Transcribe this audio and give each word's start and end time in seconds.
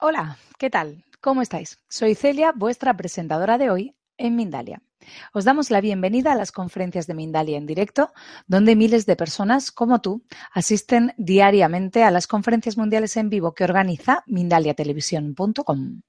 Hola, 0.00 0.38
¿qué 0.58 0.70
tal? 0.70 1.04
¿Cómo 1.20 1.42
estáis? 1.42 1.80
Soy 1.88 2.14
Celia, 2.14 2.52
vuestra 2.54 2.96
presentadora 2.96 3.58
de 3.58 3.68
hoy 3.68 3.96
en 4.16 4.36
Mindalia. 4.36 4.80
Os 5.32 5.44
damos 5.44 5.72
la 5.72 5.80
bienvenida 5.80 6.30
a 6.30 6.36
las 6.36 6.52
conferencias 6.52 7.08
de 7.08 7.14
Mindalia 7.14 7.58
en 7.58 7.66
directo, 7.66 8.12
donde 8.46 8.76
miles 8.76 9.06
de 9.06 9.16
personas 9.16 9.72
como 9.72 10.00
tú 10.00 10.24
asisten 10.52 11.14
diariamente 11.16 12.04
a 12.04 12.12
las 12.12 12.28
conferencias 12.28 12.76
mundiales 12.76 13.16
en 13.16 13.28
vivo 13.28 13.54
que 13.54 13.64
organiza 13.64 14.22
mindaliatelevisión.com. 14.28 16.02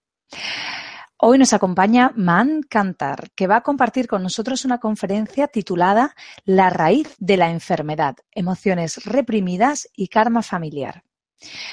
Hoy 1.18 1.38
nos 1.40 1.54
acompaña 1.54 2.14
Man 2.16 2.62
Cantar, 2.62 3.32
que 3.32 3.48
va 3.48 3.56
a 3.56 3.64
compartir 3.64 4.08
con 4.08 4.22
nosotros 4.22 4.66
una 4.66 4.78
conferencia 4.78 5.48
titulada 5.48 6.14
La 6.46 6.70
raíz 6.70 7.16
de 7.18 7.38
la 7.38 7.50
enfermedad, 7.50 8.18
emociones 8.34 9.04
reprimidas 9.04 9.90
y 9.96 10.10
karma 10.10 10.44
familiar. 10.44 11.06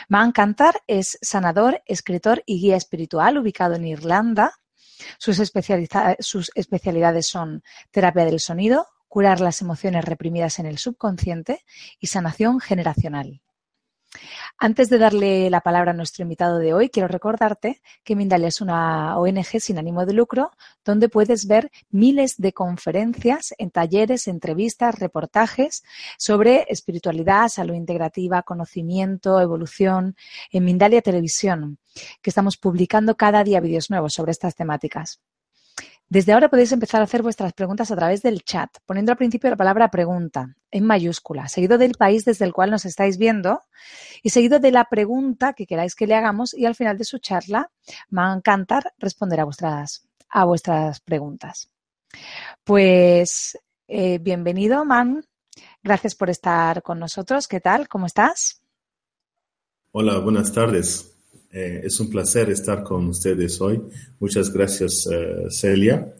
Man 0.09 0.33
Cantar 0.33 0.83
es 0.87 1.19
sanador, 1.23 1.83
escritor 1.87 2.43
y 2.47 2.60
guía 2.60 2.77
espiritual 2.77 3.38
ubicado 3.38 3.74
en 3.74 3.87
Irlanda. 3.87 4.52
Sus, 5.18 5.40
especialidades 5.40 7.29
son 7.29 7.63
terapia 7.90 8.24
del 8.24 8.40
sonido, 8.40 8.87
curar 9.09 9.40
las 9.40 9.60
emociones 9.63 10.05
reprimidas 10.05 10.59
en 10.59 10.66
el 10.66 10.79
subconsciente 10.79 11.65
y 12.01 12.07
sanación 12.07 12.60
generacional. 12.60 13.43
Antes 14.59 14.88
de 14.88 14.96
darle 14.96 15.51
la 15.51 15.60
palabra 15.60 15.90
a 15.90 15.95
nuestro 15.95 16.23
invitado 16.23 16.59
de 16.59 16.73
hoy, 16.73 16.88
quiero 16.88 17.09
recordarte 17.09 17.82
que 18.02 18.16
Mindalia 18.16 18.49
es 18.49 18.62
una 18.62 19.18
ONG 19.18 19.60
sin 19.60 19.76
ánimo 19.76 20.07
de 20.07 20.15
lucro 20.15 20.51
donde 20.82 21.10
puedes 21.10 21.46
ver 21.46 21.71
miles 21.90 22.38
de 22.38 22.54
conferencias 22.54 23.54
en 23.59 23.71
talleres, 23.71 24.29
entrevistas, 24.29 24.99
reportajes 24.99 25.84
sobre 26.16 26.65
espiritualidad, 26.71 27.49
salud 27.49 27.74
integrativa, 27.74 28.43
conocimiento, 28.45 29.40
evolución 29.40 30.16
en 30.51 30.65
Mindalia 30.65 31.02
Televisión, 31.02 31.77
que 32.23 32.30
estamos 32.30 32.57
publicando 32.57 33.15
cada 33.15 33.45
día 33.45 33.60
vídeos 33.60 33.90
nuevos 33.90 34.15
sobre 34.15 34.32
estas 34.32 34.54
temáticas. 34.54 35.21
Desde 36.09 36.32
ahora 36.32 36.49
podéis 36.49 36.71
empezar 36.71 37.01
a 37.01 37.04
hacer 37.04 37.23
vuestras 37.23 37.52
preguntas 37.52 37.90
a 37.90 37.96
través 37.96 38.23
del 38.23 38.45
chat, 38.45 38.71
poniendo 38.87 39.10
al 39.10 39.18
principio 39.18 39.51
la 39.51 39.57
palabra 39.57 39.90
pregunta 39.90 40.54
en 40.71 40.85
mayúscula, 40.85 41.49
seguido 41.49 41.79
del 41.79 41.95
país 41.95 42.24
desde 42.24 42.45
el 42.45 42.52
cual 42.52 42.71
nos 42.71 42.85
estáis 42.85 43.18
viendo 43.18 43.60
y 44.23 44.30
seguido 44.30 44.60
de 44.60 44.71
la 44.71 44.84
pregunta 44.84 45.52
que 45.52 45.66
queráis 45.66 45.96
que 45.96 46.07
le 46.07 46.15
hagamos 46.15 46.54
y 46.54 46.65
al 46.65 46.77
final 46.77 46.96
de 46.96 47.04
su 47.04 47.18
charla 47.18 47.73
me 48.09 48.23
va 48.23 48.32
a 48.32 48.37
encantar 48.37 48.93
responder 48.99 49.40
a 49.40 49.45
vuestras, 49.45 50.07
a 50.29 50.45
vuestras 50.45 51.01
preguntas. 51.01 51.71
Pues 52.62 53.59
eh, 53.88 54.18
bienvenido, 54.18 54.84
Man. 54.84 55.24
Gracias 55.82 56.15
por 56.15 56.30
estar 56.30 56.82
con 56.82 57.01
nosotros. 57.01 57.49
¿Qué 57.49 57.60
tal? 57.60 57.88
¿Cómo 57.88 58.07
estás? 58.07 58.62
Hola, 59.90 60.18
buenas 60.18 60.52
tardes. 60.52 61.15
Eh, 61.52 61.83
es 61.85 61.99
un 62.01 62.11
placer 62.11 62.51
estar 62.51 62.83
con 62.83 63.09
ustedes 63.09 63.61
hoy. 63.61 63.80
Muchas 64.21 64.53
gracias, 64.53 65.09
eh, 65.11 65.47
Celia. 65.49 66.15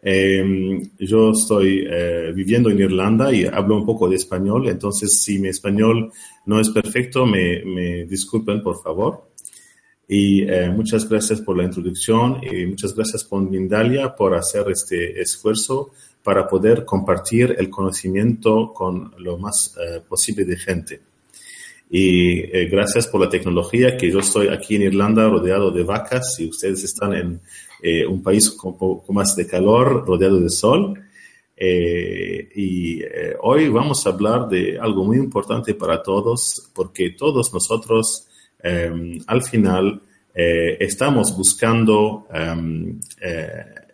Em, 0.00 0.90
yo 0.98 1.32
estoy 1.32 1.84
eh, 1.90 2.32
viviendo 2.34 2.70
en 2.70 2.78
Irlanda 2.78 3.32
y 3.32 3.44
hablo 3.44 3.78
un 3.78 3.86
poco 3.86 4.08
de 4.08 4.16
español, 4.16 4.68
entonces 4.68 5.20
si 5.22 5.40
mi 5.40 5.48
español 5.48 6.12
no 6.44 6.60
es 6.60 6.70
perfecto, 6.70 7.26
me, 7.26 8.04
disculpen, 8.04 8.62
por 8.62 8.80
favor. 8.82 9.30
Y 10.08 10.46
muchas 10.72 11.08
gracias 11.08 11.40
por 11.40 11.56
la 11.56 11.64
introducción 11.64 12.40
y 12.40 12.64
muchas 12.66 12.94
gracias 12.94 13.24
por 13.24 13.42
Mindalia 13.42 14.14
por 14.14 14.34
hacer 14.36 14.70
este 14.70 15.20
esfuerzo 15.20 15.90
para 16.22 16.46
poder 16.46 16.84
compartir 16.84 17.56
el 17.58 17.68
conocimiento 17.68 18.72
con 18.72 19.12
lo 19.18 19.36
más 19.36 19.74
posible 20.08 20.44
de 20.44 20.56
gente. 20.56 21.00
Y 21.88 22.40
eh, 22.40 22.68
gracias 22.70 23.06
por 23.06 23.20
la 23.20 23.28
tecnología, 23.28 23.96
que 23.96 24.10
yo 24.10 24.18
estoy 24.18 24.48
aquí 24.48 24.74
en 24.74 24.82
Irlanda 24.82 25.28
rodeado 25.28 25.70
de 25.70 25.84
vacas 25.84 26.36
y 26.40 26.48
ustedes 26.48 26.82
están 26.82 27.14
en 27.14 27.40
eh, 27.80 28.04
un 28.04 28.22
país 28.22 28.50
con 28.50 28.76
poco 28.76 29.12
más 29.12 29.36
de 29.36 29.46
calor, 29.46 30.04
rodeado 30.04 30.40
de 30.40 30.50
sol. 30.50 31.00
Eh, 31.56 32.48
y 32.56 33.00
hoy 33.40 33.68
vamos 33.68 34.06
a 34.06 34.10
hablar 34.10 34.48
de 34.48 34.78
algo 34.78 35.04
muy 35.04 35.16
importante 35.16 35.74
para 35.74 36.02
todos, 36.02 36.70
porque 36.74 37.10
todos 37.10 37.52
nosotros 37.54 38.26
em, 38.62 39.20
al 39.26 39.42
final 39.42 40.02
estamos 40.34 41.34
buscando 41.34 42.26
em, 42.30 43.00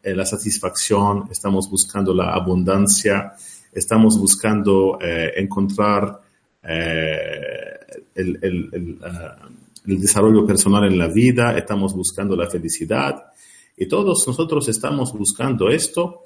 la 0.03 0.27
satisfacción, 0.27 1.29
estamos 1.31 1.71
buscando 1.71 2.13
la 2.13 2.33
abundancia, 2.33 3.35
estamos 3.73 4.19
buscando 4.19 4.99
encontrar 5.37 6.22
el, 6.63 8.39
ah, 9.05 9.49
el, 9.87 10.01
desarrollo 10.01 10.47
personal 10.47 10.85
en 10.85 10.99
la 10.99 11.09
vida, 11.09 11.57
estamos 11.57 11.95
buscando 11.95 12.37
la 12.37 12.49
felicidad 12.49 13.25
y 13.77 13.87
todos 13.87 14.27
nosotros 14.27 14.69
estamos 14.69 15.13
buscando 15.13 15.69
esto, 15.69 16.23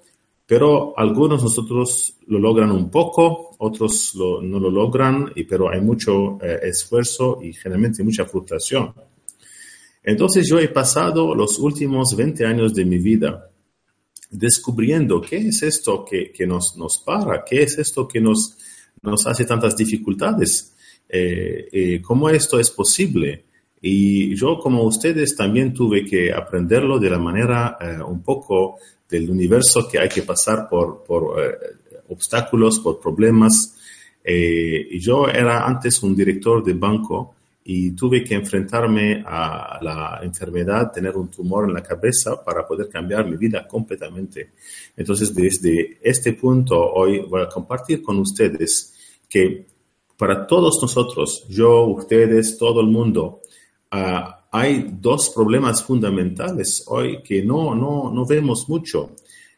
pero 0.47 0.97
algunos 0.97 1.43
nosotros 1.43 2.17
lo 2.27 2.39
logran 2.39 2.71
un 2.71 2.91
poco, 2.91 3.57
otros 3.59 4.15
no 4.15 4.61
lo 4.61 4.71
logran, 4.71 5.33
y, 5.35 5.45
pero 5.45 5.71
hay 5.71 5.81
mucho 5.81 6.39
eh, 6.43 6.61
esfuerzo 6.63 7.39
y 7.43 7.53
generalmente 7.53 8.05
mucha 8.05 8.27
frustración. 8.27 8.93
Entonces 10.03 10.49
yo 10.49 10.59
he 10.59 10.69
pasado 10.69 11.35
los 11.35 11.59
últimos 11.59 12.15
20 12.15 12.47
años 12.47 12.75
de 12.75 12.85
mi 12.85 12.99
vida 12.99 13.51
descubriendo 14.31 15.21
qué 15.21 15.37
es 15.37 15.63
esto 15.63 16.05
que, 16.05 16.33
que 16.33 16.47
nos, 16.47 16.77
nos 16.77 16.99
para, 16.99 17.45
qué 17.45 17.63
es 17.63 17.79
esto 17.79 18.07
que 18.07 18.21
nos, 18.21 18.57
nos 19.07 19.27
hace 19.27 19.45
tantas 19.45 19.77
dificultades 19.77 20.73
eh, 21.09 21.69
eh, 21.71 22.03
cómo 22.03 22.29
esto 22.29 22.59
es 22.59 22.71
posible. 22.71 23.45
Y 23.81 24.35
yo, 24.35 24.59
como 24.59 24.83
ustedes, 24.83 25.37
también 25.37 25.73
tuve 25.73 26.05
que 26.05 26.33
aprenderlo 26.33 26.99
de 26.99 27.11
la 27.11 27.19
manera 27.19 27.77
eh, 27.81 28.03
un 28.03 28.23
poco 28.23 28.79
del 29.09 29.31
universo 29.31 29.89
que 29.89 29.99
hay 29.99 30.09
que 30.09 30.23
pasar 30.23 30.69
por, 30.69 31.05
por 31.05 31.37
obstáculos, 32.09 32.81
por 32.81 32.99
problemas. 32.99 33.77
yo 34.25 35.29
era 35.29 35.65
antes 35.65 36.03
un 36.03 36.17
director 36.17 36.65
de 36.65 36.73
banco 36.73 37.35
y 37.65 37.93
tuve 37.93 38.25
que 38.25 38.35
enfrentarme 38.35 39.23
a 39.25 39.79
la 39.81 40.21
enfermedad, 40.23 40.91
tener 40.91 41.17
un 41.17 41.29
tumor 41.29 41.69
en 41.69 41.75
la 41.75 41.83
cabeza 41.83 42.43
para 42.43 42.67
poder 42.67 42.89
cambiar 42.89 43.25
mi 43.29 43.37
vida 43.37 43.65
completamente. 43.69 44.51
Entonces, 44.97 45.33
desde 45.33 45.99
este 46.03 46.33
punto, 46.33 46.77
hoy 46.95 47.21
voy 47.21 47.43
a 47.43 47.49
compartir 47.49 48.03
con 48.03 48.19
ustedes 48.19 48.96
que 49.29 49.67
para 50.17 50.47
todos 50.47 50.79
nosotros, 50.81 51.47
yo, 51.49 51.85
ustedes, 51.85 52.57
todo 52.59 52.81
el 52.81 52.87
mundo, 52.87 53.43
ah, 53.91 54.47
hay 54.51 54.97
dos 55.01 55.31
problemas 55.31 55.83
fundamentales 55.83 56.85
hoy 56.87 57.23
que 57.23 57.43
no, 57.43 57.75
no, 57.75 58.11
no 58.11 58.25
vemos 58.25 58.69
mucho. 58.69 59.11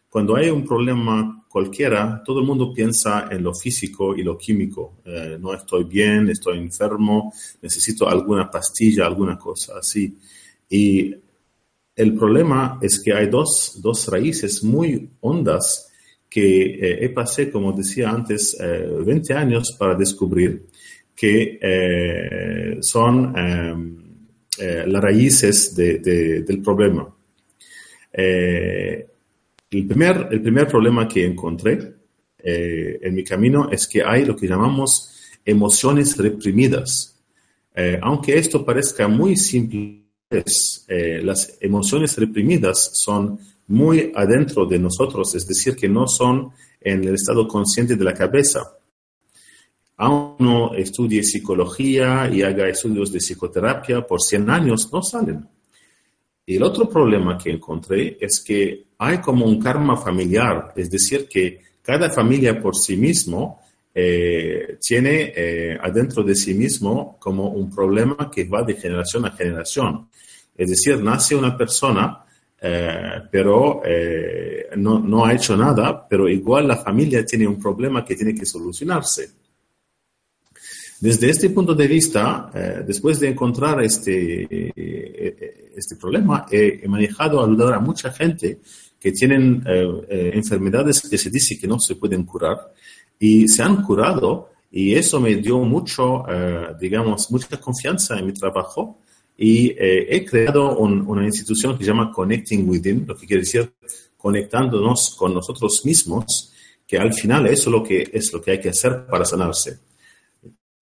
Cuando 0.09 0.35
hay 0.37 0.51
un 0.51 0.65
problema 0.65 1.45
cualquiera, 1.49 2.23
todo 2.25 2.41
el 2.41 2.47
mundo 2.47 2.73
piensa 2.73 3.29
en 3.31 3.43
lo 3.43 3.55
físico 3.55 4.17
y 4.17 4.23
lo 4.23 4.37
químico. 4.37 4.97
Eh, 5.05 5.37
no 5.41 5.55
estoy 5.55 5.85
bien, 5.85 6.29
estoy 6.29 6.59
enfermo, 6.59 7.33
necesito 7.63 8.09
alguna 8.09 8.51
pastilla, 8.51 9.07
alguna 9.07 9.39
cosa 9.39 9.79
así. 9.79 10.17
Y 10.69 11.15
el 11.95 12.15
problema 12.15 12.79
es 12.81 13.01
que 13.01 13.13
hay 13.13 13.29
dos, 13.29 13.81
dos 13.81 14.09
raíces 14.09 14.63
muy 14.63 15.11
hondas 15.21 15.88
que 16.29 16.75
eh, 16.75 17.05
he 17.05 17.09
pasé, 17.09 17.51
como 17.51 17.73
decía 17.73 18.11
antes, 18.11 18.57
20 18.59 19.33
eh, 19.33 19.37
años 19.37 19.75
para 19.79 19.95
descubrir 19.95 20.67
que 21.15 21.59
eh, 21.61 22.79
son 22.81 23.37
em, 23.37 23.97
las 24.59 25.03
raíces 25.03 25.75
del 25.75 26.61
problema. 26.63 27.15
el, 28.13 29.07
primer, 29.87 30.29
el 30.31 30.43
primer 30.43 30.67
problema 30.67 31.07
que 31.07 31.25
encontré 31.25 31.95
en 32.43 33.15
mi 33.15 33.23
camino 33.23 33.69
es 33.71 33.87
que 33.87 34.03
hay 34.03 34.25
lo 34.25 34.35
que 34.35 34.49
llamamos 34.49 35.13
emociones 35.45 36.17
reprimidas. 36.17 37.21
aunque 38.03 38.37
esto 38.37 38.65
parezca 38.65 39.07
muy 39.07 39.37
simple, 39.37 40.03
las 41.23 41.57
emociones 41.61 42.17
reprimidas 42.17 42.91
son 42.95 43.39
muy 43.69 44.13
adentro 44.15 44.67
de 44.67 44.79
nosotros, 44.79 45.35
es 45.35 45.47
decir, 45.47 45.77
que 45.77 45.89
no 45.89 46.07
son 46.07 46.51
en 46.81 47.05
el 47.05 47.15
estado 47.15 47.47
consciente 47.47 47.97
de 47.97 48.05
la 48.05 48.15
cabeza. 48.15 48.75
Aún 49.97 50.37
uno 50.39 50.75
estudie 50.75 51.23
psicología 51.23 52.31
y 52.33 52.43
haga 52.43 52.69
estudios 52.69 53.13
de 53.13 53.19
psicoterapia 53.19 54.07
por 54.07 54.21
100 54.21 54.51
años, 54.51 54.91
no 54.93 55.03
salen. 55.03 55.47
Y 56.47 56.57
el 56.57 56.63
otro 56.63 56.89
problema 56.89 57.37
que 57.37 57.51
encontré 57.51 58.17
es 58.21 58.41
que 58.41 58.87
hay 58.99 59.19
como 59.19 59.45
un 59.45 59.61
karma 59.61 59.97
familiar, 59.97 60.73
es 60.77 60.91
decir, 60.91 61.29
que 61.29 61.61
cada 61.83 62.11
familia 62.11 62.59
por 62.61 62.75
sí 62.75 62.97
mismo 62.97 63.61
eh, 63.95 64.79
tiene 64.81 65.33
eh, 65.35 65.79
adentro 65.83 66.23
de 66.23 66.35
sí 66.35 66.55
mismo 66.55 67.17
como 67.19 67.49
un 67.49 67.69
problema 67.69 68.31
que 68.31 68.45
va 68.45 68.63
de 68.63 68.75
generación 68.75 69.27
a 69.27 69.33
generación. 69.33 70.09
Es 70.57 70.71
decir, 70.71 71.03
nace 71.03 71.35
una 71.35 71.57
persona 71.57 72.25
eh, 72.61 73.23
pero 73.31 73.83
eh, 73.85 74.69
no, 74.77 74.99
no, 74.99 75.25
ha 75.25 75.33
hecho 75.33 75.57
nada, 75.57 76.07
pero 76.09 76.29
igual 76.29 76.69
la 76.69 76.77
familia 76.77 77.25
tiene 77.25 77.47
un 77.47 77.59
problema 77.59 78.05
que 78.05 78.17
tiene 78.17 78.35
que 78.35 78.47
solucionarse. 78.47 79.31
Desde 81.01 81.31
este 81.31 81.51
punto 81.51 81.75
de 81.75 81.87
vista, 81.87 82.51
eh, 82.53 82.83
después 82.85 83.21
de 83.21 83.29
encontrar 83.29 83.81
este, 83.85 84.49
eh, 84.51 85.71
este 85.77 85.95
problema, 85.95 86.47
he, 86.51 86.87
manejado 86.89 87.41
a 87.41 87.45
ayudar 87.45 87.75
a 87.75 87.79
mucha 87.79 88.11
gente 88.11 88.59
que 88.99 89.13
tienen 89.13 89.63
eh, 89.65 90.33
enfermedades 90.35 91.09
que 91.09 91.17
se 91.17 91.31
dice 91.31 91.57
que 91.57 91.69
no 91.69 91.79
se 91.79 91.95
pueden 91.95 92.25
curar 92.25 92.75
y 93.17 93.47
se 93.47 93.63
han 93.63 93.85
curado 93.85 94.51
y 94.73 94.95
eso 94.95 95.21
me 95.21 95.37
dio 95.37 95.61
mucho, 95.61 96.25
digamos, 96.79 97.31
mucha 97.31 97.59
confianza 97.59 98.19
en 98.19 98.27
mi 98.27 98.33
trabajo 98.33 98.99
y 99.41 99.73
he 99.79 100.25
creado 100.25 100.77
una 100.77 101.25
institución 101.25 101.79
que 101.79 101.85
se 101.85 101.91
llama 101.91 102.11
Connecting 102.13 102.69
Within, 102.69 103.05
lo 103.07 103.17
que 103.17 103.25
quiere 103.25 103.43
decir 103.43 103.73
conectándonos 104.17 105.15
con 105.17 105.33
nosotros 105.33 105.83
mismos, 105.85 106.53
que 106.85 106.99
al 106.99 107.15
final 107.15 107.47
eso 107.47 107.71
es 107.71 107.73
lo 107.73 107.83
que, 107.85 108.11
es 108.13 108.33
lo 108.33 108.43
que 108.43 108.51
hay 108.51 108.61
que 108.61 108.71
hacer 108.71 109.07
para 109.07 109.25
sanarse. 109.25 109.79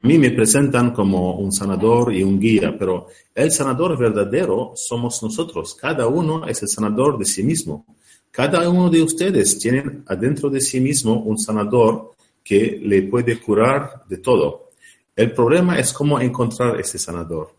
A 0.03 0.07
mí 0.07 0.19
me 0.19 0.31
presentan 0.31 0.93
como 0.93 1.37
un 1.37 1.53
sanador 1.53 2.15
y 2.15 2.23
un 2.23 2.41
guía, 2.41 2.77
pero 2.79 3.09
el 3.35 3.51
sanador 3.51 3.99
verdadero 3.99 4.73
somos 4.75 5.23
nosotros. 5.23 5.75
Cada 5.75 6.07
uno 6.07 6.47
es 6.47 6.63
el 6.63 6.69
sanador 6.69 7.19
de 7.19 7.25
sí 7.27 7.43
mismo. 7.43 7.85
Cada 8.31 8.69
uno 8.69 8.89
de 8.89 9.03
ustedes 9.03 9.59
tiene 9.59 10.03
adentro 10.07 10.49
de 10.49 10.61
sí 10.61 10.81
mismo 10.81 11.21
un 11.21 11.39
sanador 11.39 12.13
que 12.43 12.81
le 12.83 13.03
puede 13.03 13.39
curar 13.39 14.05
de 14.09 14.19
todo. 14.19 14.71
El 15.15 15.33
problema 15.33 15.79
es 15.79 15.93
cómo 15.93 16.21
encontrar 16.21 16.79
ese 16.81 16.99
sanador. 16.99 17.53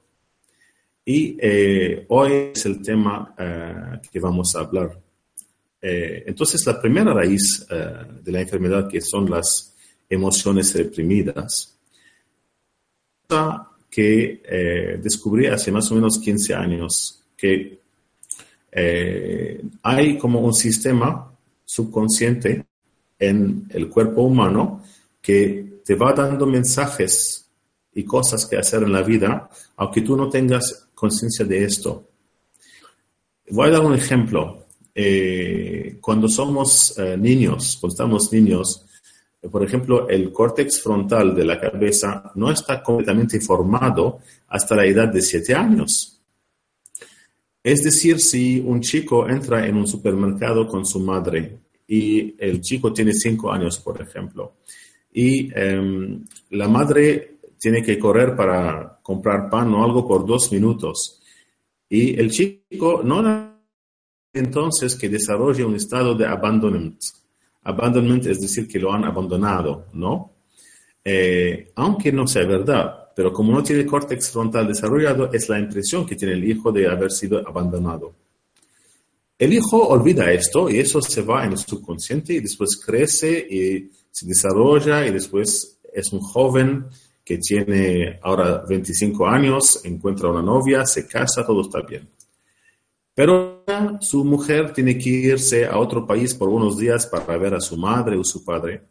Y 1.10 1.38
eh, 1.40 2.06
hoy 2.10 2.52
es 2.54 2.66
el 2.66 2.82
tema 2.82 3.34
eh, 3.38 4.02
que 4.12 4.20
vamos 4.20 4.54
a 4.54 4.60
hablar. 4.60 5.00
Eh, 5.82 6.26
entonces, 6.28 6.66
la 6.66 6.82
primera 6.82 7.14
raíz 7.14 7.66
de 7.70 8.30
la 8.30 8.42
enfermedad, 8.42 8.90
que 8.90 9.00
son 9.00 9.30
las 9.30 9.74
emociones 10.10 10.76
reprimidas, 10.76 11.80
que 13.90 15.00
descubrí 15.02 15.46
hace 15.46 15.72
más 15.72 15.90
o 15.92 15.96
menos 15.96 16.20
15 16.20 16.54
años, 16.54 17.24
que 17.38 17.80
hay 19.84 20.18
como 20.18 20.42
un 20.42 20.54
sistema 20.54 21.32
subconsciente 21.64 22.66
en 23.18 23.66
el 23.70 23.88
cuerpo 23.88 24.24
humano 24.24 24.84
que 25.22 25.80
te 25.86 25.96
va 25.96 26.12
dando 26.12 26.46
mensajes 26.46 27.50
y 27.94 28.04
cosas 28.04 28.46
que 28.46 28.58
hacer 28.58 28.84
en 28.84 28.92
la 28.92 29.04
vida, 29.04 29.50
aunque 29.78 30.02
tú 30.02 30.18
no 30.18 30.30
tengas 30.30 30.87
conciencia 30.98 31.46
de 31.46 31.64
esto. 31.64 32.10
Voy 33.52 33.68
a 33.68 33.72
dar 33.72 33.86
un 33.86 33.94
ejemplo. 33.94 34.66
Eh, 34.96 36.00
cuando 36.02 36.28
somos 36.28 36.96
niños, 37.20 37.78
cuando 37.80 37.94
estamos 37.94 38.34
niños, 38.34 38.84
por 39.52 39.64
ejemplo, 39.64 40.10
el 40.10 40.32
córtex 40.32 40.82
frontal 40.82 41.36
de 41.36 41.46
la 41.46 41.60
cabeza 41.60 42.32
no 42.34 42.52
está 42.52 42.82
completamente 42.82 43.40
formado 43.40 44.20
hasta 44.48 44.76
la 44.76 44.86
edad 44.86 45.08
de 45.08 45.22
7 45.22 45.54
años. 45.54 46.20
Es 47.64 47.84
decir, 47.84 48.20
si 48.20 48.60
un 48.60 48.82
chico 48.82 49.30
entra 49.30 49.68
en 49.68 49.78
un 49.78 49.88
supermercado 49.88 50.68
con 50.68 50.86
su 50.86 51.00
madre 51.00 51.60
y 51.88 52.36
el 52.40 52.62
chico 52.62 52.92
tiene 52.92 53.14
5 53.14 53.52
años, 53.52 53.80
por 53.80 54.02
ejemplo, 54.02 54.56
y 55.14 55.52
em, 55.54 56.24
la 56.52 56.68
madre 56.68 57.37
tiene 57.60 57.84
que 57.84 57.98
correr 57.98 58.36
para 58.36 59.00
comprar 59.02 59.50
pan 59.50 59.74
o 59.74 59.84
algo 59.84 60.08
por 60.08 60.26
dos 60.26 60.52
minutos, 60.52 61.22
y 61.90 62.20
el 62.20 62.32
chico 62.32 63.02
no 63.04 63.56
entonces 64.34 64.96
que 64.96 65.10
desarrolle 65.10 65.64
un 65.64 65.76
estado 65.76 66.14
de 66.14 66.26
abandonamiento 66.26 67.18
abandonment 67.68 68.26
es 68.26 68.40
decir 68.40 68.68
que 68.68 68.80
lo 68.80 68.94
han 68.94 69.04
abandonado, 69.04 69.88
¿no? 69.94 70.32
Eh, 71.04 71.72
aunque 71.76 72.12
no 72.12 72.26
sea 72.26 72.46
verdad, 72.46 73.10
pero 73.14 73.32
como 73.34 73.52
no 73.52 73.62
tiene 73.62 73.86
córtex 73.86 74.32
frontal 74.32 74.68
desarrollado, 74.68 75.32
es 75.34 75.50
la 75.50 75.60
impresión 75.60 76.06
que 76.06 76.16
tiene 76.16 76.34
el 76.34 76.50
hijo 76.50 76.72
de 76.72 76.88
haber 76.88 77.12
sido 77.12 77.46
abandonado. 77.46 78.14
El 79.38 79.54
hijo 79.54 79.86
olvida 79.88 80.32
esto 80.32 80.70
y 80.70 80.80
eso 80.80 81.02
se 81.02 81.22
va 81.22 81.46
en 81.46 81.52
el 81.52 81.58
subconsciente 81.58 82.34
y 82.34 82.40
después 82.40 82.82
crece 82.84 83.46
y 83.50 83.92
se 84.12 84.26
desarrolla 84.26 85.06
y 85.06 85.12
después 85.12 85.78
es 85.94 86.14
un 86.14 86.22
joven 86.22 86.86
que 87.28 87.40
tiene 87.40 88.22
ahora 88.24 88.64
25 88.66 89.28
años, 89.28 89.82
encuentra 89.84 90.30
una 90.30 90.42
novia, 90.42 90.86
se 90.86 91.06
casa, 91.06 91.46
todo 91.46 91.60
está 91.60 91.82
bien. 91.82 92.08
Pero 93.14 93.66
su 94.00 94.24
mujer 94.24 94.72
tiene 94.72 94.98
que 94.98 95.10
irse 95.10 95.66
a 95.66 95.78
otro 95.78 96.08
país 96.08 96.34
por 96.34 96.48
unos 96.48 96.78
días 96.78 97.06
para 97.06 97.38
ver 97.38 97.54
a 97.54 97.60
su 97.60 97.76
madre 97.76 98.16
o 98.16 98.24
su 98.24 98.46
padre. 98.46 98.82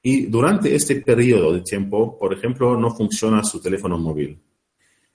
Y 0.00 0.26
durante 0.26 0.76
este 0.76 1.00
periodo 1.00 1.54
de 1.54 1.62
tiempo, 1.62 2.16
por 2.16 2.32
ejemplo, 2.32 2.78
no 2.78 2.94
funciona 2.94 3.42
su 3.42 3.60
teléfono 3.60 3.98
móvil. 3.98 4.38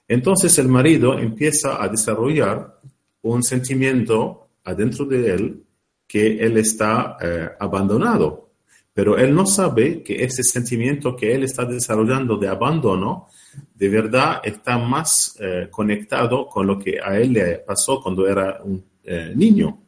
Entonces 0.06 0.59
el 0.59 0.68
marido 0.68 1.18
empieza 1.18 1.81
a 1.81 1.88
desarrollar 1.88 2.81
un 3.21 3.44
sentimiento 3.44 4.50
adentro 4.65 5.06
de 5.06 5.33
él 5.33 5.63
que 6.06 6.38
él 6.38 6.57
está 6.57 7.15
eh, 7.21 7.50
abandonado. 7.57 8.50
Pero 9.01 9.18
él 9.18 9.33
no 9.33 9.48
sabe 9.48 10.03
que 10.03 10.24
ese 10.24 10.44
sentimiento 10.44 11.15
que 11.15 11.33
él 11.33 11.44
está 11.44 11.65
desarrollando 11.65 12.38
de 12.38 12.48
abandono 12.48 13.30
de 13.74 13.89
verdad 13.89 14.42
está 14.44 14.77
más 14.77 15.36
eh, 15.39 15.69
conectado 15.71 16.45
con 16.45 16.68
lo 16.68 16.77
que 16.77 17.00
a 17.03 17.18
él 17.18 17.33
le 17.33 17.57
pasó 17.65 18.00
cuando 18.00 18.27
era 18.27 18.62
un 18.63 18.86
eh, 19.03 19.33
niño. 19.36 19.81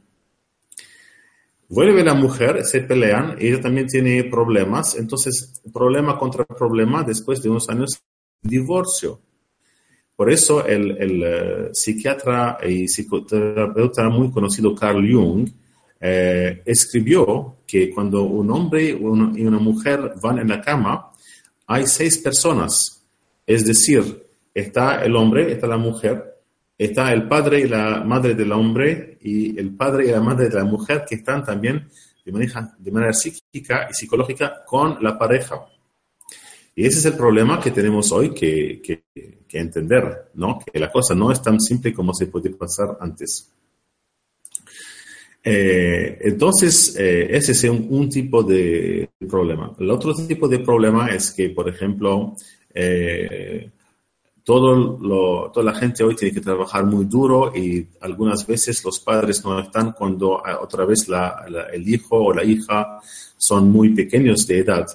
Vuelve 1.69 2.03
la 2.03 2.15
mujer, 2.15 2.65
se 2.65 2.79
pelean, 2.81 3.35
ella 3.37 3.61
también 3.61 3.85
tiene 3.85 4.23
problemas, 4.23 4.95
entonces 4.95 5.61
problema 5.71 6.17
contra 6.17 6.43
problema, 6.43 7.03
después 7.03 7.39
de 7.43 7.49
unos 7.49 7.69
años, 7.69 8.01
divorcio. 8.41 9.21
Por 10.15 10.31
eso 10.31 10.65
el, 10.65 11.21
eh, 11.23 11.69
psiquiatra 11.71 12.57
y 12.67 12.87
psicoterapeuta 12.87 14.09
muy 14.09 14.31
conocido 14.31 14.73
Carl 14.73 15.07
Jung 15.07 15.47
escribió 16.05 17.57
que 17.65 17.89
cuando 17.89 18.23
un 18.23 18.51
hombre 18.51 18.89
y 18.89 18.93
una 19.45 19.59
mujer 19.59 20.13
van 20.21 20.39
en 20.39 20.49
la 20.49 20.59
cama, 20.59 21.11
hay 21.65 21.87
seis 21.87 22.17
personas 22.17 23.03
es 23.45 23.65
decir, 23.65 24.25
está 24.53 25.03
el 25.03 25.15
hombre, 25.15 25.51
está 25.51 25.67
la 25.67 25.77
mujer, 25.77 26.41
está 26.77 27.11
el 27.11 27.27
padre 27.27 27.61
y 27.61 27.67
la 27.67 28.03
madre 28.03 28.35
del 28.35 28.51
hombre 28.51 29.17
y 29.21 29.57
el 29.59 29.75
padre 29.75 30.07
y 30.07 30.11
la 30.11 30.21
madre 30.21 30.49
de 30.49 30.55
la 30.55 30.63
mujer 30.63 31.03
que 31.07 31.15
están 31.15 31.43
también 31.43 31.89
de 32.25 32.91
manera, 32.91 33.11
psíquica 33.11 33.87
y 33.89 33.93
psicológica 33.93 34.63
con 34.65 35.03
la 35.03 35.17
pareja. 35.17 35.65
Y 36.75 36.85
ese 36.85 36.99
es 36.99 37.05
el 37.05 37.17
problema 37.17 37.59
que 37.59 37.71
tenemos 37.71 38.11
hoy 38.13 38.33
que, 38.33 38.81
que, 38.81 39.03
entender, 39.55 40.31
¿no? 40.33 40.57
Que 40.57 40.79
la 40.79 40.91
cosa 40.91 41.13
no 41.13 41.31
es 41.31 41.39
tan 41.39 41.59
simple 41.59 41.93
como 41.93 42.11
se 42.11 42.25
puede 42.25 42.49
pasar 42.49 42.97
antes. 42.99 43.53
Eh, 45.43 46.19
entonces, 46.21 46.95
eh, 46.97 47.27
ese 47.31 47.51
es 47.51 47.63
un, 47.65 47.87
un, 47.89 48.09
tipo 48.09 48.43
de 48.43 49.09
problema. 49.29 49.73
El 49.77 49.91
otro 49.91 50.13
tipo 50.15 50.47
de 50.47 50.59
problema 50.59 51.07
es 51.07 51.31
que, 51.31 51.49
por 51.49 51.67
ejemplo, 51.67 52.35
eh, 52.73 53.69
todo 54.43 55.51
toda 55.51 55.65
la 55.65 55.77
gente 55.77 56.03
hoy 56.03 56.15
tiene 56.15 56.33
que 56.33 56.41
trabajar 56.41 56.85
muy 56.85 57.05
duro 57.05 57.53
y 57.55 57.87
algunas 58.01 58.45
veces 58.45 58.83
los 58.83 58.99
padres 58.99 59.43
no 59.43 59.59
están 59.59 59.93
cuando 59.93 60.45
ah, 60.45 60.59
otra 60.61 60.85
vez 60.85 61.07
el 61.73 61.89
hijo 61.89 62.17
o 62.17 62.33
la 62.33 62.43
hija 62.43 62.99
son 63.37 63.71
muy 63.71 63.89
pequeños 63.89 64.47
de 64.47 64.59
edad. 64.59 64.87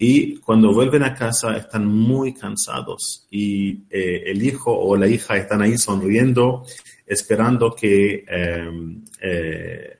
Y 0.00 0.36
cuando 0.36 0.72
vuelven 0.72 1.02
a 1.02 1.12
casa 1.12 1.56
están 1.56 1.86
muy 1.86 2.32
cansados 2.32 3.26
y 3.30 3.82
eh, 3.90 4.22
el 4.26 4.44
hijo 4.44 4.72
o 4.72 4.96
la 4.96 5.08
hija 5.08 5.36
están 5.36 5.60
ahí 5.60 5.76
sonriendo, 5.76 6.64
esperando 7.08 7.74
que 7.74 8.24
em, 8.28 9.02
eh, 9.20 9.98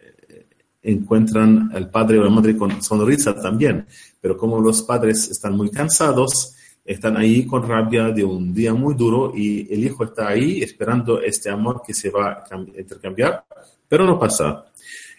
encuentran 0.83 1.71
al 1.75 1.91
padre 1.91 2.19
o 2.19 2.25
la 2.25 2.31
madre 2.31 2.57
con 2.57 2.83
sonrisa 2.83 3.35
también. 3.41 3.87
Pero 4.21 4.37
como 4.37 4.61
los 4.61 4.83
padres 4.83 5.29
están 5.31 5.57
muy 5.57 5.71
cansados, 5.71 6.55
están 6.85 7.17
ahí 7.17 7.45
con 7.47 7.69
rabia 7.69 8.11
de 8.11 8.25
un 8.25 8.55
día 8.55 8.73
muy 8.73 8.95
duro 8.95 9.33
y 9.35 9.73
el 9.73 9.85
hijo 9.85 10.05
está 10.05 10.29
ahí 10.29 10.63
esperando 10.63 11.21
este 11.21 11.51
amor 11.51 11.83
que 11.87 11.93
se 11.93 12.11
va 12.11 12.45
a 12.51 12.57
intercambiar, 12.79 13.45
pero 13.87 14.07
no 14.07 14.19
pasa. 14.19 14.65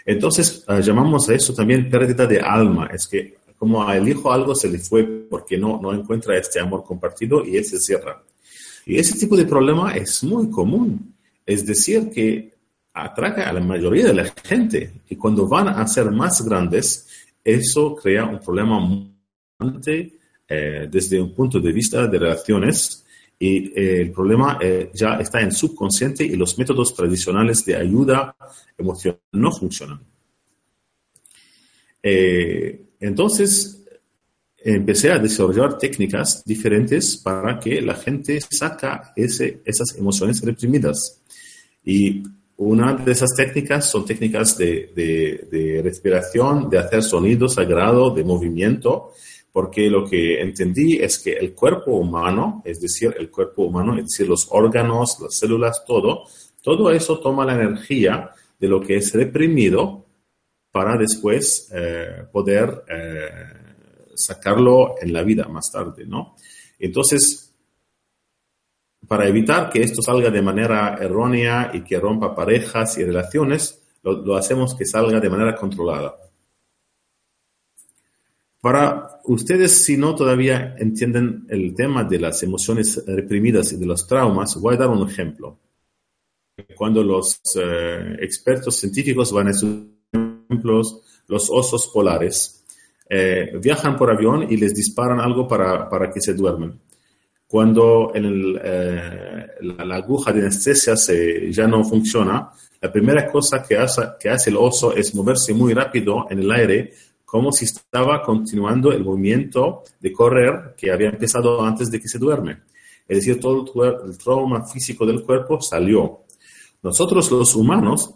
Entonces 0.06 0.64
ah, 0.68 0.80
llamamos 0.80 1.30
a 1.30 1.36
eso 1.36 1.54
también 1.54 1.90
pérdida 1.90 2.26
de 2.26 2.40
alma, 2.40 2.90
es 2.92 3.08
que 3.08 3.38
como 3.56 3.84
al 3.84 4.08
hijo 4.08 4.32
algo 4.32 4.56
se 4.56 4.70
le 4.70 4.80
fue 4.80 5.04
porque 5.30 5.58
no, 5.58 5.80
no 5.80 5.94
encuentra 5.94 6.38
este 6.38 6.60
amor 6.60 6.84
compartido 6.84 7.46
y 7.46 7.58
él 7.58 7.66
se 7.66 7.80
cierra. 7.80 8.24
Y 8.86 8.98
ese 8.98 9.20
tipo 9.20 9.38
de 9.38 9.46
problema 9.46 9.92
es 9.92 10.24
muy 10.24 10.50
común, 10.50 11.14
es 11.50 11.66
decir, 11.66 12.12
que 12.12 12.54
atraca 12.94 13.50
a 13.50 13.54
la 13.54 13.60
mayoría 13.60 14.06
de 14.06 14.14
la 14.14 14.26
gente 14.44 15.02
y 15.10 15.16
cuando 15.16 15.48
van 15.48 15.68
a 15.68 15.88
ser 15.88 16.12
más 16.12 16.46
grandes, 16.46 17.08
eso 17.44 17.96
crea 17.96 18.26
un 18.26 18.40
problema 18.40 18.80
muy 18.80 19.10
eh, 20.48 20.88
desde 20.92 21.20
un 21.20 21.34
punto 21.34 21.60
de 21.60 21.72
vista 21.72 22.06
de 22.06 22.20
relaciones 22.20 23.04
y 23.40 23.68
eh, 23.68 24.02
el 24.02 24.12
problema 24.12 24.60
eh, 24.62 24.92
ya 24.94 25.16
está 25.16 25.42
en 25.42 25.52
subconsciente 25.52 26.24
y 26.24 26.36
los 26.36 26.56
métodos 26.60 26.94
tradicionales 26.94 27.66
de 27.66 27.76
ayuda 27.76 28.36
emocional 28.78 29.20
no 29.32 29.52
funcionan. 29.52 30.02
entonces, 33.02 33.84
empecé 34.58 35.12
a 35.12 35.20
desarrollar 35.20 35.80
técnicas 35.80 36.44
diferentes 36.46 37.18
para 37.18 37.60
que 37.60 37.82
la 37.82 37.96
gente 37.96 38.40
saca 38.40 39.14
esas 39.16 39.96
emociones 39.98 40.42
reprimidas. 40.42 41.20
Y 41.84 42.24
una 42.58 42.94
de 42.94 43.12
esas 43.12 43.34
técnicas 43.36 43.90
son 43.90 44.06
técnicas 44.06 44.58
de, 44.58 44.92
de, 45.50 45.82
respiración, 45.82 46.70
de 46.70 46.78
hacer 46.78 47.04
sonido 47.04 47.48
sagrado, 47.48 48.12
de 48.12 48.24
movimiento, 48.24 49.12
porque 49.52 49.90
lo 49.90 50.08
que 50.08 50.42
entendí 50.42 50.98
es 50.98 51.20
que 51.20 51.34
el 51.34 51.54
cuerpo 51.54 51.92
humano, 51.94 52.62
es 52.66 52.82
decir, 52.82 53.16
el 53.18 53.32
cuerpo 53.32 53.64
humano, 53.64 53.98
es 53.98 54.06
decir, 54.06 54.28
los 54.28 54.48
órganos, 54.52 55.20
las 55.22 55.38
células, 55.38 55.84
todo, 55.86 56.26
todo 56.62 56.92
eso 56.92 57.20
toma 57.20 57.46
la 57.46 57.56
energía 57.56 58.32
de 58.60 58.68
lo 58.68 58.82
que 58.82 58.98
es 58.98 59.14
reprimido 59.14 60.06
para 60.72 60.98
después 60.98 61.70
eh, 61.74 62.26
poder 62.32 62.84
eh, 62.90 63.30
sacarlo 64.16 64.96
en 65.02 65.14
la 65.14 65.24
vida 65.24 65.48
más 65.48 65.72
tarde, 65.72 66.06
¿no? 66.06 66.36
Entonces, 66.78 67.49
para 69.10 69.28
evitar 69.28 69.72
que 69.72 69.82
esto 69.82 70.04
salga 70.04 70.30
de 70.30 70.44
manera 70.44 70.96
errónea 71.02 71.72
y 71.74 71.82
que 71.82 72.00
rompa 72.00 72.36
parejas 72.36 72.96
y 73.00 73.04
relaciones, 73.04 73.82
lo, 74.04 74.36
hacemos 74.38 74.76
que 74.76 74.86
salga 74.86 75.20
de 75.20 75.30
manera 75.32 75.56
controlada. 75.56 76.16
Para 78.62 79.20
ustedes, 79.24 79.72
si 79.84 79.98
no 79.98 80.14
todavía 80.14 80.76
entienden 80.78 81.48
el 81.50 81.74
tema 81.74 82.04
de 82.04 82.20
las 82.20 82.44
emociones 82.44 83.04
reprimidas 83.08 83.74
y 83.74 83.78
de 83.78 83.88
los 83.88 84.06
traumas, 84.06 84.56
voy 84.62 84.76
a 84.76 84.78
dar 84.78 84.90
un 84.90 85.10
ejemplo. 85.10 85.58
Cuando 86.76 87.02
los 87.02 87.42
eh, 87.56 88.16
expertos 88.20 88.76
científicos 88.76 89.32
van 89.32 89.48
a 89.48 89.52
estudiar 89.52 89.88
ejemplos, 90.14 91.02
los 91.28 91.50
osos 91.50 91.88
polares, 91.88 92.64
eh, 93.10 93.58
viajan 93.60 93.98
por 93.98 94.12
avión 94.12 94.46
y 94.48 94.58
les 94.58 94.76
disparan 94.76 95.20
algo 95.20 95.48
para, 95.48 95.90
para 95.90 96.12
que 96.12 96.22
se 96.22 96.36
duermen. 96.36 96.80
Cuando 97.50 98.12
el, 98.14 98.60
eh, 98.64 99.48
la, 99.62 99.96
aguja 99.96 100.32
de 100.32 100.42
anestesia 100.42 100.96
se, 100.96 101.52
ya 101.52 101.68
no 101.68 101.84
funciona, 101.84 102.52
la 102.80 102.92
primera 102.92 103.30
cosa 103.32 103.64
que 103.68 103.76
hace, 103.76 104.04
que 104.20 104.30
hace 104.30 104.52
el 104.52 104.58
oso 104.58 104.96
es 104.96 105.16
moverse 105.16 105.54
muy 105.54 105.74
rápido 105.74 106.28
en 106.30 106.40
el 106.40 106.52
aire, 106.52 106.94
como 107.26 107.52
si 107.52 107.66
estaba 107.66 108.22
continuando 108.22 108.92
el 108.92 109.04
movimiento 109.04 109.84
de 110.00 110.12
correr 110.12 110.76
que 110.78 110.92
había 110.92 111.10
empezado 111.10 111.64
antes 111.64 111.90
de 111.90 112.00
que 112.00 112.08
se 112.08 112.20
duerme. 112.20 112.60
Es 113.08 113.18
decir, 113.18 113.40
todo 113.40 113.66
el, 113.84 114.10
el 114.12 114.18
trauma 114.18 114.66
físico 114.68 115.06
del 115.06 115.24
cuerpo 115.24 115.60
salió. 115.60 116.26
Nosotros 116.84 117.32
los 117.32 117.56
humanos 117.56 118.14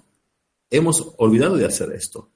hemos 0.69 1.13
olvidado 1.17 1.57
de 1.57 1.65
hacer 1.65 1.91
esto. 1.93 2.29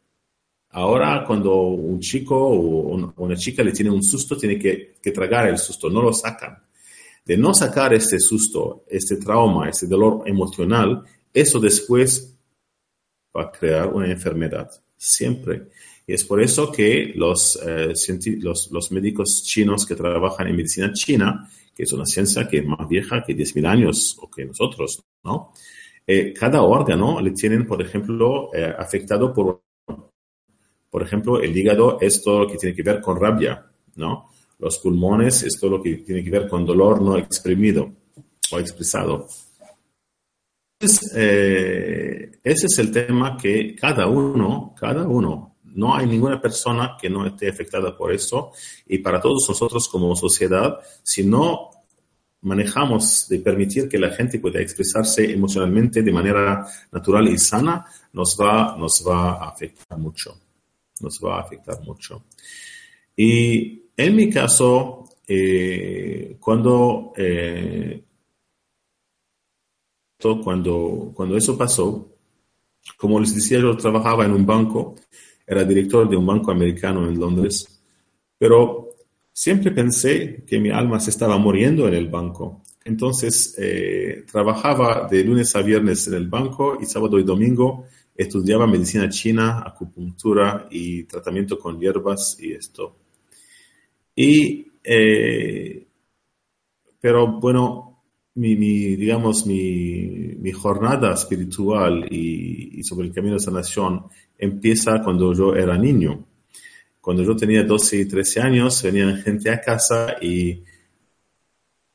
Ahora, 0.71 1.23
cuando 1.25 1.55
un 1.55 1.99
chico 1.99 2.35
o 2.35 3.13
una 3.17 3.35
chica 3.35 3.63
le 3.63 3.71
tiene 3.71 3.89
un 3.89 4.03
susto, 4.03 4.37
tiene 4.37 4.59
que, 4.59 4.97
tragar 5.11 5.47
el 5.47 5.57
susto, 5.57 5.89
no 5.89 6.01
lo 6.01 6.13
sacan. 6.13 6.57
De 7.27 7.35
no 7.35 7.53
sacar 7.53 7.93
este 7.93 8.19
susto, 8.21 8.85
este 8.87 9.17
trauma, 9.17 9.67
este 9.67 9.85
dolor 9.85 10.23
emocional, 10.25 11.03
eso 11.33 11.59
después 11.59 12.33
va 13.35 13.43
a 13.43 13.51
crear 13.51 13.89
una 13.89 14.09
enfermedad, 14.09 14.71
siempre. 14.95 15.67
Y 16.07 16.13
es 16.13 16.23
por 16.23 16.41
eso 16.41 16.71
que 16.71 17.11
los, 17.13 17.59
eh, 17.61 17.93
los, 18.39 18.71
los, 18.71 18.91
médicos 18.93 19.43
chinos 19.43 19.85
que 19.85 19.95
trabajan 19.95 20.47
en 20.47 20.55
medicina 20.55 20.93
china, 20.93 21.49
que 21.75 21.83
es 21.83 21.91
una 21.91 22.05
ciencia 22.05 22.47
que 22.47 22.59
es 22.59 22.65
más 22.65 22.87
vieja 22.87 23.21
que 23.21 23.35
10.000 23.35 23.67
años 23.67 24.17
o 24.21 24.31
que 24.31 24.45
nosotros, 24.45 25.03
¿no? 25.25 25.51
Eh, 26.07 26.33
cada 26.33 26.61
órgano 26.61 27.19
le 27.19 27.31
tienen, 27.31 27.67
por 27.67 27.81
ejemplo, 27.81 28.51
eh, 28.53 28.73
afectado 28.79 29.33
por, 29.33 29.63
por 30.89 31.03
ejemplo, 31.03 31.41
el 31.41 31.55
hígado 31.55 31.97
es 31.99 32.23
todo 32.23 32.39
lo 32.39 32.47
que 32.47 32.55
tiene 32.55 32.73
que 32.73 32.83
ver 32.83 33.01
con 33.01 33.19
rabia, 33.19 33.69
¿no? 33.97 34.29
Los 34.59 34.79
pulmones 34.79 35.43
es 35.43 35.59
todo 35.59 35.77
lo 35.77 35.83
que 35.83 35.97
tiene 35.97 36.23
que 36.23 36.31
ver 36.31 36.47
con 36.47 36.65
dolor 36.65 37.01
no 37.01 37.17
exprimido 37.17 37.91
o 38.51 38.59
expresado. 38.59 39.27
Entonces, 40.79 41.11
eh, 41.15 42.31
ese 42.43 42.65
es 42.67 42.79
el 42.79 42.91
tema 42.91 43.37
que 43.37 43.75
cada 43.75 44.07
uno, 44.07 44.75
cada 44.79 45.07
uno, 45.07 45.57
no 45.63 45.95
hay 45.95 46.07
ninguna 46.07 46.41
persona 46.41 46.97
que 46.99 47.09
no 47.09 47.25
esté 47.25 47.49
afectada 47.49 47.95
por 47.95 48.11
eso 48.11 48.51
y 48.87 48.97
para 48.99 49.21
todos 49.21 49.45
nosotros 49.47 49.87
como 49.87 50.15
sociedad, 50.15 50.79
si 51.03 51.23
no 51.23 51.69
manejamos 52.41 53.27
de 53.29 53.39
permitir 53.39 53.89
que 53.89 53.97
la 53.97 54.11
gente 54.11 54.39
pueda 54.39 54.61
expresarse 54.61 55.31
emocionalmente 55.31 56.01
de 56.01 56.11
manera 56.11 56.65
natural 56.91 57.27
y 57.27 57.37
sana, 57.37 57.85
nos 58.13 58.37
va, 58.39 58.75
nos 58.77 59.03
va 59.07 59.33
a 59.33 59.49
afectar 59.49 59.97
mucho. 59.97 60.39
Nos 61.01 61.19
va 61.23 61.37
a 61.37 61.41
afectar 61.41 61.79
mucho. 61.83 62.25
Y 63.15 63.86
en 63.97 64.15
mi 64.15 64.29
caso, 64.29 65.09
eh, 65.27 66.37
cuando, 66.39 67.13
eh, 67.17 68.03
cuando, 70.43 71.11
cuando 71.13 71.35
eso 71.35 71.57
pasó, 71.57 72.15
como 72.95 73.19
les 73.19 73.35
decía, 73.35 73.59
yo 73.59 73.75
trabajaba 73.75 74.25
en 74.25 74.31
un 74.31 74.45
banco, 74.45 74.95
era 75.45 75.63
director 75.63 76.09
de 76.09 76.15
un 76.15 76.25
banco 76.25 76.51
americano 76.51 77.07
en 77.07 77.19
Londres, 77.19 77.81
pero 78.37 78.87
Siempre 79.39 79.69
pensé 79.69 80.43
que 80.47 80.59
mi 80.59 80.71
alma 80.71 80.99
se 80.99 81.11
estaba 81.11 81.37
muriendo 81.37 81.87
en 81.87 81.93
el 81.93 82.07
banco. 82.07 82.63
Entonces, 82.83 83.53
eh, 83.59 84.23
trabajaba 84.31 85.07
de 85.07 85.23
lunes 85.23 85.55
a 85.55 85.61
viernes 85.61 86.07
en 86.07 86.15
el 86.15 86.27
banco 86.27 86.79
y 86.81 86.87
sábado 86.87 87.19
y 87.19 87.23
domingo 87.23 87.85
estudiaba 88.15 88.65
medicina 88.65 89.07
china, 89.09 89.61
acupuntura 89.63 90.67
y 90.71 91.03
tratamiento 91.03 91.59
con 91.59 91.79
hierbas 91.79 92.35
y 92.39 92.53
esto. 92.53 92.95
Y, 94.19 94.65
eh, 94.83 95.87
pero 96.99 97.39
bueno, 97.39 98.01
mi, 98.33 98.55
digamos, 98.55 99.45
mi, 99.45 100.35
mi, 100.39 100.51
jornada 100.51 101.13
espiritual 101.13 102.11
y, 102.11 102.81
sobre 102.83 103.07
el 103.07 103.13
camino 103.13 103.35
de 103.35 103.39
sanación 103.39 104.05
empieza 104.35 105.03
cuando 105.03 105.33
yo 105.35 105.53
era 105.53 105.77
niño. 105.77 106.25
Cuando 106.99 107.21
yo 107.21 107.35
tenía 107.35 107.63
12 107.63 107.97
y 107.97 108.05
13 108.07 108.41
años, 108.41 108.81
venían 108.81 109.17
gente 109.17 109.51
a 109.51 109.61
casa 109.61 110.15
y, 110.19 110.63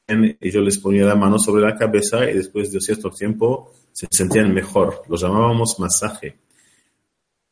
y 0.08 0.50
yo 0.50 0.60
les 0.60 0.78
ponía 0.78 1.04
la 1.04 1.16
mano 1.16 1.40
sobre 1.40 1.62
la 1.62 1.74
cabeza 1.76 2.30
y 2.30 2.34
después 2.34 2.70
de 2.70 2.80
cierto 2.80 3.10
tiempo 3.10 3.72
se 3.90 4.06
sentían 4.12 4.54
mejor. 4.54 5.02
Lo 5.08 5.16
llamábamos 5.16 5.80
masaje. 5.80 6.36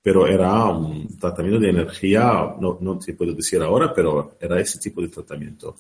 Pero 0.02 0.26
era 0.26 0.64
un 0.66 1.19
tratamiento 1.19 1.61
de 1.61 1.71
energía, 1.71 2.54
no, 2.59 2.78
no 2.80 2.99
te 2.99 3.14
puedo 3.14 3.35
decir 3.35 3.61
ahora, 3.61 3.92
pero 3.95 4.37
era 4.40 4.59
ese 4.59 4.78
tipo 4.78 5.02
de 5.02 5.09
tratamiento. 5.09 5.76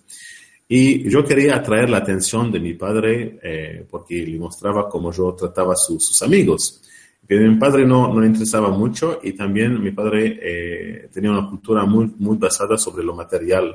Y 0.68 1.08
yo 1.08 1.24
quería 1.24 1.56
atraer 1.56 1.90
la 1.90 1.98
atención 1.98 2.52
de 2.52 2.60
mi 2.60 2.74
padre 2.74 3.38
eh, 3.42 3.86
porque 3.90 4.24
le 4.26 4.38
mostraba 4.38 4.88
cómo 4.88 5.10
yo 5.10 5.34
trataba 5.34 5.72
a 5.72 5.76
sus 5.76 6.22
amigos 6.22 6.82
que 7.30 7.38
mi 7.38 7.56
padre 7.60 7.86
no, 7.86 8.12
no 8.12 8.20
le 8.20 8.26
interesaba 8.26 8.70
mucho 8.70 9.20
y 9.22 9.34
también 9.34 9.80
mi 9.80 9.92
padre 9.92 10.40
eh, 10.42 11.08
tenía 11.12 11.30
una 11.30 11.48
cultura 11.48 11.84
muy, 11.84 12.12
muy 12.18 12.36
basada 12.36 12.76
sobre 12.76 13.04
lo 13.04 13.14
material. 13.14 13.72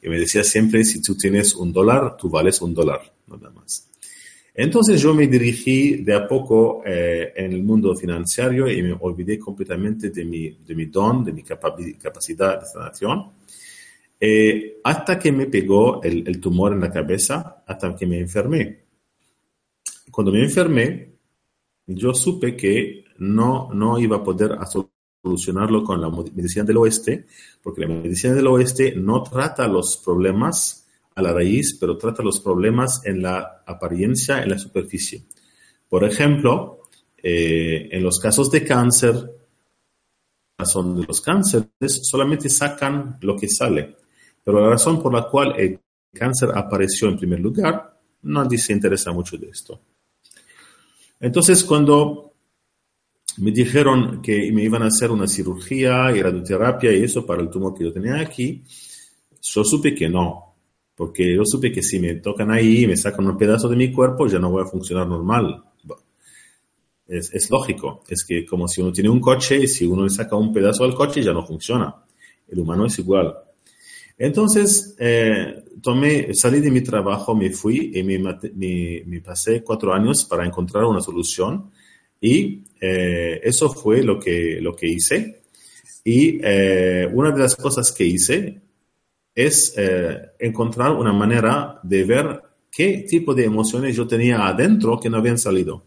Y 0.00 0.08
me 0.08 0.18
decía 0.18 0.42
siempre, 0.42 0.82
si 0.84 1.02
tú 1.02 1.14
tienes 1.14 1.54
un 1.54 1.70
dólar, 1.70 2.16
tú 2.16 2.30
vales 2.30 2.62
un 2.62 2.72
dólar, 2.72 3.02
nada 3.26 3.50
más. 3.50 3.90
Entonces 4.56 5.02
yo 5.02 5.12
me 5.12 5.26
dirigí 5.26 6.04
de 6.04 6.14
a 6.14 6.28
poco 6.28 6.82
eh, 6.86 7.32
en 7.34 7.52
el 7.52 7.64
mundo 7.64 7.96
financiero 7.96 8.70
y 8.70 8.82
me 8.82 8.96
olvidé 9.00 9.36
completamente 9.36 10.10
de 10.10 10.24
mi, 10.24 10.48
de 10.48 10.74
mi 10.76 10.86
don, 10.86 11.24
de 11.24 11.32
mi 11.32 11.42
capacidad 11.42 12.60
de 12.60 12.66
sanación, 12.66 13.32
eh, 14.20 14.78
hasta 14.84 15.18
que 15.18 15.32
me 15.32 15.46
pegó 15.46 16.00
el, 16.02 16.22
el 16.26 16.40
tumor 16.40 16.72
en 16.72 16.80
la 16.80 16.90
cabeza, 16.90 17.64
hasta 17.66 17.96
que 17.96 18.06
me 18.06 18.20
enfermé. 18.20 18.84
Cuando 20.12 20.30
me 20.30 20.44
enfermé, 20.44 21.14
yo 21.86 22.14
supe 22.14 22.54
que 22.54 23.04
no, 23.18 23.70
no 23.74 23.98
iba 23.98 24.18
a 24.18 24.22
poder 24.22 24.52
solucionarlo 25.20 25.82
con 25.82 26.00
la 26.00 26.10
medicina 26.10 26.64
del 26.64 26.76
oeste, 26.76 27.26
porque 27.60 27.80
la 27.80 27.88
medicina 27.88 28.34
del 28.34 28.46
oeste 28.46 28.94
no 28.94 29.22
trata 29.24 29.66
los 29.66 30.00
problemas 30.04 30.83
a 31.14 31.22
la 31.22 31.32
raíz, 31.32 31.76
pero 31.78 31.96
trata 31.96 32.22
los 32.22 32.40
problemas 32.40 33.04
en 33.04 33.22
la 33.22 33.62
apariencia, 33.66 34.42
en 34.42 34.50
la 34.50 34.58
superficie. 34.58 35.24
Por 35.88 36.04
ejemplo, 36.04 36.88
eh, 37.22 37.88
en 37.92 38.02
los 38.02 38.18
casos 38.18 38.50
de 38.50 38.64
cáncer, 38.64 39.14
la 39.14 40.64
razón 40.64 41.00
de 41.00 41.06
los 41.06 41.20
cánceres 41.20 42.00
solamente 42.02 42.48
sacan 42.48 43.18
lo 43.20 43.36
que 43.36 43.48
sale, 43.48 43.96
pero 44.42 44.60
la 44.60 44.70
razón 44.70 45.02
por 45.02 45.12
la 45.12 45.28
cual 45.28 45.54
el 45.58 45.80
cáncer 46.12 46.50
apareció 46.54 47.08
en 47.08 47.18
primer 47.18 47.40
lugar, 47.40 47.98
nadie 48.22 48.58
se 48.58 48.72
interesa 48.72 49.12
mucho 49.12 49.36
de 49.36 49.48
esto. 49.48 49.80
Entonces, 51.20 51.64
cuando 51.64 52.32
me 53.38 53.50
dijeron 53.50 54.20
que 54.22 54.50
me 54.52 54.62
iban 54.62 54.82
a 54.82 54.86
hacer 54.86 55.10
una 55.10 55.26
cirugía 55.26 56.14
y 56.14 56.22
radioterapia 56.22 56.92
y 56.92 57.04
eso 57.04 57.24
para 57.24 57.42
el 57.42 57.50
tumor 57.50 57.74
que 57.74 57.84
yo 57.84 57.92
tenía 57.92 58.20
aquí, 58.20 58.62
yo 59.40 59.64
supe 59.64 59.94
que 59.94 60.08
no, 60.08 60.53
porque 60.96 61.34
yo 61.34 61.44
supe 61.44 61.72
que 61.72 61.82
si 61.82 61.98
me 61.98 62.14
tocan 62.16 62.50
ahí 62.50 62.86
me 62.86 62.96
sacan 62.96 63.26
un 63.26 63.36
pedazo 63.36 63.68
de 63.68 63.76
mi 63.76 63.92
cuerpo, 63.92 64.26
ya 64.26 64.38
no 64.38 64.50
voy 64.50 64.62
a 64.62 64.66
funcionar 64.66 65.06
normal. 65.06 65.64
Es, 67.06 67.34
es, 67.34 67.50
lógico, 67.50 68.02
es 68.08 68.24
que 68.24 68.46
como 68.46 68.66
si 68.66 68.80
uno 68.80 68.90
tiene 68.90 69.10
un 69.10 69.20
coche 69.20 69.58
y 69.58 69.68
si 69.68 69.84
uno 69.84 70.04
le 70.04 70.10
saca 70.10 70.36
un 70.36 70.52
pedazo 70.52 70.84
al 70.84 70.94
coche 70.94 71.22
ya 71.22 71.32
no 71.32 71.46
funciona. 71.46 71.94
El 72.48 72.60
humano 72.60 72.86
es 72.86 72.98
igual. 72.98 73.34
Entonces, 74.16 74.94
eh, 74.98 75.64
tomé, 75.82 76.32
salí 76.34 76.60
de 76.60 76.70
mi 76.70 76.82
trabajo, 76.82 77.34
me 77.34 77.50
fui 77.50 77.92
y 77.94 78.02
me, 78.02 78.18
me, 78.18 79.20
pasé 79.20 79.62
cuatro 79.62 79.92
años 79.92 80.24
para 80.24 80.46
encontrar 80.46 80.84
una 80.84 81.00
solución 81.00 81.70
y 82.20 82.62
eh, 82.80 83.40
eso 83.42 83.68
fue 83.70 84.02
lo 84.02 84.18
que, 84.18 84.58
lo 84.60 84.74
que 84.74 84.88
hice. 84.88 85.42
Y 86.04 86.38
eh, 86.42 87.08
una 87.12 87.32
de 87.32 87.40
las 87.40 87.56
cosas 87.56 87.90
que 87.90 88.04
hice 88.04 88.60
es 89.34 89.74
encontrar 90.38 90.92
una 90.92 91.12
manera 91.12 91.80
de 91.82 92.04
ver 92.04 92.42
qué 92.70 93.04
tipo 93.08 93.34
de 93.34 93.44
emociones 93.44 93.96
yo 93.96 94.06
tenía 94.06 94.46
adentro 94.46 94.98
que 94.98 95.10
no 95.10 95.18
habían 95.18 95.38
salido. 95.38 95.84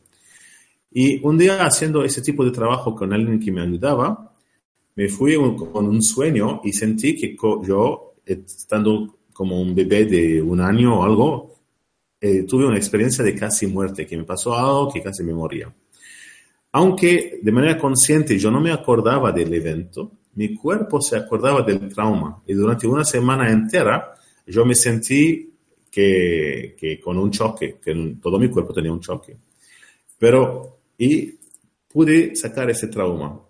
Y 0.92 1.24
un 1.26 1.38
día 1.38 1.66
haciendo 1.66 2.04
ese 2.04 2.22
tipo 2.22 2.44
de 2.44 2.52
trabajo 2.52 2.96
con 2.96 3.14
alguien 3.14 3.40
que 3.40 3.52
me 3.52 3.62
ayudaba, 3.62 4.34
me 4.96 5.10
fui 5.10 5.36
con 5.36 5.86
un 5.86 6.02
sueño 6.02 6.62
y 6.64 6.72
sentí 6.74 7.16
que 7.16 7.36
yo, 7.64 8.16
estando 8.26 9.20
como 9.32 9.62
un 9.62 9.76
bebé 9.76 10.06
de 10.06 10.42
un 10.42 10.60
año 10.60 11.00
o 11.00 11.04
algo, 11.04 11.56
eh, 12.20 12.44
tuve 12.44 12.66
una 12.66 12.78
experiencia 12.78 13.24
de 13.24 13.36
casi 13.36 13.68
muerte, 13.68 14.08
que 14.08 14.18
me 14.18 14.24
pasó 14.24 14.56
algo 14.56 14.92
que 14.92 15.04
casi 15.04 15.24
me 15.24 15.34
moría. 15.34 15.72
Aunque 16.72 17.40
de 17.42 17.52
manera 17.52 17.78
consciente 17.78 18.40
yo 18.40 18.50
no 18.50 18.60
me 18.60 18.72
acordaba 18.72 19.32
del 19.32 19.54
evento, 19.54 20.12
mi 20.38 20.54
cuerpo 20.56 21.02
se 21.02 21.18
acordaba 21.18 21.64
del 21.64 21.90
trauma 21.90 22.44
y 22.46 22.54
durante 22.54 22.86
una 22.88 23.04
semana 23.04 23.50
entera 23.50 24.14
yo 24.46 24.66
me 24.66 24.76
sentí 24.76 25.52
que, 25.92 26.76
que 26.80 27.00
con 27.00 27.18
un 27.18 27.32
choque, 27.32 27.80
que 27.84 28.18
todo 28.22 28.38
mi 28.38 28.48
cuerpo 28.48 28.72
tenía 28.72 28.92
un 28.92 29.00
choque. 29.00 29.36
Pero, 30.20 30.80
y 30.98 31.34
pude 31.88 32.36
sacar 32.36 32.70
ese 32.70 32.88
trauma. 32.88 33.42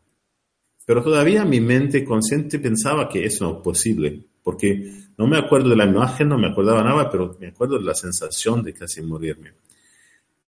Pero 0.86 1.04
todavía 1.04 1.44
mi 1.44 1.60
mente 1.60 2.06
consciente 2.06 2.60
pensaba 2.60 3.10
que 3.10 3.26
eso 3.26 3.44
no 3.44 3.58
es 3.58 3.64
posible, 3.64 4.24
porque 4.42 4.90
no 5.18 5.28
me 5.28 5.38
acuerdo 5.38 5.70
de 5.70 5.76
la 5.76 5.86
imagen, 5.86 6.30
no 6.30 6.38
me 6.38 6.48
acordaba 6.48 6.82
nada, 6.82 7.10
pero 7.12 7.36
me 7.38 7.48
acuerdo 7.48 7.78
de 7.78 7.84
la 7.84 7.96
sensación 7.96 8.64
de 8.64 8.74
casi 8.74 9.02
morirme. 9.02 9.52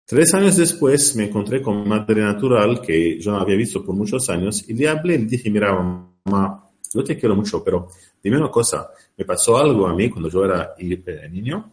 Tres 0.06 0.34
años 0.34 0.56
después 0.56 1.16
me 1.16 1.26
encontré 1.26 1.62
con 1.62 1.88
Madre 1.88 2.22
Natural, 2.22 2.82
que 2.82 3.20
yo 3.20 3.32
no 3.32 3.40
había 3.40 3.58
visto 3.58 3.86
por 3.86 3.94
muchos 3.94 4.30
años, 4.30 4.64
y 4.68 4.74
le 4.74 4.88
hablé, 4.88 5.20
le 5.20 5.26
dije, 5.26 5.52
mira, 5.52 5.78
mamá, 6.30 6.70
yo 6.94 7.04
te 7.04 7.18
quiero 7.18 7.36
mucho, 7.36 7.64
pero 7.64 7.88
dime 8.24 8.38
una 8.38 8.50
cosa, 8.50 8.90
me 9.18 9.26
pasó 9.26 9.58
algo 9.58 9.88
a 9.88 9.94
mí 9.94 10.10
cuando 10.10 10.30
yo 10.30 10.46
era 10.46 10.74
niño. 11.30 11.72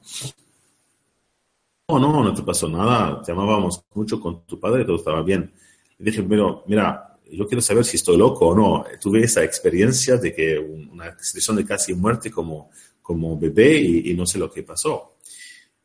No, 1.89 2.01
no, 2.01 2.25
no 2.25 2.35
te 2.35 2.43
pasó 2.43 2.69
nada, 2.69 3.23
te 3.23 3.33
amábamos 3.33 3.85
mucho 3.95 4.21
con 4.21 4.45
tu 4.45 4.59
padre, 4.59 4.85
todo 4.85 4.97
estaba 4.97 5.23
bien. 5.23 5.53
Le 5.99 6.11
dije, 6.11 6.23
pero 6.25 6.65
mira, 6.67 7.17
yo 7.31 7.47
quiero 7.47 7.63
saber 7.63 7.85
si 7.85 7.97
estoy 7.97 8.17
loco 8.17 8.49
o 8.49 8.55
no. 8.55 8.85
Tuve 9.01 9.23
esa 9.23 9.45
experiencia 9.45 10.17
de 10.17 10.35
que 10.35 10.59
una 10.59 11.17
situación 11.19 11.57
de 11.57 11.65
casi 11.65 11.95
muerte 11.95 12.31
como, 12.31 12.71
como 13.01 13.39
bebé 13.39 13.79
y, 13.81 14.15
no 14.15 14.27
sé 14.27 14.39
lo 14.39 14.51
que 14.51 14.63
pasó. 14.63 15.17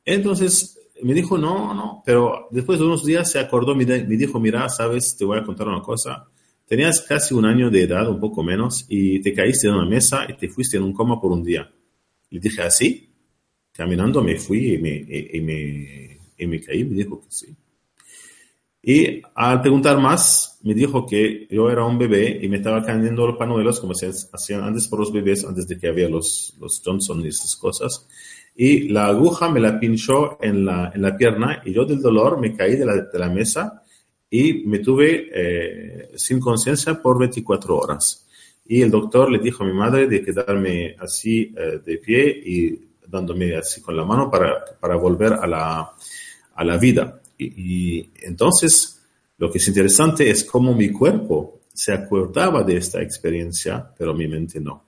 Entonces 0.03 0.79
me 1.03 1.13
dijo, 1.13 1.37
no, 1.37 1.73
no, 1.73 2.03
pero 2.05 2.47
después 2.51 2.79
de 2.79 2.85
unos 2.85 3.05
días 3.05 3.31
se 3.31 3.39
acordó, 3.39 3.75
me 3.75 3.85
dijo, 3.85 4.39
mira, 4.39 4.67
sabes, 4.69 5.15
te 5.17 5.25
voy 5.25 5.39
a 5.39 5.43
contar 5.43 5.67
una 5.67 5.81
cosa. 5.81 6.27
Tenías 6.71 7.01
casi 7.01 7.33
un 7.33 7.43
año 7.43 7.69
de 7.69 7.83
edad, 7.83 8.09
un 8.09 8.17
poco 8.17 8.41
menos, 8.43 8.85
y 8.87 9.19
te 9.19 9.33
caíste 9.33 9.67
en 9.67 9.73
una 9.73 9.85
mesa 9.85 10.25
y 10.29 10.37
te 10.37 10.47
fuiste 10.47 10.77
en 10.77 10.83
un 10.83 10.93
coma 10.93 11.19
por 11.19 11.33
un 11.33 11.43
día. 11.43 11.69
Le 12.29 12.39
dije, 12.39 12.61
¿así? 12.61 13.09
¿Ah, 13.09 13.69
Caminando 13.73 14.23
me 14.23 14.37
fui 14.37 14.75
y 14.75 14.77
me, 14.77 14.95
y, 14.95 15.41
me, 15.41 16.17
y 16.37 16.47
me 16.47 16.61
caí. 16.61 16.85
Me 16.85 16.95
dijo 16.95 17.19
que 17.19 17.27
sí. 17.27 17.53
Y 18.81 19.21
al 19.35 19.59
preguntar 19.59 19.99
más, 19.99 20.59
me 20.63 20.73
dijo 20.73 21.05
que 21.05 21.45
yo 21.51 21.69
era 21.69 21.83
un 21.83 21.97
bebé 21.97 22.39
y 22.41 22.47
me 22.47 22.55
estaba 22.55 22.85
cayendo 22.85 23.27
los 23.27 23.35
panuelos 23.35 23.81
como 23.81 23.93
se 23.93 24.09
hacían 24.31 24.63
antes 24.63 24.87
por 24.87 24.99
los 24.99 25.11
bebés, 25.11 25.43
antes 25.43 25.67
de 25.67 25.77
que 25.77 25.89
había 25.89 26.07
los, 26.07 26.55
los 26.57 26.81
Johnson 26.81 27.19
y 27.25 27.27
esas 27.27 27.53
cosas. 27.57 28.07
Y 28.55 28.87
la 28.87 29.07
aguja 29.07 29.49
me 29.49 29.59
la 29.59 29.77
pinchó 29.77 30.37
en 30.41 30.63
la, 30.63 30.89
en 30.95 31.01
la 31.01 31.17
pierna 31.17 31.61
y 31.65 31.73
yo 31.73 31.83
del 31.83 32.01
dolor 32.01 32.39
me 32.39 32.55
caí 32.55 32.77
de 32.77 32.85
la, 32.85 32.95
de 32.95 33.19
la 33.19 33.27
mesa 33.27 33.83
y 34.33 34.65
me 34.65 34.79
tuve 34.79 35.29
eh, 35.33 36.11
sin 36.15 36.39
conciencia 36.39 36.99
por 37.01 37.19
24 37.19 37.77
horas. 37.77 38.25
Y 38.65 38.81
el 38.81 38.89
doctor 38.89 39.29
le 39.29 39.39
dijo 39.39 39.63
a 39.63 39.67
mi 39.67 39.73
madre 39.73 40.07
de 40.07 40.23
quedarme 40.23 40.95
así 40.97 41.53
eh, 41.55 41.81
de 41.85 41.97
pie 41.97 42.41
y 42.45 42.87
dándome 43.05 43.57
así 43.57 43.81
con 43.81 43.97
la 43.97 44.05
mano 44.05 44.31
para, 44.31 44.63
para 44.79 44.95
volver 44.95 45.33
a 45.33 45.45
la, 45.45 45.91
a 46.55 46.63
la 46.63 46.77
vida. 46.77 47.21
Y, 47.37 48.09
entonces, 48.21 49.01
lo 49.37 49.51
que 49.51 49.57
es 49.57 49.67
interesante 49.67 50.29
es 50.29 50.45
cómo 50.45 50.73
mi 50.73 50.91
cuerpo 50.91 51.59
se 51.73 51.91
acordaba 51.91 52.63
de 52.63 52.77
esta 52.77 53.01
experiencia, 53.01 53.93
pero 53.97 54.13
mi 54.13 54.29
mente 54.29 54.61
no. 54.61 54.85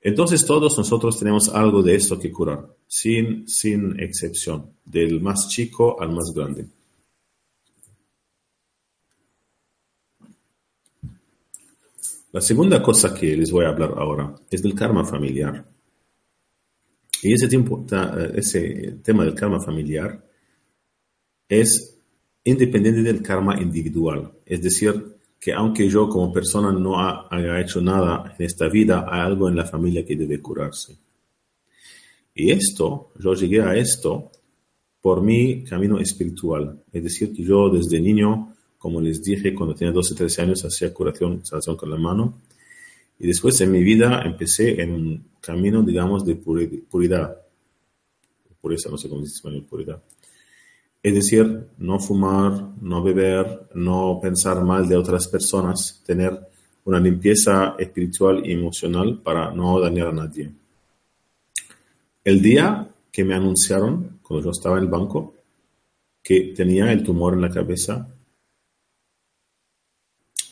Entonces 0.00 0.46
todos 0.46 0.78
nosotros 0.78 1.18
tenemos 1.18 1.48
algo 1.48 1.82
de 1.82 1.96
esto 1.96 2.18
que 2.18 2.30
curar, 2.30 2.64
sin, 2.86 3.48
sin 3.48 3.98
excepción, 3.98 4.70
del 4.84 5.20
más 5.20 5.48
chico 5.48 6.00
al 6.00 6.12
más 6.12 6.32
grande. 6.32 6.66
La 12.32 12.40
segunda 12.40 12.80
cosa 12.80 13.12
que 13.12 13.36
les 13.36 13.50
voy 13.50 13.64
a 13.64 13.70
hablar 13.70 13.92
ahora 13.96 14.34
es 14.48 14.62
del 14.62 14.74
karma 14.74 15.04
familiar. 15.04 15.66
Y 17.22 17.32
ese, 17.34 17.48
tiempo, 17.48 17.84
ese 18.34 18.98
tema 19.02 19.24
del 19.24 19.34
karma 19.34 19.60
familiar 19.60 20.24
es 21.48 21.98
independiente 22.44 23.02
del 23.02 23.20
karma 23.20 23.60
individual. 23.60 24.32
Es 24.46 24.62
decir, 24.62 25.16
que 25.40 25.52
aunque 25.52 25.88
yo 25.88 26.08
como 26.08 26.32
persona 26.32 26.70
no 26.70 26.98
haya 26.98 27.60
hecho 27.60 27.80
nada 27.80 28.34
en 28.38 28.46
esta 28.46 28.68
vida, 28.68 29.06
hay 29.08 29.20
algo 29.22 29.48
en 29.48 29.56
la 29.56 29.66
familia 29.66 30.04
que 30.04 30.16
debe 30.16 30.40
curarse. 30.40 30.96
Y 32.34 32.52
esto, 32.52 33.12
yo 33.18 33.34
llegué 33.34 33.60
a 33.60 33.74
esto 33.74 34.30
por 35.00 35.20
mi 35.20 35.64
camino 35.64 35.98
espiritual. 35.98 36.84
Es 36.92 37.02
decir, 37.02 37.32
que 37.32 37.42
yo 37.42 37.68
desde 37.70 38.00
niño, 38.00 38.54
como 38.80 39.00
les 39.00 39.22
dije, 39.22 39.54
cuando 39.54 39.76
tenía 39.76 39.92
12, 39.92 40.16
13 40.16 40.42
años, 40.42 40.64
hacía 40.64 40.92
curación, 40.92 41.46
sanación 41.46 41.76
con 41.76 41.90
la 41.90 41.96
mano. 41.96 42.40
Y 43.20 43.28
después 43.28 43.60
en 43.60 43.70
mi 43.70 43.84
vida 43.84 44.22
empecé 44.24 44.80
en 44.82 44.92
un 44.92 45.24
camino, 45.40 45.84
digamos, 45.84 46.24
de 46.24 46.34
puridad. 46.34 47.36
Pureza, 48.60 48.90
no 48.90 48.98
sé 48.98 49.08
cómo 49.08 49.24
se 49.24 49.28
dice 49.28 49.48
en 49.48 49.64
puridad 49.64 50.02
es 51.02 51.14
decir, 51.14 51.68
no 51.78 51.98
fumar, 51.98 52.72
no 52.80 53.02
beber, 53.02 53.68
no 53.74 54.18
pensar 54.20 54.62
mal 54.62 54.86
de 54.86 54.96
otras 54.96 55.28
personas, 55.28 56.02
tener 56.04 56.38
una 56.84 57.00
limpieza 57.00 57.74
espiritual 57.78 58.42
y 58.44 58.52
emocional 58.52 59.20
para 59.22 59.50
no 59.52 59.80
dañar 59.80 60.08
a 60.08 60.12
nadie. 60.12 60.50
El 62.22 62.42
día 62.42 62.88
que 63.10 63.24
me 63.24 63.34
anunciaron, 63.34 64.20
cuando 64.22 64.44
yo 64.44 64.50
estaba 64.50 64.76
en 64.76 64.84
el 64.84 64.90
banco, 64.90 65.34
que 66.22 66.52
tenía 66.54 66.92
el 66.92 67.02
tumor 67.02 67.32
en 67.32 67.40
la 67.40 67.50
cabeza, 67.50 68.06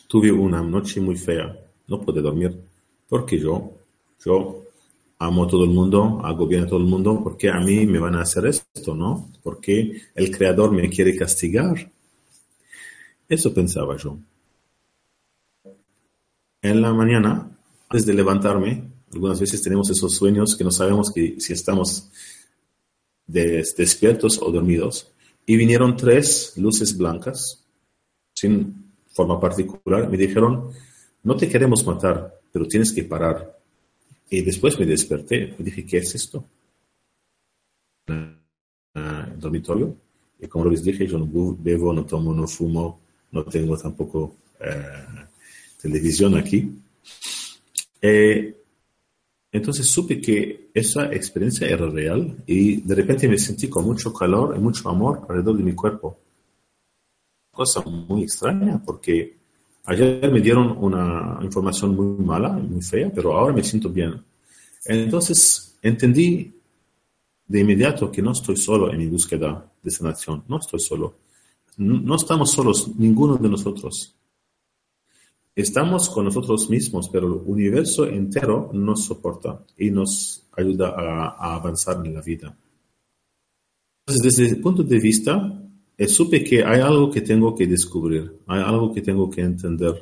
tuve 0.09 0.31
una 0.31 0.61
noche 0.61 0.99
muy 0.99 1.15
fea. 1.15 1.55
No 1.87 2.01
pude 2.01 2.19
dormir 2.21 2.59
porque 3.07 3.39
yo, 3.39 3.71
yo 4.25 4.65
amo 5.19 5.43
a 5.43 5.47
todo 5.47 5.63
el 5.63 5.69
mundo, 5.69 6.19
hago 6.23 6.47
bien 6.47 6.63
a 6.63 6.67
todo 6.67 6.79
el 6.79 6.85
mundo, 6.85 7.23
¿por 7.23 7.37
qué 7.37 7.49
a 7.49 7.59
mí 7.59 7.85
me 7.85 7.99
van 7.99 8.15
a 8.15 8.21
hacer 8.21 8.47
esto, 8.47 8.95
no? 8.95 9.31
¿Por 9.43 9.61
qué 9.61 10.01
el 10.15 10.35
creador 10.35 10.71
me 10.71 10.89
quiere 10.89 11.15
castigar? 11.15 11.91
Eso 13.27 13.53
pensaba 13.53 13.95
yo. 13.97 14.17
En 16.61 16.81
la 16.81 16.91
mañana, 16.91 17.57
antes 17.87 18.05
de 18.05 18.13
levantarme, 18.13 18.91
algunas 19.13 19.39
veces 19.39 19.61
tenemos 19.61 19.89
esos 19.91 20.13
sueños 20.13 20.55
que 20.55 20.63
no 20.63 20.71
sabemos 20.71 21.11
que, 21.11 21.39
si 21.39 21.53
estamos 21.53 22.09
despiertos 23.27 24.41
o 24.41 24.51
dormidos. 24.51 25.11
Y 25.45 25.55
vinieron 25.55 25.95
tres 25.95 26.53
luces 26.57 26.97
blancas, 26.97 27.63
sin 28.33 28.88
forma 29.09 29.39
particular, 29.39 30.09
me 30.09 30.17
dijeron, 30.17 30.71
no 31.23 31.35
te 31.35 31.49
queremos 31.49 31.85
matar, 31.85 32.39
pero 32.51 32.65
tienes 32.65 32.91
que 32.91 33.03
parar 33.03 33.57
y 34.29 34.41
después 34.41 34.79
me 34.79 34.85
desperté, 34.85 35.55
me 35.57 35.65
dije, 35.65 35.85
¿qué 35.85 35.97
es 35.97 36.15
esto? 36.15 36.45
El 38.07 39.39
dormitorio. 39.39 39.95
Y 40.39 40.47
como 40.47 40.65
les 40.65 40.83
dije, 40.83 41.07
yo 41.07 41.17
no 41.17 41.57
bebo, 41.59 41.93
no 41.93 42.05
tomo, 42.05 42.33
no 42.33 42.47
fumo, 42.47 43.01
no 43.31 43.43
tengo 43.43 43.77
tampoco 43.77 44.35
eh, 44.59 45.25
televisión 45.81 46.37
aquí. 46.37 46.71
Eh, 48.01 48.55
entonces 49.51 49.87
supe 49.87 50.21
que 50.21 50.69
esa 50.73 51.11
experiencia 51.11 51.67
era 51.67 51.89
real 51.89 52.37
y 52.45 52.81
de 52.81 52.95
repente 52.95 53.27
me 53.27 53.37
sentí 53.37 53.67
con 53.67 53.83
mucho 53.83 54.13
calor 54.13 54.55
y 54.55 54.59
mucho 54.59 54.87
amor 54.89 55.21
alrededor 55.27 55.57
de 55.57 55.63
mi 55.63 55.73
cuerpo. 55.73 56.17
Cosa 57.59 57.81
muy 57.81 58.23
extraña 58.23 58.81
porque 58.85 59.39
Ayer 59.89 60.31
me 60.31 60.39
dieron 60.39 60.77
una 60.77 61.39
información 61.41 61.95
muy 61.95 62.23
mala, 62.23 62.49
muy 62.49 62.79
fea, 62.79 63.11
pero 63.11 63.35
ahora 63.35 63.53
me 63.53 63.63
siento 63.63 63.89
bien. 63.89 64.23
Entonces 64.85 65.79
entendí 65.81 66.53
de 67.47 67.59
inmediato 67.59 68.11
que 68.11 68.21
no 68.21 68.33
estoy 68.33 68.55
solo 68.55 68.91
en 68.91 68.99
mi 68.99 69.07
búsqueda 69.07 69.67
de 69.81 69.89
sanación, 69.89 70.43
no 70.47 70.59
estoy 70.59 70.79
solo. 70.79 71.15
No, 71.77 72.15
estamos 72.17 72.51
solos, 72.51 72.95
ninguno 72.97 73.37
de 73.37 73.49
nosotros. 73.49 74.15
estamos 75.55 76.07
con 76.09 76.25
nosotros 76.25 76.69
mismos, 76.69 77.09
pero 77.09 77.25
el 77.25 77.41
universo 77.47 78.05
entero 78.05 78.69
nos 78.71 79.05
soporta 79.05 79.65
y 79.75 79.89
nos 79.89 80.45
ayuda 80.55 80.89
a, 80.89 81.55
avanzar 81.55 82.05
en 82.05 82.13
la 82.13 82.21
vida. 82.21 82.55
Entonces, 84.05 84.37
desde 84.37 84.55
el 84.55 84.61
punto 84.61 84.83
de 84.83 84.99
vista, 84.99 85.59
supe 86.07 86.43
que 86.43 86.63
hay 86.63 86.81
algo 86.81 87.11
que 87.11 87.21
tengo 87.21 87.55
que 87.55 87.67
descubrir, 87.67 88.39
hay 88.47 88.61
algo 88.61 88.93
que 88.93 89.01
tengo 89.01 89.29
que 89.29 89.41
entender. 89.41 89.95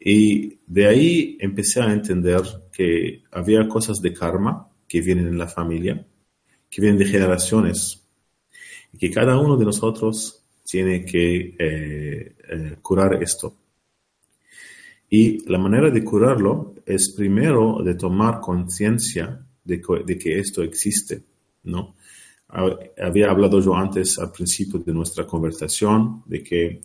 Y 0.00 0.58
de 0.66 0.86
ahí 0.86 1.36
empecé 1.40 1.80
a 1.80 1.92
entender 1.92 2.42
que 2.72 3.22
había 3.30 3.68
cosas 3.68 3.98
de 4.00 4.12
karma 4.12 4.68
que 4.86 5.00
vienen 5.00 5.28
en 5.28 5.38
la 5.38 5.46
familia, 5.46 6.06
que 6.70 6.80
vienen 6.80 6.98
de 6.98 7.06
generaciones, 7.06 8.04
y 8.92 8.98
que 8.98 9.10
cada 9.10 9.38
uno 9.38 9.56
de 9.56 9.64
nosotros 9.64 10.44
tiene 10.64 11.04
que 11.04 11.54
eh, 11.58 12.36
eh, 12.50 12.76
curar 12.82 13.22
esto. 13.22 13.54
Y 15.10 15.50
la 15.50 15.58
manera 15.58 15.90
de 15.90 16.04
curarlo 16.04 16.74
es 16.84 17.14
primero 17.16 17.80
de 17.82 17.94
tomar 17.94 18.40
conciencia 18.40 19.44
de, 19.64 19.80
que 19.80 20.38
esto 20.38 20.62
existe, 20.62 21.22
¿no? 21.64 21.94
Había 22.48 23.30
hablado 23.30 23.60
yo 23.60 23.74
antes 23.74 24.18
al 24.18 24.32
principio 24.32 24.80
de 24.80 24.92
nuestra 24.92 25.26
conversación 25.26 26.22
de 26.26 26.42
que 26.42 26.80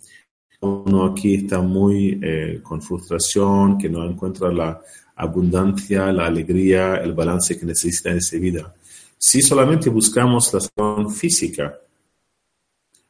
uno 0.60 1.06
aquí 1.06 1.34
está 1.36 1.60
muy 1.60 2.18
eh, 2.22 2.60
con 2.62 2.80
frustración, 2.80 3.78
que 3.78 3.88
no 3.88 4.04
encuentra 4.04 4.52
la 4.52 4.80
abundancia, 5.16 6.12
la 6.12 6.26
alegría, 6.26 6.96
el 6.96 7.12
balance 7.12 7.58
que 7.58 7.66
necesita 7.66 8.10
en 8.10 8.18
esa 8.18 8.36
vida. 8.38 8.74
Si 9.16 9.40
solamente 9.40 9.88
buscamos 9.88 10.52
la 10.52 10.60
sanación 10.60 11.10
física, 11.10 11.78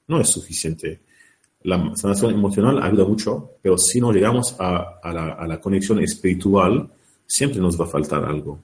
no 0.07 0.21
es 0.21 0.29
suficiente. 0.29 1.01
La 1.63 1.97
sanación 1.97 2.35
emocional 2.35 2.83
ayuda 2.83 3.05
mucho, 3.05 3.53
pero 3.63 3.79
si 3.79 4.01
no 4.01 4.13
llegamos 4.13 4.55
a, 4.59 5.01
la, 5.03 5.61
conexión 5.61 5.99
espiritual, 6.01 6.91
siempre 7.27 7.59
nos 7.59 7.81
va 7.81 7.87
a 7.87 7.89
faltar 7.89 8.25
algo. 8.25 8.61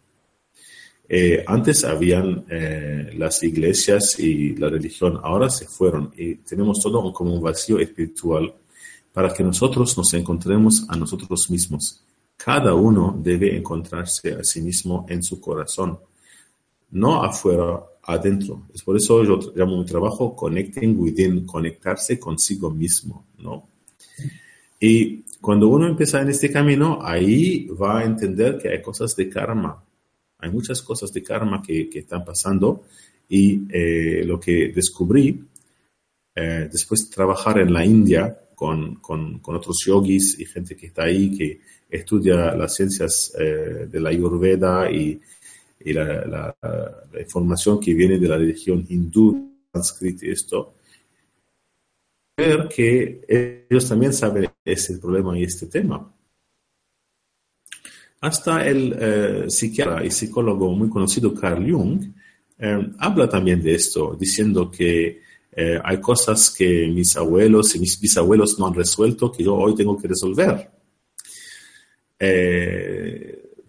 Eh, 1.12 1.42
antes 1.44 1.82
habían 1.82 2.44
eh, 2.48 3.10
las 3.18 3.42
iglesias 3.42 4.16
y 4.20 4.54
la 4.54 4.68
religión, 4.68 5.18
ahora 5.24 5.50
se 5.50 5.66
fueron 5.66 6.12
y 6.16 6.36
tenemos 6.36 6.80
todo 6.80 7.12
como 7.12 7.34
un 7.34 7.42
vacío 7.42 7.80
espiritual 7.80 8.54
para 9.12 9.34
que 9.34 9.42
nosotros 9.42 9.98
nos 9.98 10.14
encontremos 10.14 10.86
a 10.88 10.96
nosotros 10.96 11.50
mismos. 11.50 12.04
Cada 12.36 12.74
uno 12.74 13.18
debe 13.20 13.56
encontrarse 13.56 14.34
a 14.34 14.44
sí 14.44 14.62
mismo 14.62 15.04
en 15.08 15.24
su 15.24 15.40
corazón, 15.40 15.98
no 16.92 17.24
afuera, 17.24 17.82
adentro. 18.04 18.68
Es 18.72 18.84
por 18.84 18.96
eso 18.96 19.24
yo 19.24 19.40
llamo 19.56 19.78
mi 19.78 19.84
trabajo 19.84 20.36
Connecting 20.36 20.96
Within, 20.96 21.44
conectarse 21.44 22.20
consigo 22.20 22.70
mismo, 22.70 23.26
¿no? 23.38 23.68
Y 24.78 25.24
cuando 25.40 25.66
uno 25.66 25.88
empieza 25.88 26.22
en 26.22 26.28
este 26.28 26.52
camino, 26.52 27.00
ahí 27.02 27.66
va 27.66 27.98
a 27.98 28.04
entender 28.04 28.58
que 28.58 28.68
hay 28.68 28.80
cosas 28.80 29.16
de 29.16 29.28
karma. 29.28 29.82
Hay 30.40 30.50
muchas 30.50 30.82
cosas 30.82 31.12
de 31.12 31.22
karma 31.22 31.62
que, 31.62 31.88
que 31.88 32.00
están 32.00 32.24
pasando 32.24 32.84
y 33.28 33.62
eh, 33.70 34.24
lo 34.24 34.38
que 34.38 34.72
descubrí 34.74 35.44
eh, 36.34 36.68
después 36.70 37.08
de 37.08 37.14
trabajar 37.14 37.58
en 37.58 37.72
la 37.72 37.84
India 37.84 38.36
con, 38.54 38.96
con, 38.96 39.38
con, 39.38 39.56
otros 39.56 39.78
yogis 39.86 40.38
y 40.38 40.44
gente 40.44 40.76
que 40.76 40.86
está 40.86 41.04
ahí, 41.04 41.36
que 41.36 41.60
estudia 41.88 42.54
las 42.54 42.74
ciencias 42.74 43.32
eh, 43.38 43.88
de 43.90 44.00
la 44.00 44.10
Ayurveda 44.10 44.90
y 44.90 45.20
y 45.80 45.92
la, 45.92 46.54
información 47.18 47.80
que 47.80 47.94
viene 47.94 48.18
de 48.18 48.28
la 48.28 48.36
religión 48.36 48.84
hindú, 48.88 49.50
sánscrito 49.72 50.26
y 50.26 50.30
esto, 50.30 50.74
ver 52.36 52.68
que 52.68 53.66
ellos 53.70 53.88
también 53.88 54.12
saben 54.12 54.48
ese 54.64 54.98
problema 54.98 55.38
y 55.38 55.44
este 55.44 55.66
tema. 55.66 56.12
Hasta 58.20 58.66
el 58.66 58.96
eh, 58.98 59.44
psiquiatra 59.48 60.04
y 60.04 60.10
psicólogo 60.10 60.72
muy 60.72 60.88
conocido 60.88 61.34
Carl 61.34 61.70
Jung 61.70 62.04
eh, 62.58 62.90
habla 62.98 63.28
también 63.28 63.62
de 63.62 63.74
esto, 63.74 64.16
diciendo 64.18 64.70
que 64.70 65.22
eh, 65.52 65.80
hay 65.82 66.00
cosas 66.00 66.50
que 66.50 66.86
mis 66.88 67.16
abuelos 67.16 67.74
y 67.74 67.78
mis 67.78 67.98
bisabuelos 67.98 68.58
no 68.58 68.66
han 68.66 68.74
resuelto 68.74 69.32
que 69.32 69.42
yo 69.44 69.54
hoy 69.54 69.74
tengo 69.74 69.96
que 69.96 70.08
resolver. 70.08 70.70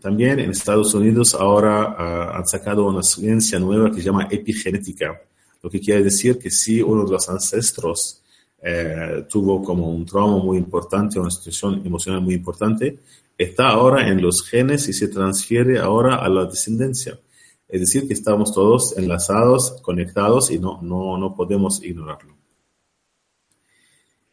También 0.01 0.39
en 0.39 0.49
Estados 0.49 0.95
Unidos 0.95 1.35
ahora 1.35 1.95
ah, 1.95 2.37
han 2.37 2.47
sacado 2.47 2.87
una 2.87 3.03
ciencia 3.03 3.59
nueva 3.59 3.91
que 3.91 3.97
se 3.97 4.07
llama 4.07 4.27
epigenética, 4.31 5.21
lo 5.61 5.69
que 5.69 5.79
quiere 5.79 6.01
decir 6.03 6.39
que 6.39 6.49
si 6.49 6.81
uno 6.81 7.05
de 7.05 7.11
los 7.11 7.29
ancestros 7.29 8.23
eh, 8.63 9.25
tuvo 9.29 9.63
como 9.63 9.91
un 9.91 10.03
trauma 10.03 10.43
muy 10.43 10.57
importante, 10.57 11.19
una 11.19 11.29
situación 11.29 11.83
emocional 11.85 12.19
muy 12.19 12.33
importante, 12.33 12.97
está 13.37 13.69
ahora 13.69 14.07
en 14.07 14.21
los 14.21 14.43
genes 14.47 14.87
y 14.87 14.93
se 14.93 15.07
transfiere 15.07 15.79
ahora 15.79 16.15
a 16.15 16.29
la 16.29 16.45
descendencia. 16.45 17.19
Es 17.67 17.79
decir, 17.79 18.07
que 18.07 18.13
estamos 18.13 18.53
todos 18.53 18.97
enlazados, 18.97 19.81
conectados 19.81 20.51
y 20.51 20.59
no, 20.59 20.81
no, 20.81 21.17
no 21.17 21.33
podemos 21.33 21.81
ignorarlo. 21.83 22.35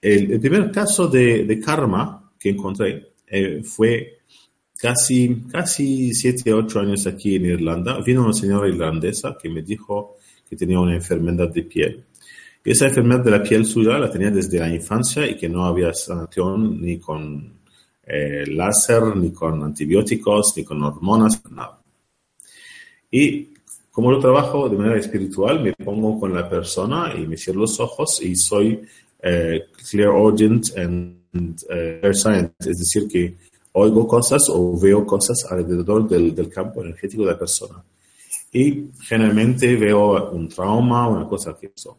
El, 0.01 0.41
primer 0.41 0.71
caso 0.71 1.09
de, 1.09 1.61
karma 1.65 2.33
que 2.39 2.51
encontré 2.51 3.15
eh, 3.27 3.63
fue 3.65 4.21
casi, 4.79 5.43
casi 5.51 6.15
siete, 6.15 6.53
ocho 6.53 6.81
años 6.81 7.07
aquí 7.07 7.37
en 7.37 7.47
Irlanda, 7.47 8.01
vino 8.01 8.25
una 8.25 8.33
señora 8.33 8.69
irlandesa 8.69 9.37
que 9.41 9.49
me 9.49 9.63
dijo 9.63 10.17
que 10.49 10.57
tenía 10.57 10.79
una 10.79 10.95
enfermedad 10.95 11.53
de 11.53 11.63
piel. 11.63 12.05
Y 12.65 12.71
esa 12.71 12.87
enfermedad 12.87 13.25
de 13.25 13.31
la 13.31 13.43
piel 13.43 13.67
suya 13.67 13.99
la 13.99 14.11
tenía 14.11 14.31
desde 14.31 14.59
la 14.59 14.73
infancia 14.73 15.27
y 15.27 15.37
que 15.37 15.49
no 15.49 15.65
había 15.65 15.93
sanación 15.93 16.81
ni 16.81 16.99
con 16.99 17.58
eh, 18.09 18.47
láser, 18.47 19.17
ni 19.17 19.33
con 19.33 19.63
antibióticos, 19.63 20.55
ni 20.57 20.65
con 20.65 20.83
hormonas, 20.83 21.43
nada. 21.51 21.81
Y 23.11 23.49
como 23.91 24.11
lo 24.11 24.19
trabajo 24.19 24.69
de 24.69 24.77
manera 24.77 24.99
espiritual, 24.99 25.63
me 25.63 25.73
pongo 25.73 26.19
con 26.19 26.35
la 26.35 26.49
persona 26.49 27.13
y 27.17 27.27
me 27.27 27.37
cierro 27.37 27.61
los 27.61 27.79
ojos 27.81 28.23
y 28.23 28.35
soy 28.37 28.81
eh, 29.21 29.67
clear 29.91 30.11
audience 30.11 30.81
and 30.81 31.19
uh, 31.35 32.07
es 32.07 32.79
decir, 32.79 33.09
que 33.09 33.37
oigo 33.73 34.07
cosas 34.07 34.49
o 34.49 34.79
veo 34.79 35.05
cosas 35.05 35.45
alrededor 35.51 36.09
del, 36.09 36.35
del, 36.35 36.49
campo 36.49 36.83
energético 36.83 37.25
de 37.25 37.33
la 37.33 37.39
persona. 37.39 37.83
Y 38.53 38.87
generalmente 39.03 39.77
veo 39.77 40.31
un 40.31 40.49
trauma, 40.49 41.09
una 41.09 41.29
cosa 41.29 41.57
que 41.59 41.73
eso. 41.77 41.99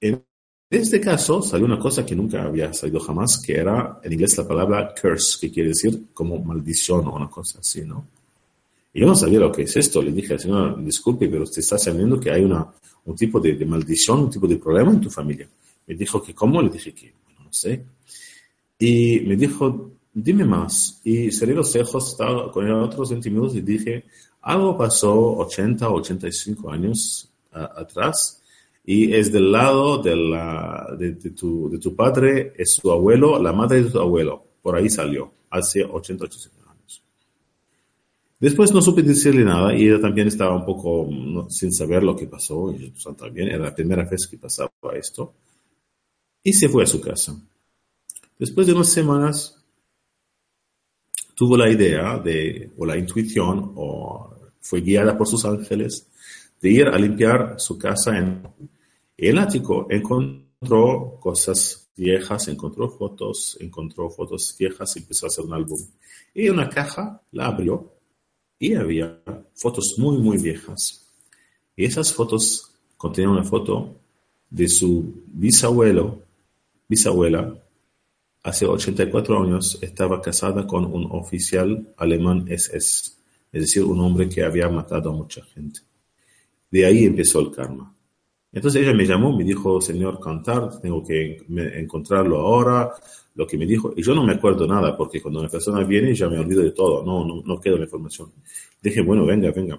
En 0.00 0.25
este 0.68 1.00
caso 1.00 1.42
salió 1.42 1.64
una 1.64 1.78
cosa 1.78 2.04
que 2.04 2.16
nunca 2.16 2.42
había 2.42 2.72
salido 2.72 2.98
jamás, 2.98 3.38
que 3.38 3.54
era 3.54 4.00
en 4.02 4.12
inglés 4.12 4.36
la 4.36 4.48
palabra 4.48 4.92
curse, 5.00 5.38
que 5.40 5.52
quiere 5.52 5.68
decir 5.68 6.06
como 6.12 6.38
maldición 6.38 7.06
o 7.06 7.14
una 7.14 7.30
cosa 7.30 7.60
así, 7.60 7.82
¿no? 7.82 8.06
Y 8.92 9.00
yo 9.00 9.06
no 9.06 9.14
sabía 9.14 9.38
lo 9.38 9.52
que 9.52 9.62
es 9.62 9.76
esto. 9.76 10.02
Le 10.02 10.10
dije 10.10 10.32
al 10.32 10.40
Señor, 10.40 10.82
disculpe, 10.82 11.28
pero 11.28 11.44
usted 11.44 11.60
está 11.60 11.78
sabiendo 11.78 12.18
que 12.18 12.30
hay 12.30 12.42
una, 12.42 12.66
un 13.04 13.14
tipo 13.14 13.38
de, 13.38 13.54
de, 13.54 13.64
maldición, 13.64 14.20
un 14.20 14.30
tipo 14.30 14.48
de 14.48 14.56
problema 14.56 14.90
en 14.90 15.00
tu 15.00 15.10
familia. 15.10 15.48
Me 15.86 15.94
dijo 15.94 16.20
que, 16.22 16.34
¿cómo? 16.34 16.60
Le 16.62 16.70
dije 16.70 16.92
que, 16.92 17.12
bueno, 17.24 17.44
no 17.44 17.52
sé. 17.52 17.84
Y 18.78 19.20
me 19.20 19.36
dijo, 19.36 19.92
dime 20.12 20.44
más. 20.44 21.00
Y 21.04 21.30
cerré 21.30 21.54
los 21.54 21.76
ojos, 21.76 22.10
estaba 22.10 22.50
con 22.50 22.66
él 22.66 22.72
otros 22.72 23.10
20 23.10 23.30
minutos 23.30 23.56
y 23.56 23.60
dije, 23.60 24.04
algo 24.40 24.76
pasó 24.76 25.36
80 25.36 25.88
o 25.88 25.96
85 25.96 26.70
años 26.70 27.30
atrás 27.52 28.35
y 28.88 29.12
es 29.12 29.32
del 29.32 29.50
lado 29.50 29.98
de, 29.98 30.14
la, 30.14 30.94
de, 30.96 31.14
tu, 31.32 31.68
de, 31.68 31.78
tu, 31.78 31.96
padre, 31.96 32.52
es 32.56 32.74
su 32.74 32.92
abuelo, 32.92 33.42
la 33.42 33.52
madre 33.52 33.82
de 33.82 33.90
tu 33.90 33.98
abuelo. 33.98 34.44
Por 34.62 34.76
ahí 34.76 34.88
salió, 34.88 35.32
hace 35.50 35.82
80 35.82 36.22
o 36.22 36.26
85 36.28 36.70
años. 36.70 37.02
Después 38.38 38.72
no 38.72 38.80
supe 38.80 39.02
decirle 39.02 39.44
nada 39.44 39.74
y 39.74 39.88
ella 39.88 40.00
también 40.00 40.28
estaba 40.28 40.54
un 40.54 40.64
poco 40.64 41.08
sin 41.50 41.72
saber 41.72 42.04
lo 42.04 42.14
que 42.14 42.28
pasó. 42.28 42.72
Y 42.72 42.92
yo 42.96 43.12
también 43.14 43.48
era 43.48 43.64
la 43.64 43.74
primera 43.74 44.04
vez 44.04 44.28
que 44.28 44.38
pasaba 44.38 44.70
esto. 44.94 45.34
Y 46.44 46.52
se 46.52 46.68
fue 46.68 46.84
a 46.84 46.86
su 46.86 47.00
casa. 47.00 47.36
Después 48.38 48.68
de 48.68 48.72
unas 48.72 48.88
semanas, 48.88 49.64
tuvo 51.34 51.56
la 51.56 51.68
idea 51.68 52.18
de, 52.18 52.70
o 52.78 52.86
la 52.86 52.96
intuición, 52.96 53.72
o 53.74 54.30
fue 54.60 54.80
guiada 54.80 55.18
por 55.18 55.26
sus 55.26 55.44
ángeles, 55.44 56.06
de 56.60 56.70
ir 56.70 56.86
a 56.86 56.96
limpiar 56.98 57.56
su 57.58 57.76
casa 57.76 58.16
en 58.16 58.42
el 59.16 59.38
ático. 59.38 59.86
Encontró 59.90 61.18
cosas 61.20 61.90
viejas, 61.96 62.48
encontró 62.48 62.88
fotos, 62.90 63.56
encontró 63.60 64.10
fotos 64.10 64.54
viejas 64.58 64.96
y 64.96 65.00
empezó 65.00 65.26
a 65.26 65.28
hacer 65.28 65.44
un 65.44 65.54
álbum. 65.54 65.80
Y 66.34 66.48
una 66.48 66.68
caja 66.68 67.22
la 67.32 67.46
abrió 67.46 67.92
y 68.58 68.74
había 68.74 69.22
fotos 69.54 69.94
muy, 69.98 70.18
muy 70.18 70.38
viejas. 70.38 71.06
Y 71.74 71.84
esas 71.84 72.12
fotos 72.12 72.72
contenían 72.96 73.32
una 73.32 73.44
foto 73.44 73.96
de 74.50 74.68
su 74.68 75.22
bisabuelo, 75.26 76.22
bisabuela, 76.88 77.54
hace 78.46 78.64
84 78.64 79.42
años 79.42 79.78
estaba 79.82 80.22
casada 80.22 80.66
con 80.66 80.84
un 80.84 81.08
oficial 81.10 81.92
alemán 81.96 82.44
SS, 82.48 83.12
es 83.52 83.60
decir, 83.60 83.82
un 83.82 84.00
hombre 84.00 84.28
que 84.28 84.44
había 84.44 84.68
matado 84.68 85.10
a 85.10 85.12
mucha 85.12 85.42
gente. 85.42 85.80
De 86.70 86.86
ahí 86.86 87.04
empezó 87.04 87.40
el 87.40 87.50
karma. 87.50 87.95
Entonces 88.52 88.82
ella 88.82 88.94
me 88.94 89.04
llamó, 89.04 89.36
me 89.36 89.44
dijo, 89.44 89.80
señor 89.80 90.18
Cantar, 90.20 90.80
tengo 90.80 91.04
que 91.04 91.44
encontrarlo 91.48 92.38
ahora, 92.38 92.90
lo 93.34 93.46
que 93.46 93.58
me 93.58 93.66
dijo, 93.66 93.92
y 93.94 94.02
yo 94.02 94.14
no 94.14 94.24
me 94.24 94.32
acuerdo 94.32 94.66
nada, 94.66 94.96
porque 94.96 95.20
cuando 95.20 95.40
una 95.40 95.48
persona 95.48 95.84
viene 95.84 96.14
ya 96.14 96.28
me 96.28 96.38
olvido 96.38 96.62
de 96.62 96.70
todo, 96.70 97.04
no, 97.04 97.24
no, 97.26 97.42
no 97.44 97.60
queda 97.60 97.76
la 97.76 97.84
información. 97.84 98.32
Dije, 98.82 99.02
bueno, 99.02 99.26
venga, 99.26 99.50
venga. 99.50 99.78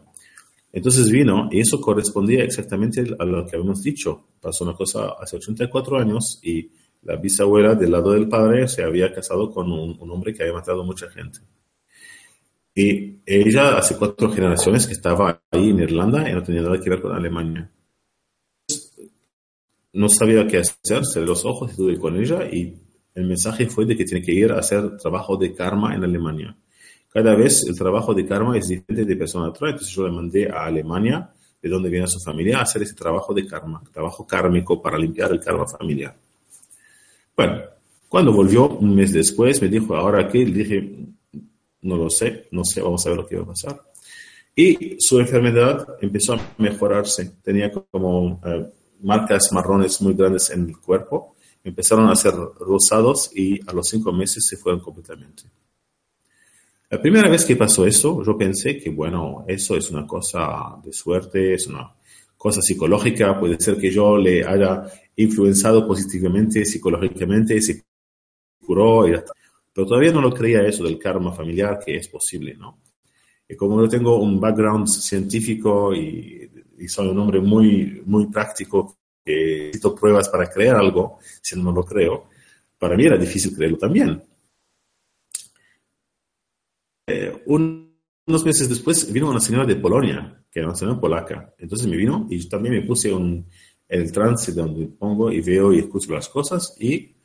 Entonces 0.72 1.10
vino 1.10 1.50
y 1.52 1.62
eso 1.62 1.82
correspondía 1.82 2.44
exactamente 2.44 3.04
a 3.18 3.26
lo 3.26 3.46
que 3.46 3.56
habíamos 3.56 3.82
dicho. 3.82 4.28
Pasó 4.40 4.64
una 4.64 4.74
cosa 4.74 5.14
hace 5.20 5.38
84 5.38 5.98
años 5.98 6.40
y 6.44 6.70
la 7.02 7.16
bisabuela 7.16 7.74
del 7.74 7.92
lado 7.92 8.12
del 8.12 8.28
padre 8.28 8.68
se 8.68 8.84
había 8.84 9.12
casado 9.14 9.50
con 9.50 9.72
un, 9.72 9.98
hombre 10.12 10.34
que 10.34 10.44
había 10.44 10.54
matado 10.54 10.84
mucha 10.84 11.10
gente. 11.10 11.40
Y 12.76 13.22
ella 13.26 13.78
hace 13.78 13.98
cuatro 13.98 14.30
generaciones 14.30 14.86
que 14.86 14.94
estaba 14.94 15.42
ahí 15.50 15.70
en 15.70 15.80
Irlanda 15.80 16.30
y 16.30 16.34
no 16.34 16.44
tenía 16.44 16.62
nada 16.62 16.80
que 16.80 16.90
ver 16.90 17.02
con 17.02 17.12
Alemania. 17.12 17.72
No 19.94 20.10
sabía 20.10 20.48
qué 20.48 20.58
hacer, 20.60 21.04
cerré 21.06 21.26
los 21.26 21.46
ojos, 21.46 21.72
estuve 21.72 21.98
con 21.98 22.18
ella 22.18 22.48
y 22.52 22.76
el 23.16 23.26
mensaje 23.26 23.68
fue 23.68 23.86
de 23.86 23.96
que 23.96 24.06
tiene 24.06 24.24
que 24.24 24.32
ir 24.32 24.52
a 24.52 24.60
hacer 24.60 24.98
trabajo 24.98 25.38
de 25.38 25.54
karma 25.54 25.96
en 25.96 26.04
Alemania. 26.04 26.56
Cada 27.10 27.36
vez 27.36 27.66
el 27.68 27.76
trabajo 27.76 28.14
de 28.14 28.26
karma 28.26 28.58
es 28.58 28.68
diferente 28.68 29.06
de 29.06 29.16
persona 29.16 29.46
a 29.46 29.50
otra, 29.50 29.70
entonces 29.70 29.94
yo 29.96 30.08
le 30.08 30.14
mandé 30.14 30.50
a 30.50 30.66
Alemania, 30.66 31.32
de 31.62 31.70
donde 31.70 31.90
viene 31.90 32.06
su 32.08 32.20
familia, 32.20 32.60
a 32.60 32.62
hacer 32.62 32.84
ese 32.84 32.94
trabajo 32.94 33.34
de 33.34 33.48
karma, 33.48 33.82
trabajo 33.92 34.28
kármico 34.28 34.82
para 34.82 34.98
limpiar 34.98 35.32
el 35.32 35.40
karma 35.40 35.66
familiar. 35.68 36.16
Bueno, 37.36 37.62
cuando 38.08 38.32
volvió 38.32 38.70
un 38.70 38.96
mes 38.96 39.14
después, 39.14 39.62
me 39.62 39.68
dijo, 39.68 39.96
¿ahora 39.96 40.28
qué? 40.28 40.46
Le 40.46 40.64
dije, 40.64 40.96
no 41.82 41.98
lo 41.98 42.10
sé, 42.10 42.48
no 42.52 42.64
sé, 42.64 42.82
vamos 42.82 43.06
a 43.06 43.10
ver 43.10 43.18
lo 43.18 43.26
que 43.26 43.36
va 43.36 43.44
a 43.44 43.48
pasar. 43.48 43.82
Y 44.56 44.98
su 45.00 45.20
enfermedad 45.20 45.88
empezó 46.02 46.34
a 46.34 46.56
mejorarse. 46.58 47.38
Tenía 47.44 47.72
como 47.72 48.42
eh, 48.44 48.66
marcas 49.02 49.52
marrones 49.52 50.02
muy 50.02 50.14
grandes 50.14 50.50
en 50.50 50.70
el 50.70 50.78
cuerpo 50.78 51.36
empezaron 51.64 52.10
a 52.10 52.16
ser 52.16 52.34
rosados 52.34 53.32
y 53.36 53.60
a 53.70 53.74
los 53.74 53.90
cinco 53.90 54.12
meses 54.14 54.46
se 54.48 54.58
fueron 54.58 54.80
completamente. 54.80 55.44
La 56.90 57.02
primera 57.02 57.30
vez 57.30 57.44
que 57.44 57.58
pasó 57.58 57.86
eso, 57.86 58.24
yo 58.24 58.38
pensé 58.38 58.78
que, 58.78 58.90
bueno, 58.90 59.44
eso 59.48 59.76
es 59.76 59.92
una 59.92 60.08
cosa 60.08 60.78
de 60.84 60.94
suerte, 60.94 61.54
es 61.54 61.68
una 61.68 61.94
cosa 62.38 62.62
psicológica, 62.62 63.38
puede 63.38 63.60
ser 63.60 63.78
que 63.78 63.92
yo 63.92 64.18
le 64.18 64.46
haya 64.46 64.84
influenciado 65.18 65.86
positivamente, 65.86 66.64
psicológicamente, 66.64 67.62
se 67.62 67.84
curó, 68.66 69.08
y 69.08 69.16
pero 69.74 69.88
todavía 69.88 70.14
no 70.14 70.22
lo 70.22 70.34
creía 70.34 70.66
eso 70.66 70.84
del 70.86 70.98
karma 70.98 71.34
familiar, 71.34 71.80
que 71.86 71.98
es 71.98 72.08
posible, 72.08 72.56
¿no? 72.56 72.80
Y 73.50 73.56
como 73.56 73.82
yo 73.82 73.90
tengo 73.90 74.20
un 74.20 74.40
background 74.40 74.88
científico 74.88 75.94
y, 75.94 76.50
y 76.78 76.88
soy 76.88 77.08
un 77.08 77.20
hombre 77.20 77.40
muy, 77.40 78.02
muy 78.06 78.28
práctico, 78.28 78.98
que 79.24 79.66
necesito 79.68 79.94
pruebas 79.96 80.30
para 80.30 80.50
creer 80.50 80.76
algo, 80.76 81.20
si 81.42 81.60
no 81.60 81.72
lo 81.72 81.84
creo, 81.84 82.30
para 82.78 82.96
mí 82.96 83.06
era 83.06 83.18
difícil 83.18 83.56
creerlo 83.56 83.78
también. 83.78 84.22
Eh, 87.08 87.44
unos 87.48 88.46
meses 88.46 88.70
después 88.70 89.12
vino 89.12 89.30
una 89.30 89.40
señora 89.40 89.66
de 89.66 89.76
Polonia, 89.78 90.44
que 90.52 90.60
era 90.60 90.68
una 90.68 90.78
señora 90.78 91.00
polaca. 91.00 91.54
Entonces 91.58 91.88
me 91.88 91.98
vino 91.98 92.28
y 92.30 92.40
yo 92.40 92.50
también 92.50 92.76
me 92.76 92.82
puse 92.82 93.12
en 93.12 93.46
el 93.88 94.12
trance 94.12 94.52
donde 94.52 94.88
pongo 94.88 95.32
y 95.32 95.42
veo 95.42 95.74
y 95.74 95.80
escucho 95.80 96.14
las 96.14 96.28
cosas 96.30 96.76
y 96.80 97.16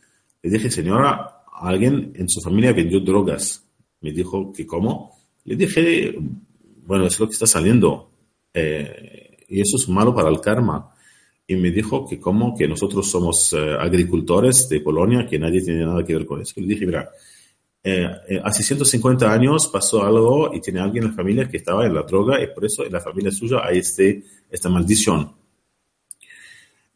le 0.42 0.50
dije, 0.50 0.70
señora, 0.70 1.44
alguien 1.52 2.12
en 2.14 2.28
su 2.28 2.40
familia 2.40 2.72
vendió 2.72 3.00
drogas. 3.00 3.64
Me 4.00 4.12
dijo 4.12 4.52
que 4.52 4.66
cómo. 4.66 5.16
Le 5.44 5.56
dije, 5.56 6.16
bueno, 6.86 7.06
es 7.06 7.18
lo 7.18 7.26
que 7.26 7.32
está 7.32 7.46
saliendo. 7.46 8.10
Eh, 8.54 9.31
y 9.52 9.60
eso 9.60 9.76
es 9.76 9.88
malo 9.88 10.14
para 10.14 10.30
el 10.30 10.40
karma 10.40 10.92
y 11.46 11.56
me 11.56 11.70
dijo 11.70 12.06
que 12.08 12.18
como 12.18 12.56
que 12.56 12.66
nosotros 12.66 13.10
somos 13.10 13.52
eh, 13.52 13.76
agricultores 13.78 14.68
de 14.68 14.80
Polonia, 14.80 15.26
que 15.26 15.38
nadie 15.38 15.60
tiene 15.62 15.84
nada 15.84 16.04
que 16.04 16.14
ver 16.14 16.24
con 16.24 16.40
eso. 16.40 16.54
Y 16.56 16.62
le 16.62 16.68
dije, 16.68 16.86
mira, 16.86 17.10
eh, 17.82 18.08
eh, 18.28 18.40
hace 18.42 18.62
150 18.62 19.30
años 19.30 19.66
pasó 19.66 20.02
algo 20.02 20.54
y 20.54 20.60
tiene 20.60 20.80
alguien 20.80 21.04
en 21.04 21.10
la 21.10 21.16
familia 21.16 21.48
que 21.48 21.58
estaba 21.58 21.84
en 21.84 21.94
la 21.94 22.02
droga 22.02 22.42
y 22.42 22.46
por 22.54 22.64
eso 22.64 22.86
en 22.86 22.92
la 22.92 23.00
familia 23.00 23.30
suya 23.32 23.60
hay 23.64 23.78
este, 23.78 24.22
esta 24.50 24.68
maldición. 24.68 25.34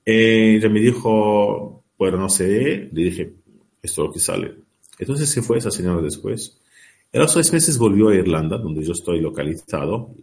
ella 0.05 0.69
me 0.69 0.81
dijo, 0.81 1.85
bueno, 1.99 2.19
no 2.19 2.29
sé, 2.29 2.89
le 2.93 3.03
dije, 3.03 3.35
esto 3.83 4.03
es 4.03 4.09
lo 4.09 4.13
que 4.13 4.21
sale. 4.21 4.55
Entonces 4.99 5.29
se 5.29 5.43
fue 5.43 5.59
esa 5.59 5.71
señora 5.71 6.01
después. 6.01 6.61
A 7.13 7.19
los 7.19 7.33
seis 7.33 7.53
meses 7.53 7.79
volvió 7.79 8.09
a 8.09 8.15
Irlanda, 8.15 8.59
donde 8.59 8.85
yo 8.85 8.93
estoy 8.93 9.21
localizado, 9.21 10.15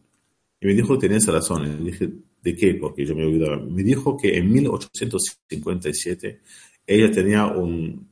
y 0.64 0.68
me 0.68 0.74
dijo, 0.74 0.98
tenías 0.98 1.28
razón. 1.28 1.66
Y 1.82 1.92
dije, 1.92 2.10
¿De 2.44 2.56
qué? 2.58 2.74
Porque 2.76 3.06
yo 3.06 3.16
me 3.16 3.26
olvidaba. 3.26 3.58
Me 3.58 3.84
dijo 3.84 4.18
que 4.18 4.38
en 4.38 4.52
1857 4.52 6.42
ella 6.86 7.10
tenía 7.10 7.46
un 7.46 8.10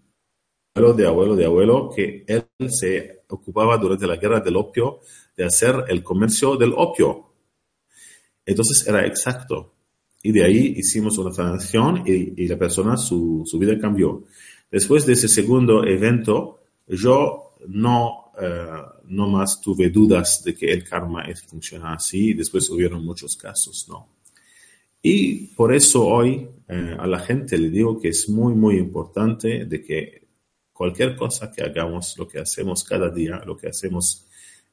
abuelo 0.73 0.93
de 0.93 1.05
abuelo 1.05 1.35
de 1.35 1.45
abuelo 1.45 1.89
que 1.93 2.23
él 2.25 2.45
se 2.69 3.23
ocupaba 3.27 3.77
durante 3.77 4.07
la 4.07 4.15
guerra 4.15 4.39
del 4.39 4.55
opio 4.55 5.01
de 5.35 5.43
hacer 5.43 5.83
el 5.89 6.01
comercio 6.01 6.55
del 6.55 6.73
opio. 6.77 7.33
Entonces 8.45 8.87
era 8.87 9.05
exacto. 9.05 9.73
Y 10.23 10.31
de 10.31 10.45
ahí 10.45 10.75
hicimos 10.77 11.17
una 11.17 11.33
sanación 11.33 12.03
y, 12.05 12.47
la 12.47 12.57
persona, 12.57 12.95
su, 12.95 13.43
su, 13.45 13.59
vida 13.59 13.77
cambió. 13.77 14.23
Después 14.69 15.05
de 15.05 15.13
ese 15.13 15.27
segundo 15.27 15.83
evento, 15.83 16.61
yo 16.87 17.55
no, 17.67 18.20
eh, 18.39 18.81
no 19.05 19.27
más 19.27 19.59
tuve 19.59 19.89
dudas 19.89 20.43
de 20.43 20.55
que 20.55 20.71
el 20.71 20.83
karma 20.83 21.25
funciona 21.47 21.93
así. 21.93 22.33
Después 22.33 22.69
hubieron 22.69 23.03
muchos 23.03 23.35
casos, 23.35 23.87
¿no? 23.89 24.09
Y 25.01 25.47
por 25.47 25.73
eso 25.73 26.05
hoy 26.05 26.47
eh, 26.67 26.95
a 26.97 27.07
la 27.07 27.19
gente 27.19 27.57
le 27.57 27.69
digo 27.69 27.99
que 27.99 28.09
es 28.09 28.29
muy, 28.29 28.53
muy 28.53 28.77
importante 28.77 29.65
de 29.65 29.83
que 29.83 30.27
cualquier 30.71 31.15
cosa 31.15 31.51
que 31.51 31.63
hagamos, 31.63 32.17
lo 32.17 32.27
que 32.27 32.39
hacemos 32.39 32.83
cada 32.83 33.09
día, 33.09 33.41
lo 33.45 33.57
que 33.57 33.67
hacemos 33.67 34.27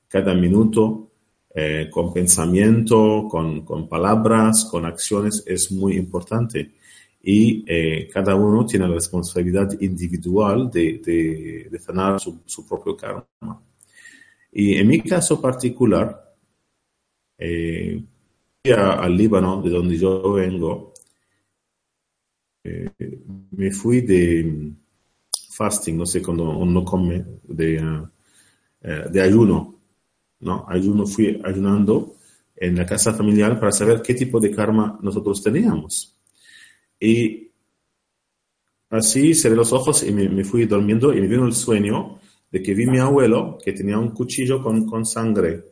cada 0.06 0.34
minuto, 0.34 1.10
eh, 1.54 1.88
con 1.90 2.12
pensamiento, 2.12 3.26
con, 3.30 3.64
con, 3.64 3.88
palabras, 3.88 4.66
con 4.70 4.84
acciones, 4.84 5.42
es 5.46 5.72
muy 5.72 5.96
importante. 5.96 6.72
Y 7.30 7.62
eh, 7.66 8.08
cada 8.10 8.34
uno 8.34 8.64
tiene 8.64 8.88
la 8.88 8.94
responsabilidad 8.94 9.78
individual 9.82 10.70
de, 10.70 11.68
de, 11.70 11.78
sanar 11.78 12.18
su, 12.18 12.40
su, 12.46 12.66
propio 12.66 12.96
karma. 12.96 13.26
Y 14.50 14.76
en 14.76 14.86
mi 14.88 15.02
caso 15.02 15.38
particular, 15.38 16.34
eh, 17.36 18.02
al 18.74 19.14
Líbano, 19.14 19.60
de 19.60 19.68
donde 19.68 19.98
yo 19.98 20.32
vengo, 20.32 20.94
eh, 22.64 22.88
me 23.50 23.72
fui 23.72 24.00
de 24.00 24.72
fasting, 25.50 25.98
no 25.98 26.06
sé, 26.06 26.22
cuando 26.22 26.48
uno 26.48 26.82
come, 26.82 27.26
de, 27.42 27.76
eh, 28.80 29.04
de 29.12 29.20
ayuno, 29.20 29.78
¿no? 30.40 30.64
Ayuno, 30.66 31.06
fui 31.06 31.38
ayunando 31.44 32.14
en 32.56 32.74
la 32.74 32.86
casa 32.86 33.12
familiar 33.12 33.60
para 33.60 33.70
saber 33.70 34.00
qué 34.00 34.14
tipo 34.14 34.40
de 34.40 34.50
karma 34.50 34.98
nosotros 35.02 35.42
teníamos. 35.42 36.17
Y 37.00 37.50
así 38.90 39.34
cerré 39.34 39.56
los 39.56 39.72
ojos 39.72 40.02
y 40.02 40.12
me, 40.12 40.44
fui 40.44 40.66
durmiendo 40.66 41.12
y 41.12 41.20
me 41.20 41.28
vino 41.28 41.46
el 41.46 41.54
sueño 41.54 42.18
de 42.50 42.62
que 42.62 42.74
vi 42.74 42.84
a 42.84 42.90
mi 42.90 42.98
abuelo 42.98 43.58
que 43.62 43.72
tenía 43.72 43.98
un 43.98 44.10
cuchillo 44.10 44.62
con, 44.62 44.86
con 44.86 45.04
sangre 45.04 45.64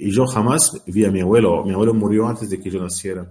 y 0.00 0.12
yo 0.12 0.26
jamás 0.26 0.80
vi 0.86 1.04
a 1.04 1.10
mi 1.10 1.20
abuelo. 1.20 1.64
Mi 1.64 1.72
abuelo 1.72 1.92
murió 1.92 2.28
antes 2.28 2.48
de 2.48 2.60
que 2.60 2.70
yo 2.70 2.80
naciera. 2.80 3.30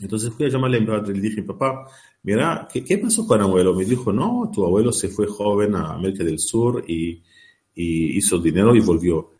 Entonces 0.00 0.32
fui 0.32 0.46
a 0.46 0.48
llamarle 0.48 0.78
a 0.78 0.80
mi 0.80 0.86
padre 0.86 1.12
y 1.12 1.16
le 1.16 1.28
dije, 1.28 1.42
papá, 1.44 1.88
mira, 2.24 2.68
¿qué, 2.70 2.84
¿qué, 2.84 2.98
pasó 2.98 3.26
con 3.26 3.40
abuelo? 3.40 3.72
Me 3.72 3.84
dijo, 3.84 4.12
no, 4.12 4.50
tu 4.52 4.64
abuelo 4.64 4.92
se 4.92 5.08
fue 5.08 5.26
joven 5.26 5.76
a 5.76 5.92
América 5.92 6.24
del 6.24 6.40
Sur 6.40 6.84
y, 6.86 7.22
y 7.74 8.18
hizo 8.18 8.38
dinero 8.38 8.74
y 8.74 8.80
volvió. 8.80 9.30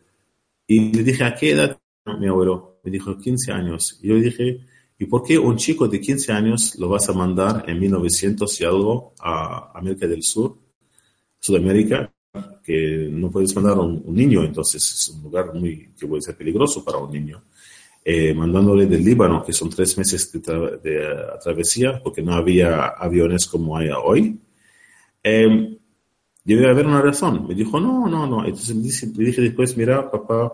Y 0.65 0.93
le 0.93 1.03
dije, 1.03 1.25
¿a 1.25 1.35
qué 1.35 1.51
edad 1.51 1.77
mi 2.19 2.27
abuelo? 2.27 2.79
Me 2.83 2.91
dijo, 2.91 3.17
15 3.17 3.51
años. 3.51 3.99
Y 4.01 4.07
yo 4.07 4.15
dije, 4.15 4.61
¿y 4.99 5.05
por 5.05 5.23
qué 5.23 5.37
un 5.37 5.57
chico 5.57 5.87
de 5.87 5.99
15 5.99 6.31
años 6.31 6.75
lo 6.77 6.89
vas 6.89 7.07
a 7.09 7.13
mandar 7.13 7.65
en 7.67 7.79
1900 7.79 8.61
y 8.61 8.65
algo 8.65 9.13
a 9.19 9.71
América 9.75 10.07
del 10.07 10.23
Sur, 10.23 10.57
Sudamérica, 11.39 12.11
que 12.63 13.07
no 13.11 13.31
puedes 13.31 13.55
mandar 13.55 13.77
a 13.77 13.81
un, 13.81 14.03
niño, 14.13 14.43
entonces 14.43 14.83
es 14.83 15.09
un 15.09 15.23
lugar 15.23 15.53
muy 15.53 15.93
que 15.97 16.07
puede 16.07 16.21
ser 16.21 16.35
peligroso 16.35 16.83
para 16.83 16.97
un 16.97 17.11
niño. 17.11 17.43
Eh, 18.03 18.33
mandándole 18.33 18.85
del 18.85 19.03
Líbano, 19.03 19.43
que 19.43 19.51
son 19.51 19.69
tres 19.69 19.97
meses 19.97 20.31
de, 20.31 21.15
travesía, 21.43 22.01
porque 22.01 22.21
no 22.21 22.33
había 22.33 22.87
aviones 22.87 23.47
como 23.47 23.77
hay 23.77 23.89
hoy. 23.89 24.39
Eh, 25.23 25.77
debe 26.43 26.69
haber 26.69 26.87
una 26.87 27.01
razón. 27.01 27.47
Me 27.47 27.53
dijo, 27.53 27.79
no, 27.79 28.07
no, 28.07 28.25
no. 28.25 28.45
Entonces 28.45 28.75
le 29.17 29.25
dije 29.25 29.41
después, 29.41 29.75
mira, 29.75 30.09
papá, 30.09 30.53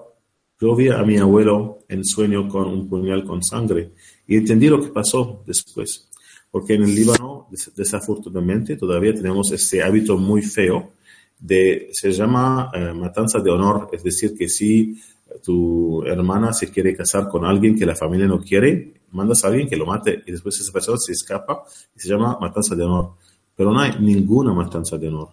yo 0.63 0.77
vi 0.77 0.87
a 0.87 1.03
mi 1.03 1.17
abuelo 1.17 1.79
en 1.89 2.05
sueño 2.05 2.47
con 2.47 2.67
un 2.67 2.87
puñal 2.87 3.25
con 3.25 3.43
sangre 3.43 3.91
y 4.25 4.37
entendí 4.37 4.69
lo 4.69 4.81
que 4.81 4.87
pasó 4.87 5.43
después. 5.45 6.09
Porque 6.49 6.75
en 6.75 6.83
el 6.83 6.95
Líbano, 6.95 7.49
desafortunadamente, 7.75 8.77
todavía 8.77 9.13
tenemos 9.13 9.51
ese 9.51 9.83
hábito 9.83 10.17
muy 10.17 10.41
feo 10.41 10.93
de, 11.37 11.89
se 11.91 12.13
llama 12.13 12.71
eh, 12.73 12.93
matanza 12.93 13.41
de 13.41 13.51
honor, 13.51 13.89
es 13.91 14.03
decir, 14.03 14.37
que 14.37 14.47
si 14.47 15.01
tu 15.43 16.01
hermana 16.05 16.53
se 16.53 16.71
quiere 16.71 16.95
casar 16.95 17.27
con 17.27 17.43
alguien 17.43 17.77
que 17.77 17.85
la 17.85 17.95
familia 17.95 18.27
no 18.27 18.39
quiere, 18.39 19.01
mandas 19.11 19.43
a 19.43 19.49
alguien 19.49 19.67
que 19.67 19.75
lo 19.75 19.85
mate 19.85 20.23
y 20.25 20.31
después 20.31 20.57
esa 20.61 20.71
persona 20.71 20.97
se 20.97 21.11
escapa 21.11 21.63
y 21.93 21.99
se 21.99 22.07
llama 22.07 22.37
matanza 22.39 22.73
de 22.73 22.83
honor. 22.83 23.15
Pero 23.53 23.73
no 23.73 23.81
hay 23.81 23.99
ninguna 23.99 24.53
matanza 24.53 24.97
de 24.97 25.09
honor. 25.09 25.29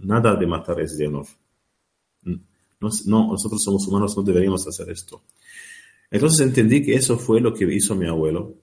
Nada 0.00 0.34
de 0.34 0.46
matar 0.48 0.80
es 0.80 0.98
de 0.98 1.06
honor. 1.06 1.26
No, 2.80 3.32
nosotros 3.32 3.62
somos 3.62 3.86
humanos, 3.86 4.16
no 4.16 4.22
deberíamos 4.22 4.66
hacer 4.66 4.90
esto. 4.90 5.22
Entonces 6.10 6.46
entendí 6.46 6.84
que 6.84 6.94
eso 6.94 7.18
fue 7.18 7.40
lo 7.40 7.54
que 7.54 7.64
hizo 7.74 7.94
mi 7.94 8.06
abuelo. 8.06 8.54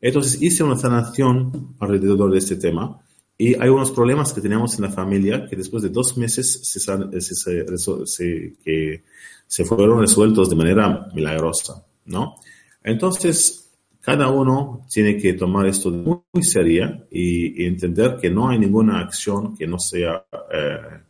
Entonces 0.00 0.40
hice 0.40 0.62
una 0.62 0.76
sanación 0.76 1.76
alrededor 1.78 2.30
de 2.30 2.38
este 2.38 2.56
tema 2.56 3.00
y 3.36 3.54
hay 3.54 3.68
unos 3.68 3.90
problemas 3.90 4.32
que 4.32 4.40
teníamos 4.40 4.74
en 4.76 4.82
la 4.82 4.90
familia 4.90 5.46
que 5.46 5.56
después 5.56 5.82
de 5.82 5.88
dos 5.88 6.16
meses 6.16 6.60
se, 6.62 6.80
se, 6.80 8.56
que 8.64 9.04
se 9.46 9.64
fueron 9.64 10.00
resueltos 10.00 10.48
de 10.48 10.56
manera 10.56 11.08
milagrosa, 11.14 11.84
¿no? 12.06 12.36
Entonces, 12.82 13.70
cada 14.00 14.30
uno 14.30 14.86
tiene 14.90 15.16
que 15.18 15.34
tomar 15.34 15.66
esto 15.66 15.90
muy 15.90 16.42
seria 16.42 17.06
y, 17.10 17.64
entender 17.66 18.18
que 18.20 18.30
no 18.30 18.48
hay 18.48 18.58
ninguna 18.58 19.00
acción 19.00 19.56
que 19.56 19.66
no 19.66 19.78
sea 19.78 20.24
eh, 20.52 21.00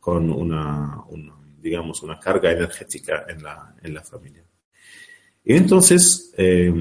con 0.00 0.30
una, 0.30 1.04
digamos, 1.60 2.02
una 2.02 2.18
carga 2.18 2.52
energética 2.52 3.26
en 3.28 3.42
la, 3.42 3.74
en 3.82 3.94
la 3.94 4.02
familia. 4.02 4.44
Y 5.44 5.54
entonces, 5.54 6.32
eh, 6.36 6.72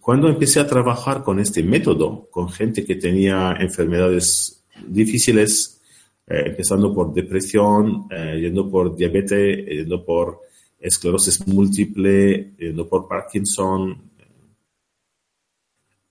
cuando 0.00 0.28
empecé 0.28 0.60
a 0.60 0.66
trabajar 0.66 1.22
con 1.22 1.40
este 1.40 1.62
método, 1.62 2.28
con 2.30 2.48
gente 2.48 2.84
que 2.84 2.96
tenía 2.96 3.56
enfermedades 3.58 4.64
difíciles, 4.86 5.80
eh, 6.26 6.44
empezando 6.46 6.94
por 6.94 7.12
depresión, 7.12 8.08
yendo 8.08 8.70
por 8.70 8.94
diabetes, 8.94 9.66
yendo 9.66 10.04
por 10.04 10.40
esclerosis 10.78 11.46
múltiple, 11.46 12.52
yendo 12.58 12.88
por 12.88 13.08
Parkinson, 13.08 14.06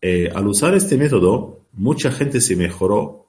eh, 0.08 0.30
al 0.32 0.46
usar 0.46 0.76
este 0.76 0.98
método, 0.98 1.66
mucha 1.74 2.12
gente 2.12 2.40
se 2.40 2.56
mejoró. 2.56 3.25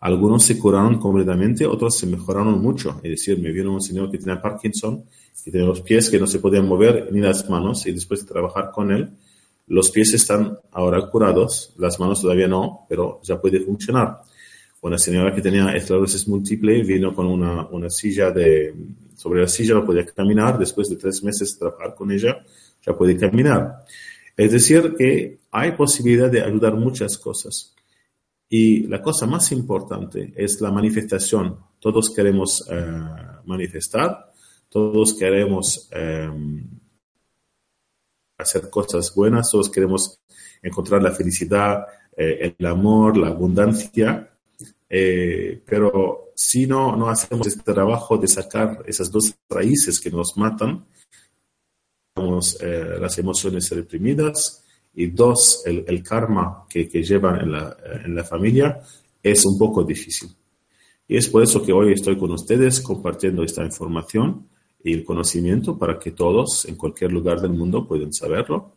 Algunos 0.00 0.44
se 0.44 0.58
curaron 0.58 0.98
completamente, 0.98 1.66
otros 1.66 1.96
se 1.96 2.06
mejoraron 2.06 2.60
mucho. 2.62 3.00
Es 3.02 3.10
decir, 3.10 3.38
me 3.40 3.50
vino 3.50 3.72
un 3.72 3.82
señor 3.82 4.10
que 4.10 4.18
tenía 4.18 4.40
Parkinson, 4.40 5.04
que 5.44 5.50
tenía 5.50 5.66
los 5.66 5.80
pies 5.80 6.08
que 6.08 6.18
no 6.18 6.26
se 6.26 6.38
podían 6.38 6.68
mover 6.68 7.08
ni 7.12 7.20
las 7.20 7.48
manos, 7.50 7.86
y 7.86 7.92
después 7.92 8.20
de 8.20 8.28
trabajar 8.28 8.70
con 8.70 8.92
él, 8.92 9.10
los 9.66 9.90
pies 9.90 10.14
están 10.14 10.58
ahora 10.72 11.08
curados, 11.10 11.74
las 11.78 11.98
manos 11.98 12.22
todavía 12.22 12.48
no, 12.48 12.86
pero 12.88 13.20
ya 13.22 13.40
puede 13.40 13.60
funcionar. 13.60 14.20
Una 14.80 14.96
señora 14.96 15.34
que 15.34 15.42
tenía 15.42 15.74
esclerosis 15.74 16.28
múltiple 16.28 16.82
vino 16.84 17.12
con 17.12 17.26
una, 17.26 17.66
una 17.66 17.90
silla 17.90 18.30
de, 18.30 18.72
sobre 19.16 19.40
la 19.40 19.48
silla 19.48 19.74
no 19.74 19.84
podía 19.84 20.06
caminar, 20.06 20.58
después 20.58 20.88
de 20.88 20.96
tres 20.96 21.22
meses 21.24 21.52
de 21.52 21.58
trabajar 21.58 21.96
con 21.96 22.12
ella, 22.12 22.38
ya 22.86 22.96
puede 22.96 23.16
caminar. 23.16 23.84
Es 24.36 24.52
decir, 24.52 24.94
que 24.96 25.38
hay 25.50 25.72
posibilidad 25.72 26.30
de 26.30 26.42
ayudar 26.42 26.74
muchas 26.74 27.18
cosas. 27.18 27.74
Y 28.48 28.86
la 28.86 29.02
cosa 29.02 29.26
más 29.26 29.52
importante 29.52 30.32
es 30.36 30.60
la 30.60 30.70
manifestación. 30.70 31.58
Todos 31.78 32.12
queremos 32.14 32.66
eh, 32.70 33.00
manifestar, 33.44 34.32
todos 34.68 35.14
queremos 35.14 35.88
em, 35.92 36.66
hacer 38.38 38.70
cosas 38.70 39.14
buenas, 39.14 39.50
todos 39.50 39.70
queremos 39.70 40.20
encontrar 40.62 41.02
la 41.02 41.12
felicidad, 41.12 41.84
eh, 42.16 42.54
el 42.58 42.66
amor, 42.66 43.16
la 43.16 43.28
abundancia, 43.28 44.30
eh, 44.88 45.62
pero 45.66 46.32
si 46.34 46.66
no, 46.66 46.96
no 46.96 47.08
hacemos 47.08 47.46
este 47.46 47.72
trabajo 47.72 48.16
de 48.16 48.28
sacar 48.28 48.82
esas 48.86 49.10
dos 49.10 49.34
raíces 49.48 50.00
que 50.00 50.10
nos 50.10 50.36
matan, 50.36 50.86
eh, 52.60 52.96
las 53.00 53.16
emociones 53.18 53.70
reprimidas 53.70 54.64
y 54.94 55.06
dos, 55.06 55.62
el, 55.64 56.02
karma 56.02 56.64
que, 56.68 56.88
que 56.88 57.02
llevan 57.02 57.40
en 57.40 57.52
la, 57.52 57.76
en 58.04 58.14
la, 58.14 58.24
familia 58.24 58.80
es 59.22 59.44
un 59.46 59.58
poco 59.58 59.84
difícil. 59.84 60.30
Y 61.06 61.16
es 61.16 61.28
por 61.28 61.42
eso 61.42 61.64
que 61.64 61.72
hoy 61.72 61.92
estoy 61.92 62.16
con 62.16 62.32
ustedes 62.32 62.80
compartiendo 62.80 63.42
esta 63.42 63.64
información 63.64 64.48
y 64.82 64.92
el 64.92 65.04
conocimiento 65.04 65.78
para 65.78 65.98
que 65.98 66.10
todos 66.12 66.64
en 66.66 66.76
cualquier 66.76 67.12
lugar 67.12 67.40
del 67.40 67.52
mundo 67.52 67.86
puedan 67.86 68.12
saberlo. 68.12 68.74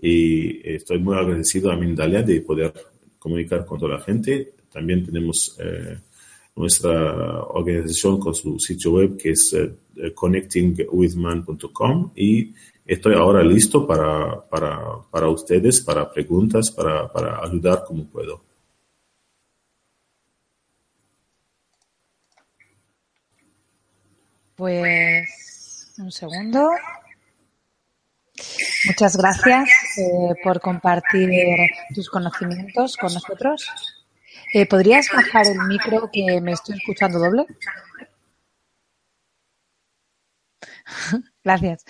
Y 0.00 0.66
estoy 0.68 0.98
muy 0.98 1.16
agradecido 1.16 1.70
a 1.70 1.76
Mindalia 1.76 2.22
de 2.22 2.40
poder 2.40 2.72
comunicar 3.18 3.64
con 3.64 3.78
toda 3.78 3.96
la 3.96 4.02
gente. 4.02 4.54
También 4.70 5.04
tenemos 5.04 5.56
eh, 5.58 5.98
nuestra 6.56 7.42
organización 7.44 8.20
con 8.20 8.34
su 8.34 8.58
sitio 8.58 8.92
web 8.92 9.16
que 9.16 9.30
es 9.30 9.54
eh, 9.54 10.12
connectingwithman.com 10.14 12.12
y 12.14 12.52
Estoy 12.84 13.14
ahora 13.14 13.42
listo 13.42 13.86
para, 13.86 14.42
para, 14.48 14.78
para 15.10 15.28
ustedes, 15.28 15.80
para 15.80 16.10
preguntas, 16.10 16.70
para, 16.70 17.10
para 17.10 17.42
ayudar 17.42 17.84
como 17.84 18.04
puedo. 18.06 18.44
Pues 24.54 25.94
un 25.98 26.12
segundo. 26.12 26.70
Muchas 28.86 29.16
gracias 29.16 29.68
eh, 29.98 30.34
por 30.42 30.60
compartir 30.60 31.30
tus 31.94 32.10
conocimientos 32.10 32.96
con 32.96 33.12
nosotros. 33.14 33.66
Eh, 34.52 34.66
¿Podrías 34.66 35.08
bajar 35.12 35.46
el 35.46 35.58
micro 35.66 36.10
que 36.12 36.40
me 36.40 36.52
estoy 36.52 36.76
escuchando 36.76 37.18
doble? 37.18 37.46
Gracias. 41.44 41.84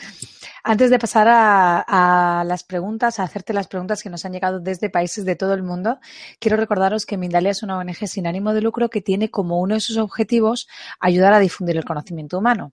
Antes 0.66 0.88
de 0.88 0.98
pasar 0.98 1.26
a, 1.28 2.42
las 2.46 2.64
preguntas, 2.64 3.20
a 3.20 3.24
hacerte 3.24 3.52
las 3.52 3.68
preguntas 3.68 4.02
que 4.02 4.08
nos 4.08 4.24
han 4.24 4.32
llegado 4.32 4.60
desde 4.60 4.88
países 4.88 5.26
de 5.26 5.36
todo 5.36 5.52
el 5.52 5.62
mundo, 5.62 5.98
quiero 6.38 6.56
recordaros 6.56 7.04
que 7.04 7.18
Mindalia 7.18 7.50
es 7.50 7.62
una 7.62 7.76
ONG 7.76 8.08
sin 8.08 8.26
ánimo 8.26 8.54
de 8.54 8.62
lucro 8.62 8.88
que 8.88 9.02
tiene 9.02 9.30
como 9.30 9.60
uno 9.60 9.74
de 9.74 9.80
sus 9.80 9.98
objetivos 9.98 10.66
ayudar 11.00 11.34
a 11.34 11.38
difundir 11.38 11.76
el 11.76 11.84
conocimiento 11.84 12.38
humano. 12.38 12.72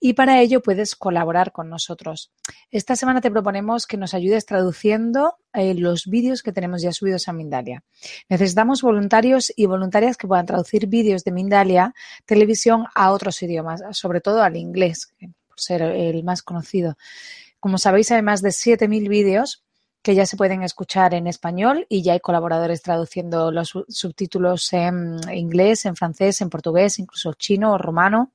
Y 0.00 0.14
para 0.14 0.40
ello 0.40 0.60
puedes 0.62 0.96
colaborar 0.96 1.52
con 1.52 1.68
nosotros. 1.68 2.32
Esta 2.72 2.96
semana 2.96 3.20
te 3.20 3.30
proponemos 3.30 3.86
que 3.86 3.98
nos 3.98 4.14
ayudes 4.14 4.44
traduciendo 4.44 5.36
eh, 5.52 5.74
los 5.74 6.06
vídeos 6.06 6.42
que 6.42 6.50
tenemos 6.50 6.82
ya 6.82 6.90
subidos 6.90 7.28
a 7.28 7.32
Mindalia. 7.32 7.84
Necesitamos 8.28 8.82
voluntarios 8.82 9.52
y 9.54 9.66
voluntarias 9.66 10.16
que 10.16 10.26
puedan 10.26 10.46
traducir 10.46 10.88
vídeos 10.88 11.22
de 11.22 11.30
Mindalia 11.30 11.94
televisión 12.26 12.86
a 12.96 13.12
otros 13.12 13.40
idiomas, 13.44 13.80
sobre 13.92 14.20
todo 14.20 14.42
al 14.42 14.56
inglés, 14.56 15.14
ser 15.58 15.82
el 15.82 16.24
más 16.24 16.42
conocido. 16.42 16.96
Como 17.60 17.78
sabéis, 17.78 18.10
hay 18.12 18.22
más 18.22 18.42
de 18.42 18.50
7.000 18.50 19.08
vídeos 19.08 19.64
que 20.02 20.14
ya 20.14 20.26
se 20.26 20.36
pueden 20.36 20.62
escuchar 20.62 21.14
en 21.14 21.26
español 21.26 21.86
y 21.88 22.02
ya 22.02 22.12
hay 22.12 22.20
colaboradores 22.20 22.82
traduciendo 22.82 23.50
los 23.50 23.74
subtítulos 23.88 24.72
en 24.72 25.18
inglés, 25.32 25.84
en 25.86 25.96
francés, 25.96 26.40
en 26.40 26.50
portugués, 26.50 26.98
incluso 26.98 27.34
chino 27.34 27.72
o 27.72 27.78
romano. 27.78 28.32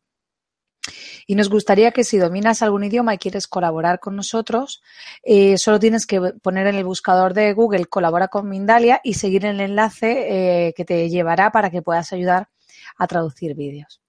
Y 1.26 1.36
nos 1.36 1.50
gustaría 1.50 1.92
que 1.92 2.04
si 2.04 2.18
dominas 2.18 2.62
algún 2.62 2.84
idioma 2.84 3.14
y 3.14 3.18
quieres 3.18 3.48
colaborar 3.48 4.00
con 4.00 4.18
nosotros, 4.18 4.84
eh, 5.24 5.58
solo 5.58 5.80
tienes 5.80 6.06
que 6.06 6.20
poner 6.42 6.68
en 6.68 6.76
el 6.76 6.84
buscador 6.84 7.34
de 7.34 7.54
Google 7.54 7.86
colabora 7.86 8.28
con 8.28 8.50
Mindalia 8.50 9.00
y 9.02 9.14
seguir 9.14 9.46
el 9.46 9.62
enlace 9.62 10.68
eh, 10.68 10.74
que 10.76 10.84
te 10.84 11.10
llevará 11.10 11.52
para 11.52 11.70
que 11.70 11.82
puedas 11.82 12.12
ayudar 12.12 12.50
a 12.98 13.08
traducir 13.08 13.56
vídeos. 13.56 14.02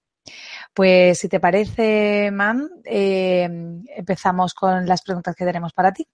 Pues 0.75 1.21
si 1.21 1.29
te 1.29 1.39
parece, 1.39 2.31
Man, 2.33 2.69
eh, 2.85 3.49
empezamos 3.97 4.55
con 4.55 4.87
las 4.87 5.03
preguntas 5.03 5.37
que 5.37 5.45
tenemos 5.45 5.73
para 5.73 5.93
ti. 5.93 6.07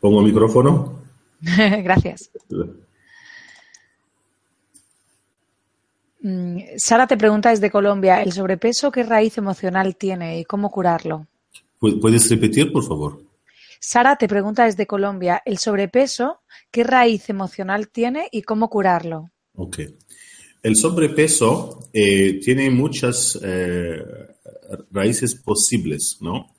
Pongo 0.00 0.20
micrófono. 0.20 1.00
Gracias. 1.40 2.30
Mm, 6.22 6.58
Sara 6.76 7.06
te 7.06 7.16
pregunta 7.16 7.48
desde 7.48 7.70
Colombia, 7.70 8.22
¿el 8.22 8.32
sobrepeso 8.32 8.92
qué 8.92 9.02
raíz 9.02 9.38
emocional 9.38 9.96
tiene 9.96 10.38
y 10.38 10.44
cómo 10.44 10.70
curarlo? 10.70 11.26
¿Puedes 11.78 12.28
repetir, 12.28 12.70
por 12.72 12.84
favor? 12.84 13.22
Sara 13.80 14.16
te 14.16 14.28
pregunta 14.28 14.64
desde 14.64 14.86
Colombia, 14.86 15.40
¿el 15.46 15.56
sobrepeso 15.56 16.42
qué 16.70 16.84
raíz 16.84 17.30
emocional 17.30 17.88
tiene 17.88 18.28
y 18.30 18.42
cómo 18.42 18.68
curarlo? 18.68 19.30
Ok. 19.54 19.78
El 20.62 20.76
sobrepeso 20.76 21.88
eh, 21.92 22.38
tiene 22.40 22.70
muchas 22.70 23.38
eh, 23.42 24.02
raíces 24.90 25.34
posibles, 25.34 26.18
¿no? 26.20 26.54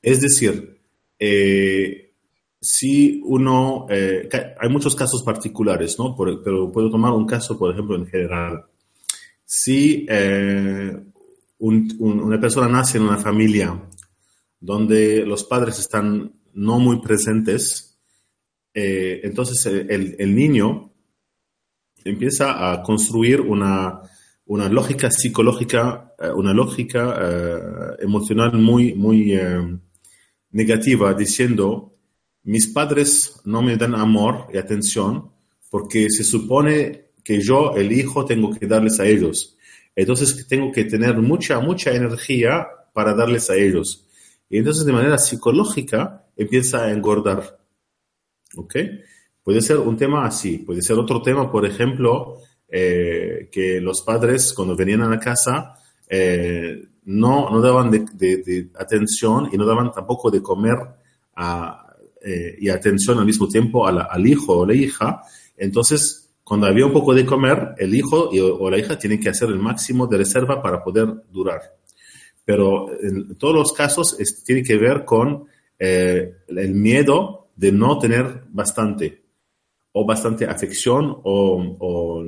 Es 0.00 0.20
decir, 0.20 0.80
eh, 1.18 2.12
si 2.60 3.20
uno, 3.24 3.86
hay 3.88 4.68
muchos 4.68 4.94
casos 4.94 5.22
particulares, 5.22 5.98
¿no? 5.98 6.14
pero 6.14 6.70
puedo 6.70 6.90
tomar 6.90 7.12
un 7.12 7.26
caso, 7.26 7.58
por 7.58 7.72
ejemplo, 7.72 7.96
en 7.96 8.06
general. 8.06 8.66
Si 9.46 10.06
una 11.58 12.40
persona 12.40 12.68
nace 12.68 12.98
en 12.98 13.04
una 13.04 13.16
familia 13.16 13.82
donde 14.60 15.24
los 15.24 15.44
padres 15.44 15.78
están 15.78 16.34
no 16.52 16.78
muy 16.78 17.00
presentes, 17.00 17.98
entonces 18.74 19.64
el, 19.64 20.16
el 20.18 20.34
niño 20.34 20.89
empieza 22.04 22.72
a 22.72 22.82
construir 22.82 23.40
una, 23.40 24.00
una 24.46 24.68
lógica 24.68 25.10
psicológica, 25.10 26.14
eh, 26.18 26.30
una 26.30 26.52
lógica 26.52 27.18
eh, 27.20 27.96
emocional 28.00 28.52
muy, 28.54 28.94
muy 28.94 29.34
eh, 29.34 29.78
negativa, 30.50 31.14
diciendo, 31.14 31.96
mis 32.42 32.66
padres 32.66 33.40
no 33.44 33.62
me 33.62 33.76
dan 33.76 33.94
amor 33.94 34.48
y 34.52 34.58
atención 34.58 35.30
porque 35.70 36.10
se 36.10 36.24
supone 36.24 37.10
que 37.22 37.40
yo, 37.40 37.76
el 37.76 37.92
hijo, 37.92 38.24
tengo 38.24 38.50
que 38.50 38.66
darles 38.66 38.98
a 38.98 39.06
ellos. 39.06 39.56
Entonces 39.94 40.46
tengo 40.48 40.72
que 40.72 40.84
tener 40.84 41.16
mucha, 41.18 41.60
mucha 41.60 41.92
energía 41.92 42.66
para 42.92 43.14
darles 43.14 43.50
a 43.50 43.56
ellos. 43.56 44.06
Y 44.48 44.58
entonces 44.58 44.84
de 44.84 44.92
manera 44.92 45.18
psicológica 45.18 46.26
empieza 46.36 46.84
a 46.84 46.92
engordar. 46.92 47.60
¿Ok? 48.56 48.74
Puede 49.42 49.62
ser 49.62 49.78
un 49.78 49.96
tema 49.96 50.26
así, 50.26 50.58
puede 50.58 50.82
ser 50.82 50.98
otro 50.98 51.22
tema, 51.22 51.50
por 51.50 51.64
ejemplo, 51.64 52.36
eh, 52.72 53.48
que 53.50 53.80
los 53.80 54.02
padres 54.02 54.52
cuando 54.52 54.76
venían 54.76 55.02
a 55.02 55.08
la 55.08 55.18
casa 55.18 55.74
eh, 56.08 56.80
no, 57.04 57.50
no 57.50 57.60
daban 57.60 57.90
de, 57.90 58.68
atención 58.78 59.48
y 59.52 59.56
no 59.56 59.66
daban 59.66 59.90
tampoco 59.90 60.30
de 60.30 60.40
comer 60.40 60.76
eh, 62.22 62.56
y 62.60 62.68
atención 62.68 63.18
al 63.18 63.26
mismo 63.26 63.48
tiempo 63.48 63.86
al 63.86 64.26
hijo 64.26 64.58
o 64.58 64.66
la 64.66 64.74
hija. 64.74 65.22
Entonces, 65.56 66.30
cuando 66.44 66.68
había 66.68 66.86
un 66.86 66.92
poco 66.92 67.12
de 67.12 67.26
comer, 67.26 67.74
el 67.78 67.92
hijo 67.94 68.30
o 68.30 68.70
la 68.70 68.78
hija 68.78 68.98
tienen 68.98 69.18
que 69.18 69.30
hacer 69.30 69.48
el 69.48 69.58
máximo 69.58 70.06
de 70.06 70.18
reserva 70.18 70.62
para 70.62 70.84
poder 70.84 71.08
durar. 71.32 71.60
Pero 72.44 72.88
en 73.00 73.34
todos 73.36 73.54
los 73.54 73.72
casos 73.72 74.16
tiene 74.44 74.62
que 74.62 74.76
ver 74.76 75.04
con 75.04 75.46
el 75.78 76.74
miedo 76.74 77.48
de 77.56 77.72
no 77.72 77.98
tener 77.98 78.44
bastante 78.50 79.19
o 79.92 80.06
bastante 80.06 80.44
afección 80.46 81.20
o, 81.24 82.24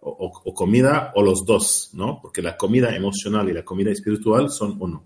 o, 0.00 0.54
comida 0.54 1.12
o 1.14 1.22
los 1.22 1.44
dos, 1.44 1.90
¿no? 1.92 2.20
Porque 2.20 2.42
la 2.42 2.56
comida 2.56 2.94
emocional 2.94 3.48
y 3.48 3.52
la 3.52 3.64
comida 3.64 3.90
espiritual 3.90 4.50
son 4.50 4.76
uno. 4.80 5.04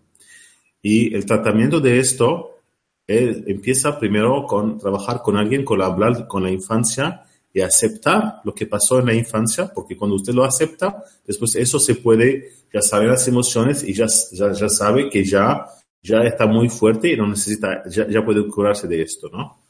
Y 0.81 1.15
el 1.15 1.25
tratamiento 1.27 1.81
de 1.81 1.99
esto 1.99 2.59
empieza 3.07 3.99
primero 3.99 4.47
con 4.47 4.79
trabajar 4.79 5.23
con 5.23 5.37
alguien, 5.37 5.65
con 5.65 5.83
hablar 5.83 6.27
con 6.27 6.43
la 6.43 6.51
infancia 6.51 7.25
y 7.53 7.61
aceptar 7.61 8.41
lo 8.45 8.55
que 8.55 8.67
pasó 8.67 9.01
en 9.01 9.07
la 9.07 9.15
infancia, 9.15 9.71
porque 9.75 9.97
cuando 9.97 10.17
usted 10.17 10.33
lo 10.33 10.45
acepta, 10.45 11.05
después 11.27 11.55
eso 11.57 11.79
se 11.79 11.97
puede, 11.97 12.51
ya 12.73 12.81
sabe 12.81 13.07
las 13.07 13.27
emociones 13.29 13.83
y 13.83 13.93
ya, 13.93 14.07
ya, 14.33 14.53
ya 14.53 14.69
sabe 14.69 15.11
que 15.11 15.25
ya, 15.25 15.67
ya 16.03 16.23
está 16.23 16.47
muy 16.47 16.69
fuerte 16.71 17.13
y 17.13 17.17
no 17.17 17.29
necesita, 17.29 17.83
ya, 17.89 18.09
ya 18.09 18.25
puede 18.25 18.47
curarse 18.49 18.89
de 18.89 19.03
esto, 19.03 19.29
¿no? 19.29 19.62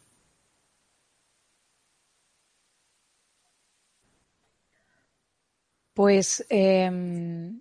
Pues 5.95 6.45
em, 6.49 7.61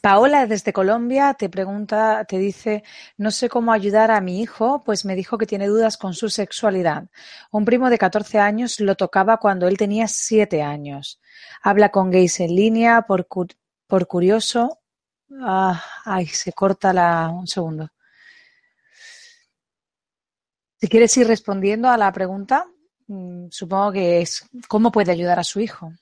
Paola 0.00 0.46
desde 0.46 0.72
Colombia 0.72 1.34
te 1.34 1.48
pregunta, 1.48 2.24
te 2.24 2.38
dice, 2.38 2.84
no 3.16 3.30
sé 3.30 3.48
cómo 3.48 3.72
ayudar 3.72 4.10
a 4.10 4.20
mi 4.20 4.40
hijo, 4.40 4.82
pues 4.84 5.04
me 5.04 5.16
dijo 5.16 5.38
que 5.38 5.46
tiene 5.46 5.66
dudas 5.66 5.96
con 5.96 6.14
su 6.14 6.28
sexualidad. 6.28 7.08
Un 7.50 7.64
primo 7.64 7.90
de 7.90 7.98
14 7.98 8.38
años 8.38 8.80
lo 8.80 8.94
tocaba 8.94 9.38
cuando 9.38 9.66
él 9.66 9.76
tenía 9.76 10.08
7 10.08 10.62
años. 10.62 11.20
Habla 11.62 11.90
con 11.90 12.10
gays 12.10 12.40
en 12.40 12.54
línea 12.54 13.02
por, 13.02 13.26
por 13.86 14.06
curioso. 14.06 14.80
Ah, 15.40 15.82
ay, 16.04 16.26
se 16.26 16.52
corta 16.52 16.92
la... 16.92 17.30
un 17.30 17.46
segundo. 17.46 17.88
Si 20.76 20.88
quieres 20.88 21.16
ir 21.16 21.26
respondiendo 21.26 21.88
a 21.88 21.96
la 21.96 22.12
pregunta, 22.12 22.66
mm, 23.06 23.46
supongo 23.50 23.92
que 23.92 24.20
es 24.20 24.48
cómo 24.68 24.92
puede 24.92 25.12
ayudar 25.12 25.38
a 25.38 25.44
su 25.44 25.60
hijo. 25.60 25.92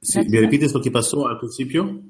¿Me 0.00 0.40
repites 0.40 0.72
lo 0.72 0.80
que 0.80 0.90
pasó 0.90 1.28
al 1.28 1.38
principio? 1.38 2.02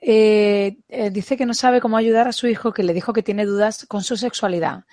Eh, 0.00 0.78
eh, 0.88 1.10
dice 1.10 1.36
que 1.36 1.44
no 1.44 1.52
sabe 1.52 1.80
cómo 1.80 1.96
ayudar 1.96 2.28
a 2.28 2.32
su 2.32 2.46
hijo, 2.46 2.72
que 2.72 2.82
le 2.82 2.94
dijo 2.94 3.12
que 3.12 3.22
tiene 3.22 3.44
dudas 3.44 3.84
con 3.86 4.02
su 4.02 4.16
sexualidad. 4.16 4.84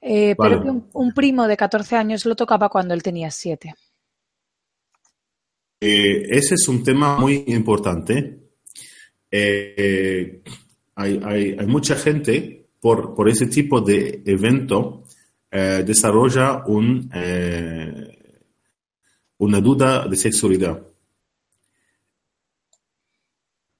Eh, 0.00 0.34
pero 0.38 0.62
que 0.62 0.70
un, 0.92 1.12
primo 1.12 1.46
de 1.46 1.56
14 1.56 1.96
años 1.96 2.24
lo 2.24 2.36
tocaba 2.36 2.68
cuando 2.68 2.94
él 2.94 3.02
tenía 3.02 3.30
7. 3.30 3.74
ese 5.80 6.54
es 6.54 6.68
un 6.68 6.82
tema 6.82 7.18
muy 7.18 7.44
importante. 7.48 8.38
Hay, 10.94 11.56
mucha 11.66 11.96
gente 11.96 12.68
por, 12.80 13.14
por, 13.14 13.28
ese 13.28 13.46
tipo 13.46 13.80
de 13.80 14.22
evento 14.24 15.04
desarrolla 15.50 16.64
un, 16.66 17.10
una 19.38 19.60
duda 19.60 20.06
de 20.06 20.16
sexualidad 20.16 20.90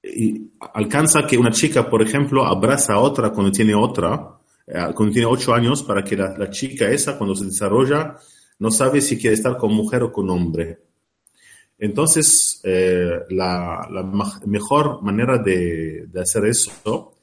alcanza 0.73 1.25
que 1.25 1.37
una 1.37 1.51
chica, 1.51 1.89
por 1.89 2.01
ejemplo, 2.01 2.45
abraza 2.45 2.93
a 2.93 2.99
otra 2.99 3.31
cuando 3.31 3.51
tiene 3.51 3.75
otra, 3.75 4.37
eh, 4.67 4.91
cuando 4.95 5.13
tiene 5.13 5.27
ocho 5.27 5.53
años, 5.53 5.83
para 5.83 6.03
que 6.03 6.15
la, 6.15 6.49
chica 6.49 6.89
esa, 6.89 7.17
cuando 7.17 7.35
se 7.35 7.45
desarrolla, 7.45 8.15
no 8.59 8.71
sabe 8.71 9.01
si 9.01 9.17
quiere 9.17 9.35
estar 9.35 9.57
con 9.57 9.73
mujer 9.73 10.03
o 10.03 10.11
con 10.11 10.29
hombre. 10.29 10.79
Entonces, 11.77 12.61
eh, 12.63 13.21
la, 13.29 13.87
mejor 14.45 15.01
manera 15.01 15.37
de, 15.37 16.07
hacer 16.21 16.45
eso 16.45 17.13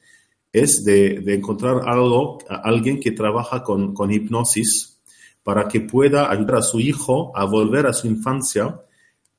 es 0.51 0.83
de, 0.83 1.23
encontrar 1.33 1.81
algo, 1.87 2.39
alguien 2.49 2.99
que 2.99 3.11
trabaja 3.11 3.63
con, 3.63 3.93
con 3.93 4.11
hipnosis 4.11 4.99
para 5.43 5.67
que 5.67 5.79
pueda 5.79 6.29
ayudar 6.29 6.57
a 6.57 6.61
su 6.61 6.79
hijo 6.79 7.31
a 7.35 7.45
volver 7.45 7.87
a 7.87 7.93
su 7.93 8.07
infancia, 8.07 8.81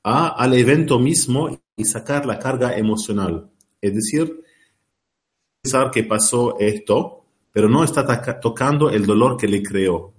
a, 0.03 0.29
al 0.29 0.53
evento 0.55 0.97
mismo 0.99 1.49
y 1.81 1.83
sacar 1.83 2.25
la 2.25 2.37
carga 2.37 2.77
emocional. 2.77 3.49
Es 3.81 3.93
decir, 3.95 4.43
pensar 5.61 5.89
que 5.89 6.03
pasó 6.03 6.59
esto, 6.59 7.25
pero 7.51 7.67
no 7.67 7.83
está 7.83 8.05
tocando 8.39 8.89
el 8.91 9.05
dolor 9.05 9.35
que 9.35 9.47
le 9.47 9.63
creó. 9.63 10.13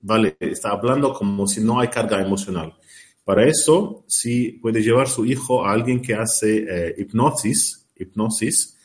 Vale, 0.00 0.36
está 0.38 0.70
hablando 0.70 1.14
como 1.14 1.46
si 1.46 1.62
no 1.62 1.80
hay 1.80 1.88
carga 1.88 2.20
emocional. 2.20 2.74
Para 3.24 3.46
eso, 3.46 4.04
si 4.06 4.52
puede 4.52 4.82
llevar 4.82 5.08
su 5.08 5.24
hijo 5.24 5.64
a 5.64 5.72
alguien 5.72 6.02
que 6.02 6.14
hace 6.14 6.66
eh, 6.68 6.94
hipnosis, 6.98 7.88
hipnosis, 7.96 8.76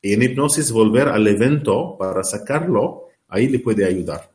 y 0.00 0.12
en 0.12 0.22
hipnosis 0.22 0.70
volver 0.70 1.08
al 1.08 1.26
evento 1.26 1.96
para 1.98 2.22
sacarlo, 2.22 3.08
ahí 3.28 3.48
le 3.48 3.58
puede 3.58 3.84
ayudar. 3.84 4.30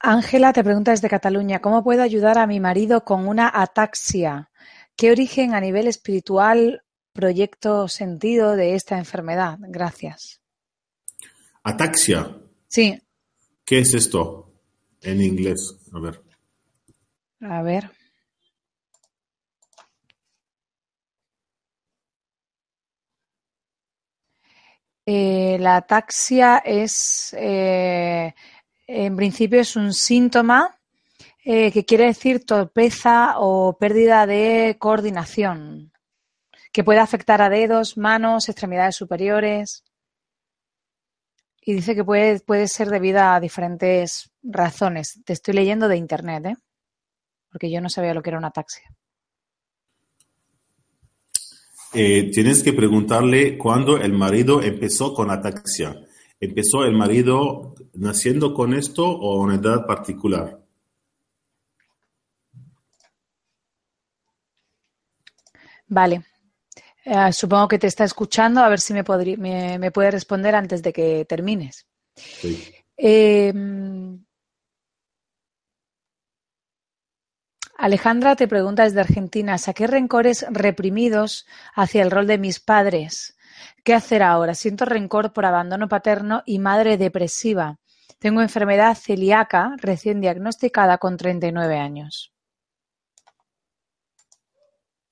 Ángela 0.00 0.52
te 0.52 0.62
pregunta 0.62 0.92
desde 0.92 1.08
Cataluña, 1.08 1.60
¿cómo 1.60 1.82
puedo 1.82 2.02
ayudar 2.02 2.38
a 2.38 2.46
mi 2.46 2.60
marido 2.60 3.04
con 3.04 3.26
una 3.26 3.50
ataxia? 3.52 4.50
¿Qué 4.96 5.10
origen 5.10 5.54
a 5.54 5.60
nivel 5.60 5.88
espiritual, 5.88 6.84
proyecto, 7.12 7.88
sentido 7.88 8.54
de 8.54 8.74
esta 8.74 8.96
enfermedad? 8.96 9.58
Gracias. 9.60 10.40
¿Ataxia? 11.64 12.36
Sí. 12.68 13.00
¿Qué 13.64 13.80
es 13.80 13.92
esto 13.94 14.52
en 15.02 15.20
inglés? 15.20 15.76
A 15.92 15.98
ver. 15.98 16.22
A 17.40 17.62
ver. 17.62 17.90
Eh, 25.06 25.56
la 25.58 25.76
ataxia 25.76 26.58
es 26.58 27.34
eh, 27.38 28.34
en 28.88 29.16
principio 29.16 29.60
es 29.60 29.76
un 29.76 29.92
síntoma 29.92 30.74
eh, 31.44 31.70
que 31.70 31.84
quiere 31.84 32.06
decir 32.06 32.44
torpeza 32.44 33.34
o 33.38 33.76
pérdida 33.78 34.26
de 34.26 34.76
coordinación, 34.78 35.92
que 36.72 36.82
puede 36.82 36.98
afectar 36.98 37.42
a 37.42 37.50
dedos, 37.50 37.98
manos, 37.98 38.48
extremidades 38.48 38.96
superiores. 38.96 39.84
Y 41.60 41.74
dice 41.74 41.94
que 41.94 42.02
puede, 42.02 42.40
puede 42.40 42.66
ser 42.66 42.88
debido 42.88 43.20
a 43.20 43.40
diferentes 43.40 44.30
razones. 44.42 45.20
Te 45.26 45.34
estoy 45.34 45.52
leyendo 45.52 45.86
de 45.86 45.98
internet, 45.98 46.46
¿eh? 46.46 46.56
porque 47.52 47.70
yo 47.70 47.82
no 47.82 47.90
sabía 47.90 48.14
lo 48.14 48.22
que 48.22 48.30
era 48.30 48.38
una 48.38 48.48
ataxia. 48.48 48.90
Eh, 51.92 52.30
tienes 52.32 52.62
que 52.62 52.72
preguntarle 52.72 53.58
cuándo 53.58 53.98
el 53.98 54.12
marido 54.14 54.62
empezó 54.62 55.12
con 55.12 55.30
ataxia. 55.30 56.07
¿Empezó 56.40 56.84
el 56.84 56.92
marido 56.92 57.74
naciendo 57.94 58.54
con 58.54 58.74
esto 58.74 59.04
o 59.08 59.40
a 59.40 59.42
una 59.42 59.56
edad 59.56 59.86
particular? 59.86 60.60
Vale. 65.88 66.22
Eh, 67.04 67.32
supongo 67.32 67.68
que 67.68 67.78
te 67.78 67.86
está 67.86 68.04
escuchando, 68.04 68.60
a 68.60 68.68
ver 68.68 68.80
si 68.80 68.92
me, 68.92 69.02
me, 69.78 69.90
puede 69.90 70.10
responder 70.10 70.54
antes 70.54 70.82
de 70.82 70.92
que 70.92 71.24
termines. 71.24 71.86
Em, 72.96 74.22
Alejandra 77.78 78.36
te 78.36 78.48
pregunta 78.48 78.84
desde 78.84 79.00
Argentina, 79.00 79.56
¿saqué 79.56 79.86
rencores 79.86 80.44
reprimidos 80.50 81.46
hacia 81.74 82.02
el 82.02 82.10
rol 82.10 82.26
de 82.26 82.38
mis 82.38 82.60
padres? 82.60 83.37
¿Qué 83.84 83.94
hacer 83.94 84.22
ahora? 84.22 84.54
Siento 84.54 84.84
rencor 84.84 85.32
por 85.32 85.44
abandono 85.44 85.88
paterno 85.88 86.42
y 86.46 86.58
madre 86.58 86.96
depresiva. 86.96 87.78
Tengo 88.18 88.42
enfermedad 88.42 88.96
celíaca 88.96 89.76
recién 89.78 90.20
diagnosticada 90.20 90.98
con 90.98 91.16
39 91.16 91.78
años. 91.78 92.32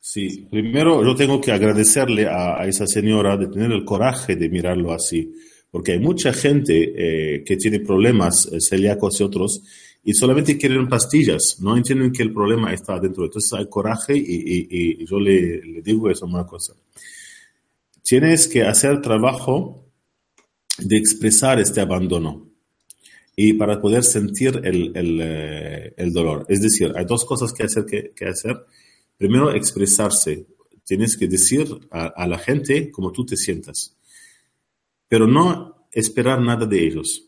Sí, 0.09 0.47
primero 0.49 1.05
yo 1.05 1.17
tengo 1.17 1.41
que 1.41 1.51
agradecerle 1.51 2.29
a, 2.29 2.65
esa 2.65 2.87
señora 2.87 3.37
de 3.37 3.49
tener 3.49 3.73
el 3.73 3.85
coraje 3.85 4.37
de 4.37 4.49
mirarlo 4.49 4.93
así, 4.93 5.35
porque 5.69 5.93
hay 5.93 5.99
mucha 5.99 6.33
gente 6.33 6.93
eh, 6.97 7.45
que 7.45 7.57
tiene 7.57 7.81
problemas 7.81 8.47
eh, 8.47 8.61
celíacos 8.61 9.21
y 9.21 9.25
otros 9.25 9.63
y 10.05 10.15
solamente 10.15 10.57
quieren 10.57 10.89
pastillas, 10.89 11.61
no 11.61 11.77
entienden 11.77 12.13
que 12.13 12.23
el 12.23 12.33
problema 12.33 12.73
está 12.73 13.01
dentro. 13.01 13.25
Entonces 13.25 13.53
hay 13.53 13.67
coraje 13.67 14.17
y, 14.17 15.05
yo 15.05 15.19
le, 15.19 15.61
le, 15.61 15.83
digo 15.83 16.09
eso 16.09 16.25
una 16.25 16.47
cosa. 16.47 16.75
Tienes 18.07 18.47
que 18.47 18.63
hacer 18.63 19.03
trabajo 19.03 19.91
de 20.79 20.97
expresar 20.97 21.59
este 21.59 21.81
abandono 21.81 22.49
y 23.35 23.55
para 23.55 23.81
poder 23.81 24.05
sentir 24.05 24.61
el, 24.63 24.97
el, 24.97 25.19
eh, 25.21 25.95
el 25.97 26.13
dolor. 26.13 26.47
Es 26.49 26.63
decir, 26.63 26.93
hay 26.95 27.05
dos 27.05 27.25
cosas 27.25 27.53
que 27.53 27.65
hacer. 27.65 27.85
Que, 27.85 28.13
que 28.15 28.27
hacer. 28.27 28.65
Primero, 29.17 29.53
expresarse. 29.53 30.47
Tienes 30.85 31.17
que 31.17 31.27
decir 31.27 31.67
a, 31.91 32.07
a 32.07 32.29
la 32.29 32.39
gente 32.39 32.91
cómo 32.93 33.11
tú 33.11 33.27
te 33.27 33.37
sientas, 33.37 33.97
pero 35.09 35.27
no 35.27 35.89
esperar 35.91 36.41
nada 36.41 36.65
de 36.67 36.87
ellos 36.87 37.27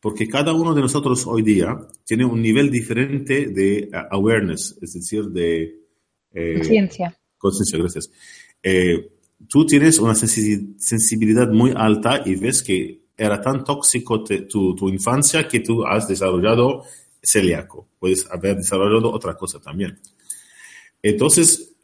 porque 0.00 0.28
cada 0.28 0.52
uno 0.52 0.74
de 0.74 0.82
nosotros 0.82 1.26
hoy 1.26 1.42
día 1.42 1.76
tiene 2.04 2.24
un 2.24 2.40
nivel 2.40 2.70
diferente 2.70 3.46
de 3.48 3.78
eh, 3.78 3.90
awareness, 4.10 4.78
es 4.80 4.94
decir, 4.94 5.24
de... 5.24 5.80
Eh, 6.32 6.54
conciencia. 6.54 7.18
Conciencia, 7.36 7.78
gracias. 7.78 8.10
Eh, 8.62 9.17
tú 9.46 9.66
tienes 9.66 9.98
una 9.98 10.14
sensibilidad 10.14 11.48
muy 11.48 11.72
alta 11.76 12.22
y 12.24 12.34
ves 12.34 12.62
que 12.62 13.02
era 13.16 13.40
tan 13.40 13.64
tóxico 13.64 14.22
tu, 14.22 14.74
tu, 14.74 14.88
infancia 14.88 15.46
que 15.46 15.60
tú 15.60 15.84
has 15.84 16.08
desarrollado 16.08 16.84
celíaco. 17.22 17.88
Puedes 17.98 18.30
haber 18.30 18.56
desarrollado 18.56 19.12
otra 19.12 19.34
cosa 19.34 19.60
también. 19.60 19.98
Entonces, 21.02 21.74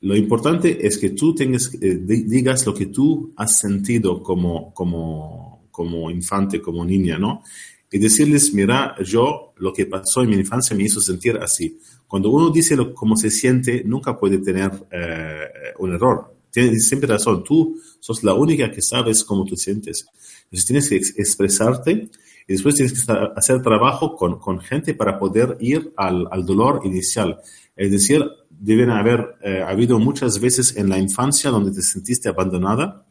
lo 0.00 0.16
importante 0.16 0.86
es 0.86 0.98
que 0.98 1.10
tú 1.10 1.34
tengas, 1.34 1.70
digas 1.80 2.66
lo 2.66 2.74
que 2.74 2.86
tú 2.86 3.32
has 3.36 3.58
sentido 3.58 4.22
como, 4.22 4.74
como, 4.74 5.68
como 5.70 6.10
infante, 6.10 6.60
como 6.60 6.84
niña, 6.84 7.18
¿no? 7.18 7.42
Y 7.90 7.98
decirles, 7.98 8.52
mira, 8.52 8.96
yo 9.04 9.52
lo 9.56 9.72
que 9.72 9.86
pasó 9.86 10.22
en 10.22 10.30
mi 10.30 10.36
infancia 10.36 10.76
me 10.76 10.84
hizo 10.84 11.00
sentir 11.00 11.36
así. 11.38 11.78
Cuando 12.06 12.30
uno 12.30 12.50
dice 12.50 12.76
lo, 12.76 12.92
cómo 12.92 13.16
se 13.16 13.30
siente, 13.30 13.82
nunca 13.84 14.18
puede 14.18 14.38
tener 14.38 14.70
eh, 14.90 15.46
un 15.78 15.94
error. 15.94 16.34
Tienes 16.50 16.88
siempre 16.88 17.08
razón. 17.08 17.42
Tú 17.42 17.80
sos 18.00 18.22
la 18.22 18.34
única 18.34 18.70
que 18.70 18.82
sabes 18.82 19.24
cómo 19.24 19.44
te 19.44 19.56
sientes. 19.56 20.06
Entonces 20.44 20.66
tienes 20.66 20.88
que 20.88 20.96
expresarte 20.96 22.10
y 22.46 22.52
después 22.52 22.74
tienes 22.74 23.04
que 23.04 23.12
hacer 23.36 23.62
trabajo 23.62 24.14
con, 24.14 24.38
con 24.38 24.60
gente 24.60 24.94
para 24.94 25.18
poder 25.18 25.56
ir 25.60 25.92
al, 25.96 26.26
al, 26.30 26.44
dolor 26.44 26.82
inicial. 26.84 27.40
Es 27.74 27.90
decir, 27.90 28.22
deben 28.50 28.90
haber 28.90 29.36
eh, 29.42 29.62
habido 29.66 29.98
muchas 29.98 30.38
veces 30.38 30.76
en 30.76 30.88
la 30.88 30.98
infancia 30.98 31.50
donde 31.50 31.72
te 31.72 31.82
sentiste 31.82 32.28
abandonada 32.28 33.03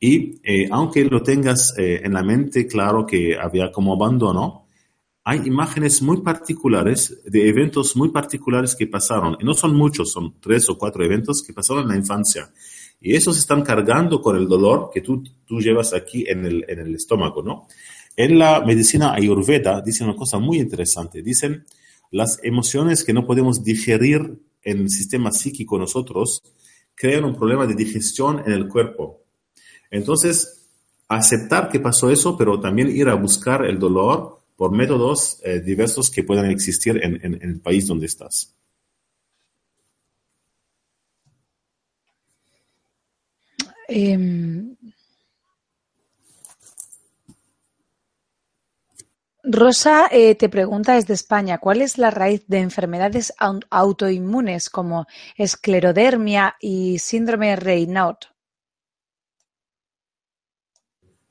y 0.00 0.40
eh, 0.42 0.68
aunque 0.70 1.04
lo 1.04 1.22
tengas 1.22 1.74
eh, 1.78 2.00
en 2.04 2.12
la 2.12 2.22
mente 2.22 2.66
claro 2.66 3.06
que 3.06 3.36
había 3.36 3.70
como 3.72 3.94
abandono, 3.94 4.66
hay 5.24 5.40
imágenes 5.46 6.02
muy 6.02 6.20
particulares 6.20 7.22
de 7.24 7.48
eventos 7.48 7.96
muy 7.96 8.10
particulares 8.10 8.74
que 8.74 8.86
pasaron. 8.86 9.38
Y 9.40 9.44
no 9.44 9.54
son 9.54 9.74
muchos, 9.74 10.12
son 10.12 10.34
tres 10.40 10.68
o 10.68 10.76
cuatro 10.76 11.02
eventos 11.02 11.42
que 11.42 11.54
pasaron 11.54 11.84
en 11.84 11.88
la 11.88 11.96
infancia. 11.96 12.52
Y 13.00 13.14
esos 13.14 13.38
están 13.38 13.62
cargando 13.62 14.20
con 14.20 14.36
el 14.36 14.46
dolor 14.46 14.90
que 14.92 15.00
tú, 15.00 15.22
tú 15.46 15.60
llevas 15.60 15.94
aquí 15.94 16.24
en 16.28 16.44
el, 16.44 16.64
en 16.68 16.80
el 16.80 16.94
estómago, 16.94 17.42
¿no? 17.42 17.66
En 18.16 18.38
la 18.38 18.60
medicina 18.60 19.14
ayurveda 19.14 19.80
dicen 19.80 20.08
una 20.08 20.16
cosa 20.16 20.38
muy 20.38 20.58
interesante. 20.58 21.22
Dicen, 21.22 21.64
las 22.10 22.38
emociones 22.42 23.02
que 23.02 23.12
no 23.12 23.26
podemos 23.26 23.64
digerir 23.64 24.38
en 24.62 24.80
el 24.82 24.90
sistema 24.90 25.32
psíquico 25.32 25.78
nosotros 25.78 26.42
crean 26.94 27.24
un 27.24 27.34
problema 27.34 27.66
de 27.66 27.74
digestión 27.74 28.42
en 28.46 28.52
el 28.52 28.68
cuerpo. 28.68 29.23
Entonces, 29.94 30.66
aceptar 31.08 31.68
que 31.68 31.78
pasó 31.78 32.10
eso, 32.10 32.36
pero 32.36 32.60
también 32.60 32.90
ir 32.90 33.08
a 33.08 33.14
buscar 33.14 33.64
el 33.64 33.78
dolor 33.78 34.40
por 34.56 34.72
métodos 34.72 35.40
eh, 35.44 35.60
diversos 35.60 36.10
que 36.10 36.24
puedan 36.24 36.50
existir 36.50 37.00
en, 37.00 37.38
el 37.40 37.60
país 37.60 37.86
donde 37.86 38.06
estás. 38.06 38.52
Em, 43.86 44.74
Rosa 49.44 50.08
eh, 50.10 50.34
te 50.34 50.48
pregunta 50.48 50.94
desde 50.94 51.14
España, 51.14 51.58
¿cuál 51.58 51.82
es 51.82 51.98
la 51.98 52.10
raíz 52.10 52.42
de 52.48 52.58
enfermedades 52.58 53.32
autoinmunes 53.70 54.70
como 54.70 55.06
esclerodermia 55.36 56.56
y 56.60 56.98
síndrome 56.98 57.50
de 57.50 57.56
Raynaud? 57.56 58.33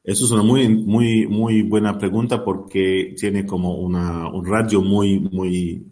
Eso 0.03 0.25
es 0.25 0.31
una 0.31 0.43
muy, 0.43 0.67
muy, 0.67 1.27
muy 1.27 1.61
buena 1.61 1.97
pregunta 1.97 2.43
porque 2.43 3.15
tiene 3.17 3.45
como 3.45 3.75
una, 3.75 4.29
un 4.29 4.45
radio 4.45 4.81
muy, 4.81 5.19
muy, 5.19 5.85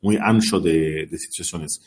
muy 0.00 0.18
ancho 0.20 0.58
de, 0.58 1.06
de 1.06 1.18
situaciones. 1.18 1.80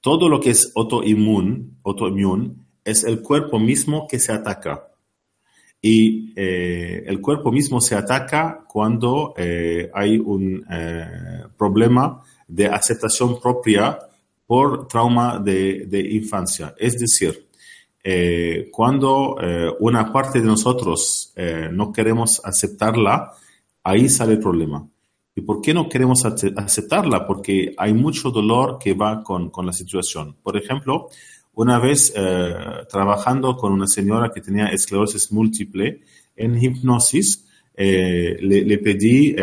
Todo 0.00 0.28
lo 0.28 0.40
que 0.40 0.50
es 0.50 0.72
autoinmune, 0.74 1.66
autoinmune 1.84 2.52
es 2.82 3.04
el 3.04 3.20
cuerpo 3.20 3.58
mismo 3.58 4.06
que 4.08 4.18
se 4.18 4.32
ataca. 4.32 4.88
Y 5.82 6.32
eh, 6.34 7.04
el 7.06 7.20
cuerpo 7.20 7.52
mismo 7.52 7.80
se 7.80 7.94
ataca 7.94 8.64
cuando 8.66 9.34
eh, 9.36 9.90
hay 9.92 10.16
un 10.16 10.64
eh, 10.70 11.42
problema 11.58 12.22
de 12.46 12.66
aceptación 12.68 13.38
propia 13.38 13.98
por 14.46 14.88
trauma 14.88 15.38
de, 15.38 15.84
de 15.86 16.00
infancia. 16.14 16.74
Es 16.78 16.98
decir, 16.98 17.47
eh, 18.02 18.68
cuando 18.70 19.36
eh, 19.40 19.70
una 19.80 20.12
parte 20.12 20.40
de 20.40 20.46
nosotros 20.46 21.32
eh, 21.36 21.68
no 21.72 21.92
queremos 21.92 22.40
aceptarla, 22.44 23.32
ahí 23.82 24.08
sale 24.08 24.34
el 24.34 24.40
problema. 24.40 24.88
¿Y 25.34 25.42
por 25.42 25.60
qué 25.60 25.74
no 25.74 25.88
queremos 25.88 26.24
aceptarla? 26.24 27.26
Porque 27.26 27.74
hay 27.76 27.92
mucho 27.92 28.30
dolor 28.30 28.78
que 28.78 28.94
va 28.94 29.22
con, 29.22 29.50
con 29.50 29.66
la 29.66 29.72
situación. 29.72 30.36
Por 30.42 30.56
ejemplo, 30.56 31.08
una 31.54 31.78
vez 31.78 32.12
trabajando 32.90 33.56
con 33.56 33.72
una 33.72 33.86
señora 33.86 34.32
que 34.34 34.40
tenía 34.40 34.66
esclerosis 34.66 35.30
múltiple 35.30 36.00
en 36.34 36.60
hipnosis, 36.60 37.46
le, 37.76 38.40
le, 38.40 38.78
pedí, 38.78 39.36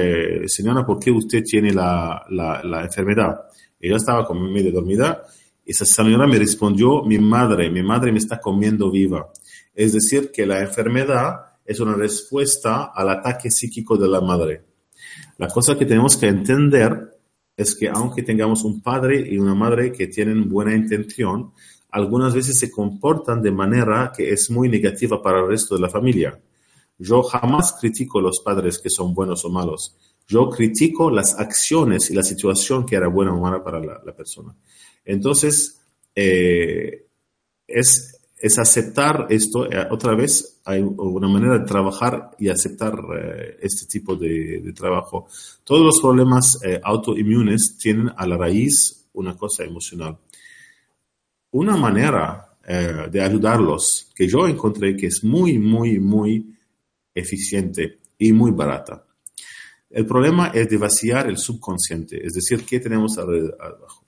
señora, 0.47 0.85
¿por 0.85 0.99
qué 0.99 1.11
usted 1.11 1.43
tiene 1.43 1.71
la, 1.73 2.25
la, 2.29 2.61
la 2.61 2.83
enfermedad? 2.83 3.45
Ella 3.79 3.95
estaba 3.95 4.25
como 4.25 4.49
medio 4.49 4.73
dormida 4.73 5.23
esa 5.65 5.85
señora 5.85 6.27
me 6.27 6.37
respondió, 6.37 7.03
mi 7.03 7.17
madre, 7.17 7.69
mi 7.69 7.81
madre 7.81 8.11
me 8.11 8.19
está 8.19 8.39
comiendo 8.39 8.91
viva. 8.91 9.31
Es 9.73 9.93
decir, 9.93 10.31
que 10.31 10.45
la 10.45 10.61
enfermedad 10.61 11.55
es 11.65 11.79
una 11.79 11.95
respuesta 11.95 12.91
al 12.93 13.09
ataque 13.09 13.49
psíquico 13.49 13.97
de 13.97 14.07
la 14.07 14.21
madre. 14.21 14.63
La 15.37 15.47
cosa 15.47 15.77
que 15.77 15.85
tenemos 15.85 16.17
que 16.17 16.27
entender 16.27 17.11
es 17.57 17.75
que 17.75 17.89
aunque 17.89 18.23
tengamos 18.23 18.63
un 18.63 18.81
padre 18.81 19.19
y 19.27 19.37
una 19.37 19.55
madre 19.55 19.91
que 19.91 20.07
tienen 20.07 20.49
buena 20.49 20.75
intención, 20.75 21.51
algunas 21.89 22.35
veces 22.35 22.59
se 22.59 22.69
comportan 22.69 23.41
de 23.41 23.51
manera 23.51 24.11
que 24.15 24.29
es 24.31 24.49
muy 24.51 24.69
negativa 24.69 25.21
para 25.21 25.39
el 25.39 25.47
resto 25.47 25.75
de 25.75 25.81
la 25.81 25.89
familia. 25.89 26.39
Yo 26.97 27.23
jamás 27.23 27.73
critico 27.79 28.19
a 28.19 28.21
los 28.21 28.39
padres 28.39 28.79
que 28.79 28.89
son 28.89 29.13
buenos 29.13 29.43
o 29.45 29.49
malos. 29.49 29.95
Yo 30.27 30.49
critico 30.49 31.09
las 31.09 31.39
acciones 31.39 32.09
y 32.09 32.15
la 32.15 32.23
situación 32.23 32.85
que 32.85 32.95
era 32.95 33.07
buena 33.07 33.33
o 33.33 33.39
mala 33.39 33.63
para 33.63 33.79
la, 33.79 34.01
la 34.05 34.15
persona. 34.15 34.55
Entonces, 35.05 35.79
eh, 36.15 37.05
es, 37.67 38.19
es, 38.35 38.59
aceptar 38.59 39.27
esto. 39.29 39.71
Eh, 39.71 39.87
otra 39.91 40.15
vez, 40.15 40.61
hay 40.65 40.81
una 40.81 41.27
manera 41.27 41.59
de 41.59 41.65
trabajar 41.65 42.31
y 42.39 42.49
aceptar 42.49 42.95
eh, 43.17 43.57
este 43.61 43.85
tipo 43.85 44.15
de, 44.15 44.73
trabajo. 44.75 45.27
Todos 45.63 45.83
los 45.85 46.01
problemas 46.01 46.59
autoinmunes 46.83 47.77
tienen 47.77 48.11
a 48.17 48.25
la 48.25 48.37
raíz 48.37 49.07
una 49.13 49.37
cosa 49.37 49.63
emocional. 49.63 50.17
Una 51.51 51.77
manera 51.77 52.51
de 52.67 53.21
ayudarlos 53.21 54.09
que 54.15 54.27
yo 54.27 54.47
encontré 54.47 54.97
que 54.97 55.05
es 55.05 55.23
muy, 55.23 55.59
muy, 55.59 55.99
muy 55.99 56.57
eficiente 57.13 57.99
y 58.17 58.33
muy 58.33 58.51
barata. 58.51 59.05
El 59.89 60.07
problema 60.07 60.47
es 60.47 60.67
de 60.67 60.77
vaciar 60.77 61.29
el 61.29 61.37
subconsciente, 61.37 62.25
es 62.25 62.33
decir, 62.33 62.65
¿qué 62.65 62.79
tenemos 62.79 63.17
abajo? 63.19 64.04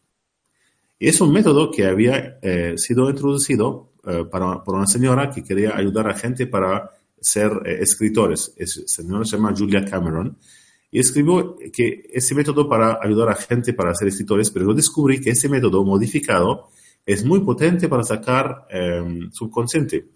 Es 0.99 1.21
un 1.21 1.31
método 1.31 1.69
que 1.71 1.85
había 1.85 2.39
eh, 2.41 2.73
sido 2.77 3.09
introducido 3.09 3.93
eh, 4.05 4.25
para, 4.31 4.63
por 4.63 4.75
una 4.75 4.87
señora 4.87 5.29
que 5.29 5.43
quería 5.43 5.75
ayudar 5.75 6.09
a 6.09 6.17
gente 6.17 6.47
para 6.47 6.91
ser 7.19 7.51
eh, 7.65 7.79
escritores. 7.81 8.53
Esa 8.57 8.81
señora 8.85 9.25
se 9.25 9.37
llama 9.37 9.53
Julia 9.55 9.85
Cameron. 9.85 10.37
Y 10.89 10.99
escribió 10.99 11.57
que 11.73 12.03
ese 12.13 12.33
método 12.33 12.69
para 12.69 12.99
ayudar 13.01 13.29
a 13.29 13.35
gente 13.35 13.73
para 13.73 13.93
ser 13.93 14.07
escritores, 14.07 14.49
pero 14.49 14.67
yo 14.67 14.73
descubrí 14.73 15.19
que 15.19 15.31
ese 15.31 15.49
método 15.49 15.83
modificado 15.83 16.69
es 17.05 17.25
muy 17.25 17.41
potente 17.41 17.89
para 17.89 18.03
sacar 18.03 18.65
eh, 18.69 19.27
subconsciente. 19.31 20.09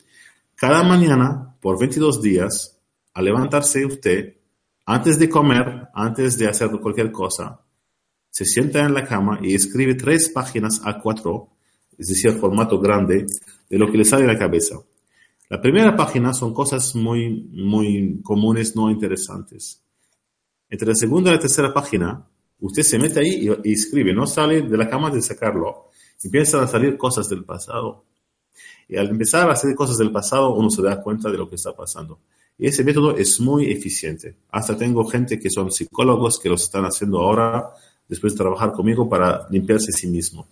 Cada 0.56 0.84
mañana, 0.84 1.56
por 1.60 1.80
22 1.80 2.22
días, 2.22 2.80
al 3.14 3.26
levantarse 3.26 3.86
usted, 3.86 4.38
antes 4.86 5.20
de 5.20 5.30
comer, 5.30 5.90
antes 5.94 6.38
de 6.38 6.48
hacer 6.48 6.70
cualquier 6.82 7.12
cosa, 7.12 7.60
se 8.32 8.46
sienta 8.46 8.80
en 8.80 8.94
la 8.94 9.06
cama 9.06 9.40
y 9.44 9.54
escribe 9.54 9.94
tres 9.96 10.30
páginas 10.30 10.82
a 10.86 11.00
cuatro, 11.00 11.50
es 11.98 12.08
decir, 12.08 12.32
formato 12.32 12.80
grande, 12.80 13.26
de 13.70 13.78
lo 13.78 13.92
que 13.92 13.98
le 13.98 14.06
sale 14.06 14.24
de 14.24 14.34
la 14.34 14.40
cabeza. 14.40 14.78
La 15.50 15.62
primera 15.62 15.96
página 15.98 16.34
son 16.34 16.54
cosas 16.54 16.96
muy, 16.96 17.30
muy 17.52 18.22
comunes, 18.24 18.74
no 18.74 18.90
interesantes. 18.90 19.82
Entre 20.70 20.88
la 20.88 20.96
segunda 20.96 21.30
y 21.30 21.34
la 21.34 21.40
tercera 21.42 21.74
página, 21.74 22.26
usted 22.62 22.84
se 22.84 22.98
mete 22.98 23.20
ahí 23.20 23.50
y, 23.66 23.74
escribe, 23.74 24.14
no 24.14 24.26
sale 24.26 24.62
de 24.62 24.78
la 24.78 24.90
cama 24.90 25.12
de 25.12 25.22
sacarlo, 25.22 25.90
empiezan 26.24 26.64
a 26.64 26.68
salir 26.68 26.98
cosas 26.98 27.28
del 27.28 27.44
pasado. 27.44 28.06
Y 28.88 28.96
al 28.96 29.10
empezar 29.10 29.50
a 29.50 29.54
hacer 29.54 29.76
cosas 29.76 29.98
del 29.98 30.12
pasado, 30.12 30.54
uno 30.54 30.70
se 30.70 30.82
da 30.82 31.02
cuenta 31.02 31.30
de 31.30 31.38
lo 31.38 31.50
que 31.50 31.56
está 31.56 31.76
pasando. 31.76 32.20
Y 32.58 32.68
ese 32.68 32.86
método 32.86 33.18
es 33.18 33.42
muy 33.42 33.70
eficiente. 33.70 34.38
Hasta 34.52 34.78
tengo 34.78 35.04
gente 35.04 35.38
que 35.38 35.50
son 35.50 35.70
psicólogos 35.70 36.40
que 36.40 36.48
lo 36.48 36.56
están 36.56 36.86
haciendo 36.86 37.20
ahora, 37.20 37.72
después 38.08 38.34
de 38.34 38.38
trabajar 38.38 38.72
conmigo, 38.72 39.10
para 39.10 39.48
limpiarse 39.50 39.92
a 39.92 39.98
sí 39.98 40.08
mismo. 40.08 40.48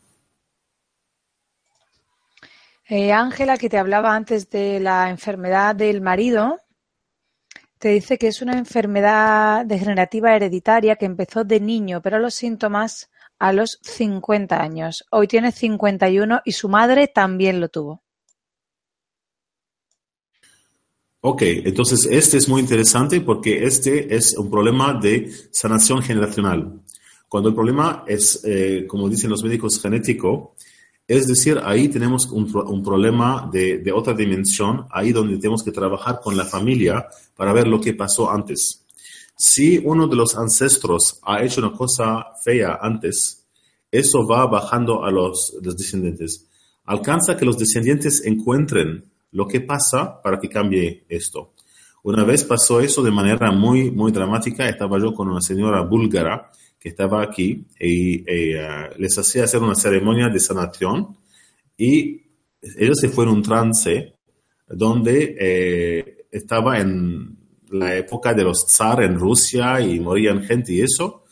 Eh, 2.87 3.11
Ángela, 3.11 3.57
que 3.57 3.69
te 3.69 3.77
hablaba 3.77 4.15
antes 4.15 4.49
de 4.49 4.79
la 4.79 5.09
enfermedad 5.09 5.75
del 5.75 6.01
marido, 6.01 6.57
te 7.77 7.89
dice 7.89 8.17
que 8.17 8.27
es 8.27 8.41
una 8.41 8.57
enfermedad 8.57 9.65
degenerativa 9.65 10.35
hereditaria 10.35 10.95
que 10.95 11.05
empezó 11.05 11.43
de 11.43 11.59
niño, 11.59 12.01
pero 12.01 12.19
los 12.19 12.33
síntomas 12.33 13.09
a 13.39 13.53
los 13.53 13.79
50 13.81 14.61
años. 14.61 15.05
Hoy 15.11 15.27
tiene 15.27 15.51
51 15.51 16.41
y 16.43 16.51
su 16.51 16.67
madre 16.67 17.07
también 17.07 17.61
lo 17.61 17.69
tuvo. 17.69 18.03
Ok, 21.21 21.41
entonces 21.43 22.07
este 22.09 22.37
es 22.37 22.47
muy 22.47 22.61
interesante 22.61 23.19
porque 23.21 23.65
este 23.65 24.15
es 24.15 24.37
un 24.37 24.49
problema 24.49 24.93
de 24.93 25.31
sanación 25.51 26.01
generacional. 26.01 26.81
Cuando 27.29 27.49
el 27.49 27.55
problema 27.55 28.03
es, 28.07 28.41
eh, 28.43 28.85
como 28.87 29.07
dicen 29.07 29.29
los 29.29 29.43
médicos, 29.43 29.79
genético, 29.79 30.55
es 31.07 31.27
decir, 31.27 31.59
ahí 31.63 31.87
tenemos 31.87 32.27
un, 32.31 32.51
un 32.67 32.83
problema 32.83 33.49
de, 33.51 33.77
de, 33.77 33.91
otra 33.91 34.13
dimensión, 34.13 34.87
ahí 34.91 35.11
donde 35.11 35.37
tenemos 35.37 35.63
que 35.63 35.71
trabajar 35.71 36.19
con 36.21 36.35
la 36.35 36.45
familia 36.45 37.07
para 37.35 37.53
ver 37.53 37.67
lo 37.67 37.79
que 37.79 37.93
pasó 37.93 38.29
antes. 38.29 38.85
Si 39.37 39.77
uno 39.77 40.07
de 40.07 40.15
los 40.15 40.35
ancestros 40.35 41.19
ha 41.23 41.43
hecho 41.43 41.61
una 41.61 41.71
cosa 41.71 42.25
fea 42.43 42.79
antes, 42.81 43.45
eso 43.91 44.27
va 44.27 44.45
bajando 44.47 45.05
a 45.05 45.11
los, 45.11 45.55
los 45.61 45.77
descendientes. 45.77 46.45
Alcanza 46.85 47.37
que 47.37 47.45
los 47.45 47.57
descendientes 47.57 48.25
encuentren 48.25 49.05
lo 49.31 49.47
que 49.47 49.61
pasa 49.61 50.21
para 50.21 50.39
que 50.39 50.49
cambie 50.49 51.05
esto. 51.07 51.53
Una 52.03 52.23
vez 52.23 52.43
pasó 52.43 52.79
eso 52.79 53.03
de 53.03 53.11
manera 53.11 53.51
muy, 53.51 53.91
muy 53.91 54.11
dramática. 54.11 54.67
Estaba 54.67 54.99
yo 54.99 55.13
con 55.13 55.29
una 55.29 55.41
señora 55.41 55.81
búlgara 55.81 56.49
que 56.79 56.89
estaba 56.89 57.21
aquí 57.21 57.65
y, 57.79 58.23
eh, 58.25 58.89
les 58.97 59.17
hacía 59.17 59.43
hacer 59.43 59.61
una 59.61 59.75
ceremonia 59.75 60.29
de 60.29 60.39
sanación 60.39 61.17
y 61.77 62.21
ellos 62.61 62.99
se 62.99 63.09
fueron 63.09 63.33
en 63.33 63.37
un 63.37 63.43
trance 63.43 64.13
donde 64.67 65.35
eh, 65.39 66.25
estaba 66.31 66.79
en 66.79 67.37
la 67.71 67.95
época 67.95 68.33
de 68.33 68.43
los 68.43 68.65
zar 68.67 69.03
en 69.03 69.19
Rusia 69.19 69.81
y 69.81 69.99
morían 69.99 70.43
gente 70.43 70.73
y 70.73 70.81
eso. 70.81 71.25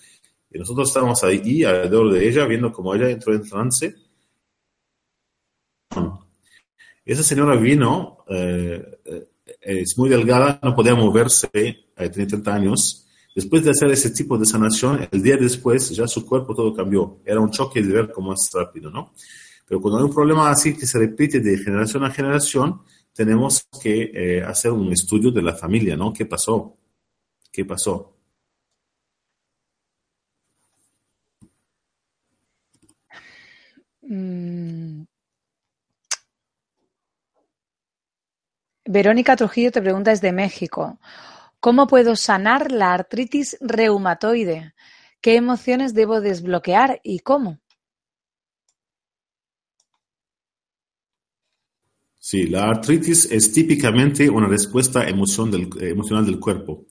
Y 0.51 0.59
nosotros 0.59 0.89
estábamos 0.89 1.23
ahí 1.23 1.63
alrededor 1.63 2.13
de 2.13 2.27
ella 2.27 2.45
viendo 2.45 2.71
cómo 2.71 2.93
ella 2.93 3.09
entró 3.09 3.33
en 3.33 3.47
trance 3.47 3.95
esa 7.07 7.23
señora 7.23 7.55
vino, 7.55 8.17
eh, 8.27 8.83
es 9.61 9.97
muy 9.97 10.09
delgada, 10.09 10.59
no 10.61 10.75
podía 10.75 10.93
moverse, 10.93 11.49
eh, 11.53 12.09
tenía 12.09 12.27
30 12.27 12.53
años. 12.53 13.06
Después 13.37 13.63
de 13.63 13.69
hacer 13.69 13.91
ese 13.91 14.09
tipo 14.09 14.35
de 14.35 14.47
sanación, 14.47 15.07
el 15.11 15.21
día 15.21 15.37
después 15.37 15.91
ya 15.91 16.07
su 16.07 16.25
cuerpo 16.25 16.55
todo 16.55 16.73
cambió. 16.73 17.19
Era 17.23 17.39
un 17.39 17.51
choque 17.51 17.83
de 17.83 17.93
ver 17.93 18.11
cómo 18.11 18.33
es 18.33 18.49
rápido, 18.51 18.89
¿no? 18.89 19.13
Pero 19.67 19.79
cuando 19.79 19.99
hay 19.99 20.05
un 20.05 20.11
problema 20.15 20.49
así 20.49 20.75
que 20.75 20.87
se 20.87 20.97
repite 20.97 21.39
de 21.39 21.55
generación 21.59 22.03
a 22.03 22.09
generación, 22.09 22.81
tenemos 23.13 23.67
que 23.79 24.41
hacer 24.43 24.71
un 24.71 24.91
estudio 24.91 25.29
de 25.29 25.43
la 25.43 25.53
familia, 25.53 25.95
¿no? 25.95 26.11
¿Qué 26.11 26.25
pasó? 26.25 26.77
¿Qué 27.51 27.63
pasó? 27.63 28.15
Mm, 34.01 35.03
Verónica 38.85 39.35
Trujillo 39.35 39.71
te 39.71 39.81
pregunta 39.81 40.09
desde 40.09 40.31
México, 40.31 40.97
¿cómo 41.59 41.87
puedo 41.87 42.15
sanar 42.15 42.71
la 42.71 42.93
artritis 42.93 43.57
reumatoide? 43.61 44.73
¿Qué 45.21 45.35
emociones 45.35 45.93
debo 45.93 46.21
desbloquear 46.21 46.99
y 47.03 47.19
cómo? 47.19 47.59
Sí, 52.19 52.47
la 52.47 52.65
artritis 52.65 53.31
es 53.31 53.53
típicamente 53.53 54.29
una 54.29 54.47
respuesta 54.47 55.07
emocional 55.07 56.25
del 56.25 56.39
cuerpo. 56.39 56.85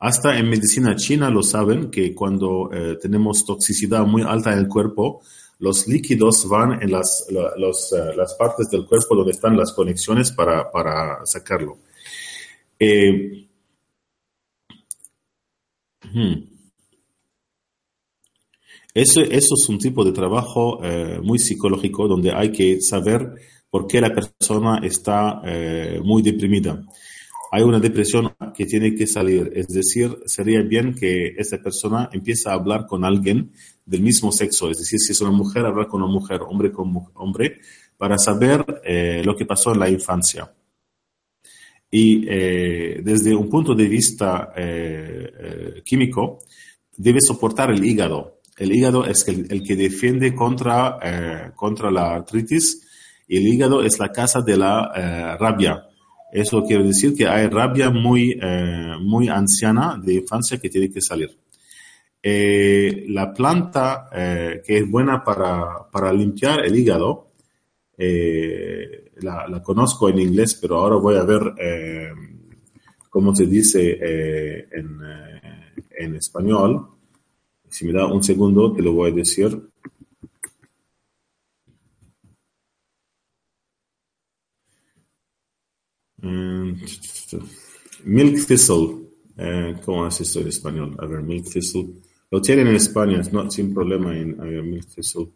Hasta 0.00 0.36
en 0.36 0.50
medicina 0.50 0.96
china 0.96 1.30
lo 1.30 1.42
saben 1.42 1.90
que 1.90 2.12
cuando 2.14 2.70
eh, 2.72 2.98
tenemos 3.00 3.46
toxicidad 3.46 4.04
muy 4.04 4.22
alta 4.22 4.52
en 4.52 4.58
el 4.58 4.68
cuerpo, 4.68 5.22
los 5.60 5.86
líquidos 5.86 6.48
van 6.48 6.82
en 6.82 6.90
las, 6.90 7.26
eh, 7.30 8.14
las 8.16 8.34
partes 8.34 8.68
del 8.68 8.84
cuerpo 8.84 9.14
donde 9.14 9.32
están 9.32 9.56
las 9.56 9.72
conexiones 9.72 10.32
para, 10.32 10.70
para 10.70 11.24
sacarlo. 11.24 11.78
Eh, 12.78 13.43
hmm. 16.14 16.48
eso, 18.94 19.20
es 19.20 19.68
un 19.68 19.78
tipo 19.78 20.04
de 20.04 20.12
trabajo 20.12 20.82
eh, 20.82 21.20
muy 21.22 21.38
psicológico 21.38 22.08
donde 22.08 22.32
hay 22.32 22.50
que 22.52 22.80
saber 22.80 23.34
por 23.68 23.86
qué 23.86 24.00
la 24.00 24.14
persona 24.14 24.80
está 24.82 25.42
muy 26.02 26.22
deprimida 26.22 26.80
hay 27.54 27.62
una 27.62 27.78
depresión 27.78 28.34
que 28.52 28.66
tiene 28.66 28.96
que 28.96 29.06
salir. 29.06 29.52
Es 29.54 29.68
decir, 29.68 30.18
sería 30.26 30.60
bien 30.62 30.92
que 30.92 31.36
esa 31.38 31.58
persona 31.58 32.10
empiece 32.12 32.50
a 32.50 32.54
hablar 32.54 32.84
con 32.84 33.04
alguien 33.04 33.52
del 33.86 34.02
mismo 34.02 34.32
sexo. 34.32 34.68
Es 34.70 34.78
decir, 34.78 34.98
si 34.98 35.12
es 35.12 35.20
una 35.20 35.30
mujer, 35.30 35.64
hablar 35.64 35.86
con 35.86 36.02
una 36.02 36.12
mujer, 36.12 36.40
hombre 36.42 36.72
con 36.72 36.92
hombre, 37.14 37.60
para 37.96 38.18
saber 38.18 38.82
eh, 38.84 39.22
lo 39.24 39.36
que 39.36 39.46
pasó 39.46 39.72
en 39.72 39.78
la 39.78 39.88
infancia. 39.88 40.52
Y 41.96 42.26
eh, 42.28 43.00
desde 43.02 43.34
un 43.34 43.48
punto 43.48 43.74
de 43.74 43.86
vista 43.86 44.52
eh, 44.56 45.82
químico, 45.84 46.38
debe 46.96 47.20
soportar 47.20 47.70
el 47.70 47.84
hígado. 47.84 48.40
El 48.56 48.74
hígado 48.74 49.04
es 49.04 49.28
el, 49.28 49.46
el 49.50 49.62
que 49.62 49.76
defiende 49.76 50.34
contra, 50.34 51.52
contra 51.56 51.90
la 51.90 52.14
artritis 52.14 52.80
y 53.26 53.36
el 53.36 53.46
hígado 53.48 53.82
es 53.82 53.98
la 53.98 54.12
casa 54.12 54.42
de 54.42 54.56
la 54.56 55.36
rabia 55.40 55.88
eso 56.34 56.64
quiere 56.64 56.82
decir 56.82 57.14
que 57.14 57.28
hay 57.28 57.46
rabia 57.46 57.90
muy, 57.90 58.36
eh, 58.42 58.96
muy 59.00 59.28
anciana 59.28 59.96
de 60.02 60.14
infancia 60.14 60.58
que 60.58 60.68
tiene 60.68 60.90
que 60.90 61.00
salir. 61.00 61.30
Eh, 62.20 63.04
la 63.10 63.32
planta 63.32 64.08
eh, 64.12 64.60
que 64.66 64.78
es 64.78 64.90
buena 64.90 65.22
para, 65.22 65.88
para, 65.92 66.12
limpiar 66.12 66.64
el 66.64 66.76
hígado, 66.76 67.28
la, 69.20 69.48
la, 69.48 69.62
conozco 69.62 70.08
en 70.08 70.18
inglés, 70.18 70.54
pero 70.60 70.76
ahora 70.76 70.96
voy 70.96 71.16
a 71.16 71.24
ver 71.24 71.42
cómo 73.10 73.34
se 73.34 73.46
dice 73.46 74.66
en, 74.72 74.98
en 75.98 76.14
español. 76.16 76.88
Si 77.68 77.86
me 77.86 77.92
da 77.92 78.06
un 78.06 78.22
segundo, 78.22 78.72
te 78.72 78.82
lo 78.82 78.92
voy 78.92 79.10
a 79.10 79.14
decir. 79.14 79.60
Mm, 86.24 86.80
milk 88.04 88.46
Thistle. 88.46 89.04
Eh, 89.36 89.76
¿Cómo 89.84 90.06
es 90.06 90.20
esto 90.20 90.40
en 90.40 90.48
español? 90.48 90.96
A 90.98 91.06
ver, 91.06 91.22
Milk 91.22 91.50
Thistle. 91.50 91.88
Lo 92.30 92.40
tienen 92.40 92.68
en 92.68 92.76
España, 92.76 93.20
no, 93.32 93.50
sin 93.50 93.74
problema 93.74 94.16
en 94.16 94.70
Milk. 94.70 94.86
Thistle. 94.94 95.32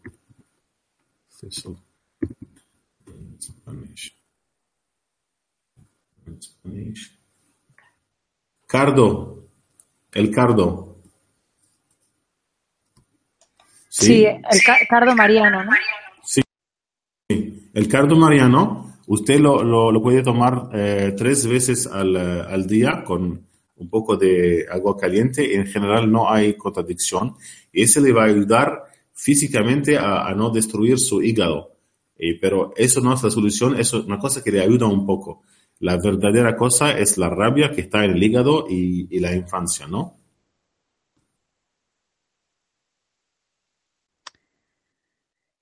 Cardo. 8.67 9.47
El 10.11 10.31
cardo. 10.31 10.97
Sí, 13.89 14.05
sí 14.05 14.25
el 14.25 14.87
cardo 14.87 15.15
mariano, 15.15 15.63
¿no? 15.63 15.71
Sí. 16.23 16.41
El 17.73 17.87
cardo 17.87 18.15
mariano 18.15 18.89
Usted 19.09 19.39
lo, 19.39 19.63
lo, 19.63 20.01
puede 20.03 20.21
tomar 20.21 20.69
eh, 20.71 21.15
tres 21.17 21.47
veces 21.47 21.87
al, 21.87 22.15
eh, 22.15 22.43
al, 22.47 22.67
día 22.67 23.03
con 23.03 23.43
un 23.77 23.89
poco 23.89 24.15
de 24.15 24.67
agua 24.69 24.95
caliente. 24.95 25.55
En 25.55 25.65
general 25.65 26.11
no 26.11 26.31
hay 26.31 26.53
contradicción 26.53 27.33
y 27.73 27.81
ese 27.81 28.01
le 28.01 28.13
va 28.13 28.25
a 28.25 28.27
ayudar 28.27 28.83
físicamente 29.11 29.97
a, 29.97 30.31
no 30.35 30.51
destruir 30.51 30.99
su 30.99 31.23
hígado. 31.23 31.78
Pero 32.41 32.73
eso 32.75 32.99
no 33.01 33.13
es 33.13 33.23
la 33.23 33.31
solución, 33.31 33.79
eso 33.79 33.99
es 33.99 34.05
una 34.05 34.19
cosa 34.19 34.43
que 34.43 34.51
le 34.51 34.61
ayuda 34.61 34.87
un 34.87 35.05
poco. 35.05 35.43
La 35.79 35.97
verdadera 35.97 36.57
cosa 36.57 36.91
es 36.97 37.17
la 37.17 37.29
rabia 37.29 37.71
que 37.71 37.81
está 37.81 38.03
en 38.03 38.11
el 38.11 38.21
hígado 38.23 38.65
y, 38.69 39.19
la 39.19 39.33
infancia, 39.33 39.87
¿no? 39.87 40.17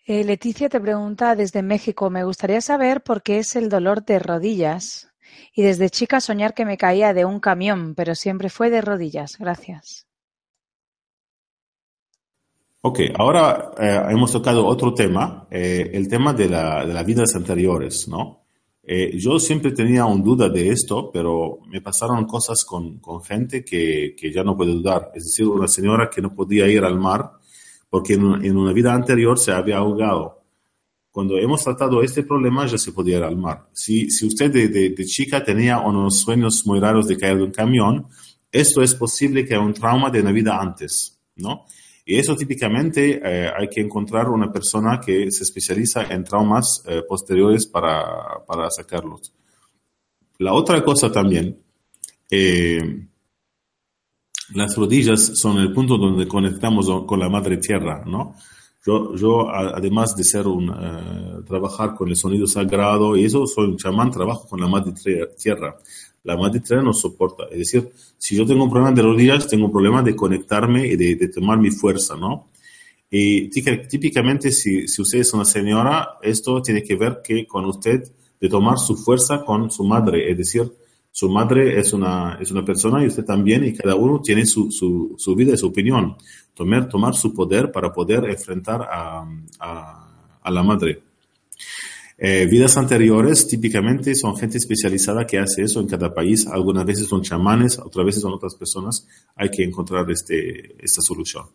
Eh, 0.08 0.24
Leticia 0.24 0.70
te 0.70 0.80
pregunta 0.80 1.36
desde 1.36 1.62
México, 1.62 2.10
me 2.10 2.24
gustaría 2.24 2.62
saber 2.62 3.04
por 3.04 3.22
qué 3.22 3.40
es 3.40 3.56
el 3.56 3.70
dolor 3.70 4.06
de 4.06 4.20
rodillas 4.20 5.10
y 5.54 5.64
desde 5.64 5.90
chica 5.90 6.22
soñar 6.22 6.54
que 6.54 6.66
me 6.66 6.78
caía 6.78 7.14
de 7.14 7.26
un 7.26 7.40
camión, 7.40 7.94
pero 7.94 8.16
siempre 8.16 8.50
fue 8.50 8.70
de 8.70 8.82
rodillas. 8.82 9.38
Gracias. 9.38 10.07
Ok, 12.82 13.00
ahora 13.18 13.72
eh, 13.80 14.02
hemos 14.10 14.32
tocado 14.32 14.66
otro 14.66 14.94
tema, 14.94 15.48
eh, 15.52 15.90
el 15.94 16.08
tema 16.08 16.34
de, 16.34 16.48
la, 16.48 16.86
de, 16.86 16.94
las 16.94 17.06
vidas 17.06 17.36
anteriores, 17.36 18.08
¿no? 18.08 18.44
yo 19.16 19.38
siempre 19.38 19.74
tenía 19.74 20.06
una 20.06 20.24
duda 20.24 20.48
de 20.48 20.70
esto, 20.70 21.12
pero 21.12 21.60
me 21.68 21.82
pasaron 21.82 22.24
cosas 22.26 22.64
con, 22.64 23.00
con 23.00 23.22
gente 23.22 23.66
que, 23.66 24.16
que, 24.18 24.32
ya 24.32 24.46
no 24.46 24.56
puedo 24.56 24.72
dudar. 24.72 25.12
Es 25.14 25.26
decir, 25.26 25.46
una 25.46 25.68
señora 25.68 26.10
que 26.10 26.22
no 26.22 26.34
podía 26.34 26.70
ir 26.70 26.86
al 26.86 26.98
mar 26.98 27.34
porque 27.90 28.14
en 28.14 28.58
una, 28.58 28.74
vida 28.74 28.94
anterior 28.94 29.40
se 29.40 29.52
había 29.52 29.78
ahogado. 29.78 30.44
Cuando 31.12 31.38
hemos 31.38 31.64
tratado 31.64 32.04
este 32.04 32.24
problema 32.24 32.68
ya 32.68 32.78
se 32.78 32.92
podía 32.92 33.18
ir 33.18 33.24
al 33.24 33.38
mar. 33.38 33.70
Si, 33.74 34.10
si 34.12 34.28
usted 34.28 34.52
de, 34.52 35.06
chica 35.06 35.44
tenía 35.44 35.80
unos 35.80 36.20
sueños 36.20 36.66
muy 36.66 36.80
raros 36.80 37.08
de 37.08 37.18
caer 37.18 37.38
de 37.38 37.44
un 37.44 37.52
camión, 37.52 38.08
esto 38.52 38.82
es 38.82 38.94
posible 38.94 39.46
que 39.46 39.56
haya 39.56 39.64
un 39.64 39.74
trauma 39.74 40.10
de 40.10 40.22
una 40.22 40.32
vida 40.32 40.60
antes, 40.60 41.20
¿no? 41.36 41.66
Y 42.10 42.18
eso 42.18 42.38
típicamente 42.38 43.20
eh, 43.22 43.52
hay 43.54 43.68
que 43.68 43.82
encontrar 43.82 44.30
una 44.30 44.50
persona 44.50 44.98
que 45.06 45.30
se 45.30 45.44
especializa 45.44 46.04
en 46.04 46.24
traumas 46.24 46.82
eh, 46.88 47.04
posteriores 47.06 47.68
para, 47.68 48.46
para, 48.48 48.72
sacarlos. 48.72 49.34
La 50.38 50.54
otra 50.54 50.82
cosa 50.86 51.12
también, 51.12 51.62
eh, 52.32 53.08
las 54.54 54.74
rodillas 54.78 55.38
son 55.38 55.58
el 55.58 55.74
punto 55.74 55.98
donde 55.98 56.26
conectamos 56.30 56.88
con 57.06 57.20
la 57.20 57.28
madre 57.28 57.58
tierra, 57.58 58.02
¿no? 58.06 58.36
Yo, 58.86 59.14
yo 59.16 59.50
además 59.50 60.16
de 60.16 60.24
ser 60.24 60.48
un, 60.48 60.70
eh, 60.70 61.44
trabajar 61.46 61.94
con 61.94 62.08
el 62.08 62.16
sonido 62.16 62.48
sagrado 62.48 63.18
y 63.18 63.26
eso, 63.26 63.46
soy 63.46 63.66
un 63.66 63.78
chamán, 63.78 64.12
trabajo 64.12 64.48
con 64.48 64.62
la 64.62 64.68
madre 64.68 64.94
tierra. 65.38 65.76
La 66.24 66.36
madre 66.36 66.60
tierra 66.60 66.84
nos 66.84 67.00
soporta. 67.00 67.46
Es 67.52 67.60
decir, 67.60 67.90
si 68.18 68.36
yo 68.36 68.46
tengo 68.46 68.64
un 68.64 68.70
problema 68.70 68.92
de 68.92 69.02
rodillas, 69.02 69.48
tengo 69.48 69.66
un 69.66 69.72
problema 69.72 70.02
de 70.02 70.16
conectarme 70.16 70.88
y 70.88 70.96
de, 70.96 71.28
tomar 71.30 71.58
mi 71.58 71.72
fuerza, 71.72 72.16
¿no? 72.16 72.50
Y 73.10 73.50
típicamente, 73.50 74.52
si, 74.52 74.88
si 74.88 75.02
usted 75.02 75.20
es 75.20 75.34
una 75.34 75.46
señora, 75.46 76.18
esto 76.22 76.62
tiene 76.62 76.84
que 76.84 76.96
ver 76.96 77.22
que 77.24 77.48
con 77.48 77.66
usted 77.66 78.04
de 78.40 78.50
tomar 78.50 78.78
su 78.78 78.96
fuerza 78.98 79.44
con 79.46 79.72
su 79.72 79.84
madre, 79.84 80.30
es 80.30 80.38
decir, 80.38 80.70
su 81.12 81.30
madre 81.30 81.80
es 81.80 81.94
una, 81.94 82.38
es 82.40 82.52
una 82.52 82.64
persona 82.64 83.04
y 83.04 83.08
usted 83.08 83.26
también, 83.26 83.64
y 83.64 83.74
cada 83.74 83.96
uno 83.96 84.22
tiene 84.22 84.46
su, 84.46 84.72
su, 84.72 85.16
su 85.18 85.36
vida 85.36 85.54
y 85.54 85.58
su 85.58 85.68
opinión. 85.68 86.16
Tomar, 86.54 86.88
tomar 86.88 87.16
su 87.16 87.34
poder 87.34 87.72
para 87.72 87.92
poder 87.92 88.26
enfrentar 88.26 88.82
a, 88.82 89.28
a 90.42 90.52
la 90.52 90.64
madre. 90.64 91.07
Eh, 92.20 92.48
vidas 92.48 92.76
anteriores 92.78 93.48
típicamente 93.48 94.16
son 94.16 94.36
gente 94.36 94.58
especializada 94.58 95.28
que 95.28 95.38
hace 95.38 95.62
eso 95.62 95.80
en 95.80 95.88
cada 95.88 96.14
país. 96.14 96.48
Algunas 96.48 96.86
veces 96.86 97.08
son 97.08 97.22
chamanes, 97.22 97.78
otras 97.78 98.06
veces 98.06 98.22
son 98.22 98.34
otras 98.34 98.56
personas. 98.56 99.08
Hay 99.36 99.50
que 99.50 99.64
encontrar 99.64 100.10
este, 100.10 100.84
esta 100.84 101.02
solución. 101.02 101.46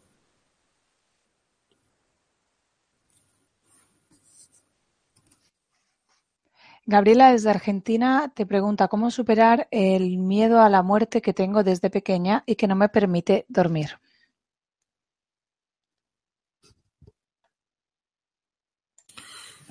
Gabriela 6.86 7.32
desde 7.32 7.50
Argentina 7.50 8.32
te 8.34 8.44
pregunta 8.44 8.88
cómo 8.88 9.10
superar 9.10 9.68
el 9.70 10.18
miedo 10.18 10.60
a 10.60 10.68
la 10.68 10.82
muerte 10.82 11.22
que 11.22 11.32
tengo 11.32 11.62
desde 11.62 11.90
pequeña 11.90 12.42
y 12.46 12.56
que 12.56 12.66
no 12.66 12.74
me 12.74 12.88
permite 12.88 13.46
dormir. 13.48 13.98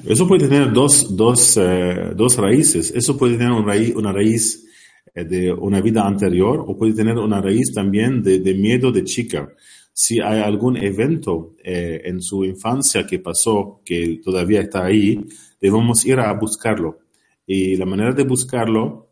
Eso 0.05 0.27
puede 0.27 0.47
tener 0.47 0.71
dos, 0.73 1.15
dos, 1.15 1.57
eh, 1.57 2.11
dos 2.15 2.37
raíces. 2.37 2.91
Eso 2.95 3.17
puede 3.17 3.37
tener 3.37 3.51
una 3.51 4.11
raíz, 4.11 4.65
eh, 5.13 5.25
de 5.25 5.51
una 5.51 5.81
vida 5.81 6.07
anterior 6.07 6.63
o 6.65 6.77
puede 6.77 6.93
tener 6.93 7.17
una 7.17 7.41
raíz 7.41 7.73
también 7.73 8.23
de, 8.23 8.53
miedo 8.55 8.91
de 8.91 9.03
chica. 9.03 9.49
Si 9.93 10.19
hay 10.19 10.39
algún 10.39 10.77
evento 10.77 11.55
eh, 11.63 12.01
en 12.05 12.21
su 12.21 12.45
infancia 12.45 13.05
que 13.05 13.19
pasó 13.19 13.81
que 13.83 14.21
todavía 14.23 14.61
está 14.61 14.85
ahí, 14.85 15.19
debemos 15.59 16.05
ir 16.05 16.19
a 16.19 16.33
buscarlo. 16.33 16.99
Y 17.45 17.75
la 17.75 17.85
manera 17.85 18.13
de 18.13 18.23
buscarlo 18.23 19.09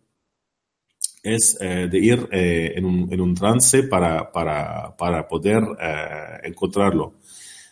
es 1.21 1.57
eh, 1.59 1.89
de 1.91 1.99
ir 1.99 2.27
en, 2.31 2.85
un, 2.85 3.13
en, 3.13 3.19
un, 3.19 3.35
trance 3.35 3.83
para, 3.83 4.31
para, 4.31 4.95
para 4.95 5.27
poder 5.27 5.61
encontrarlo. 6.43 7.15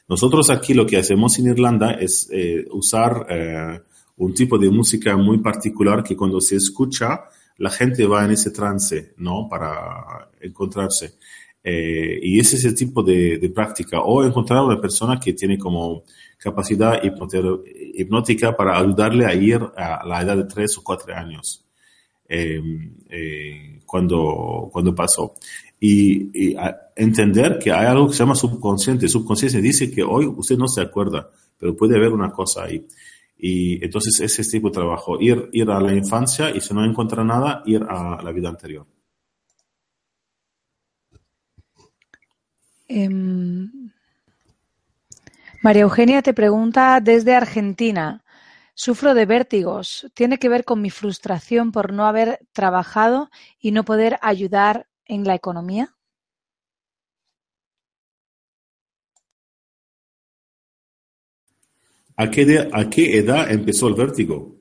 Nosotros 0.08 0.50
aquí 0.50 0.74
lo 0.74 0.86
que 0.86 0.98
hacemos 0.98 1.38
en 1.40 1.48
Irlanda 1.48 1.92
es 1.92 2.30
usar 2.72 3.84
un 4.16 4.34
tipo 4.34 4.58
de 4.58 4.70
música 4.70 5.18
muy 5.18 5.40
particular 5.40 6.04
que 6.04 6.16
cuando 6.16 6.40
se 6.40 6.56
escucha, 6.56 7.26
la 7.58 7.70
gente 7.70 8.06
va 8.06 8.24
en 8.24 8.32
ese 8.32 8.52
trance, 8.52 9.14
¿no? 9.18 9.48
Para 9.50 10.30
encontrarse. 10.40 11.16
y 11.64 12.40
ese 12.40 12.56
es 12.56 12.66
el 12.66 12.76
tipo 12.76 13.04
de, 13.04 13.38
de 13.38 13.50
práctica. 13.50 14.00
O 14.02 14.24
encontrar 14.24 14.60
a 14.60 14.66
una 14.66 14.80
persona 14.80 15.20
que 15.20 15.34
tiene 15.34 15.58
como 15.58 16.04
capacidad 16.38 17.02
hipnótica 17.04 18.56
para 18.56 18.78
ayudarle 18.78 19.26
a 19.26 19.34
ir 19.34 19.60
a 19.76 20.06
la 20.06 20.22
edad 20.22 20.38
de 20.38 20.46
tres 20.46 20.78
o 20.78 20.84
cuatro 20.84 21.14
años 21.16 21.66
eh, 22.30 22.62
eh, 23.10 23.80
cuando, 23.86 24.70
cuando 24.72 24.94
pasó. 24.94 25.36
Y, 25.80 26.56
entender 26.96 27.60
que 27.60 27.72
hay 27.72 27.86
algo 27.86 28.08
que 28.08 28.14
se 28.14 28.20
llama 28.20 28.36
subconsciente. 28.36 29.08
Subconsciente 29.08 29.62
dice 29.62 29.92
que 29.92 30.04
hoy 30.04 30.26
usted 30.26 30.58
no 30.58 30.68
se 30.68 30.82
acuerda, 30.82 31.30
pero 31.58 31.76
puede 31.76 31.96
haber 31.96 32.12
una 32.12 32.32
cosa 32.32 32.64
ahí. 32.64 32.88
Y 33.38 33.84
entonces 33.84 34.20
ese 34.20 34.44
tipo 34.50 34.70
de 34.70 34.74
trabajo, 34.74 35.22
ir, 35.22 35.50
ir 35.54 35.70
a 35.70 35.80
la 35.80 35.94
infancia 35.94 36.50
y 36.50 36.60
si 36.60 36.74
no 36.74 36.84
encuentra 36.84 37.24
nada, 37.24 37.62
ir 37.66 37.84
a 37.88 38.20
la 38.24 38.32
vida 38.32 38.50
anterior. 38.50 38.88
Em, 42.88 43.92
María 45.62 45.84
Eugenia 45.84 46.22
te 46.22 46.34
pregunta 46.34 47.00
desde 47.02 47.36
Argentina. 47.36 48.24
Sufro 48.74 49.14
de 49.14 49.26
vértigos. 49.26 50.08
¿Tiene 50.14 50.38
que 50.40 50.50
ver 50.50 50.64
con 50.64 50.82
mi 50.82 50.90
frustración 50.90 51.72
por 51.72 51.94
no 51.94 52.06
haber 52.06 52.40
trabajado 52.54 53.30
y 53.60 53.72
no 53.72 53.84
poder 53.84 54.18
ayudar 54.22 54.88
en 55.08 55.24
la 55.24 55.36
economía? 55.36 55.94
¿A 62.16 62.32
qué, 62.32 62.68
¿A 62.72 62.90
qué 62.90 63.18
edad 63.20 63.52
empezó 63.52 63.88
el 63.88 63.94
vértigo? 63.94 64.56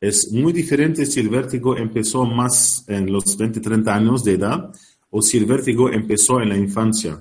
Es 0.00 0.30
muy 0.32 0.52
diferente 0.52 1.04
si 1.06 1.18
el 1.18 1.28
vértigo 1.28 1.76
empezó 1.76 2.24
más 2.24 2.84
en 2.88 3.12
los 3.12 3.36
20, 3.36 3.60
30 3.60 3.94
años 3.94 4.22
de 4.22 4.34
edad 4.34 4.72
o 5.10 5.20
si 5.20 5.38
el 5.38 5.46
vértigo 5.46 5.90
empezó 5.90 6.40
en 6.40 6.50
la 6.50 6.56
infancia 6.56 7.20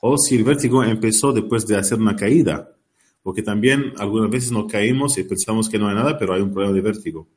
o 0.00 0.18
si 0.18 0.36
el 0.36 0.44
vértigo 0.44 0.82
empezó 0.84 1.32
después 1.32 1.66
de 1.66 1.76
hacer 1.76 1.98
una 1.98 2.16
caída, 2.16 2.68
porque 3.22 3.42
también 3.42 3.92
algunas 3.98 4.28
veces 4.28 4.50
nos 4.50 4.70
caímos 4.70 5.16
y 5.16 5.22
pensamos 5.22 5.68
que 5.68 5.78
no 5.78 5.88
hay 5.88 5.94
nada, 5.94 6.18
pero 6.18 6.34
hay 6.34 6.42
un 6.42 6.52
problema 6.52 6.74
de 6.74 6.80
vértigo. 6.80 7.28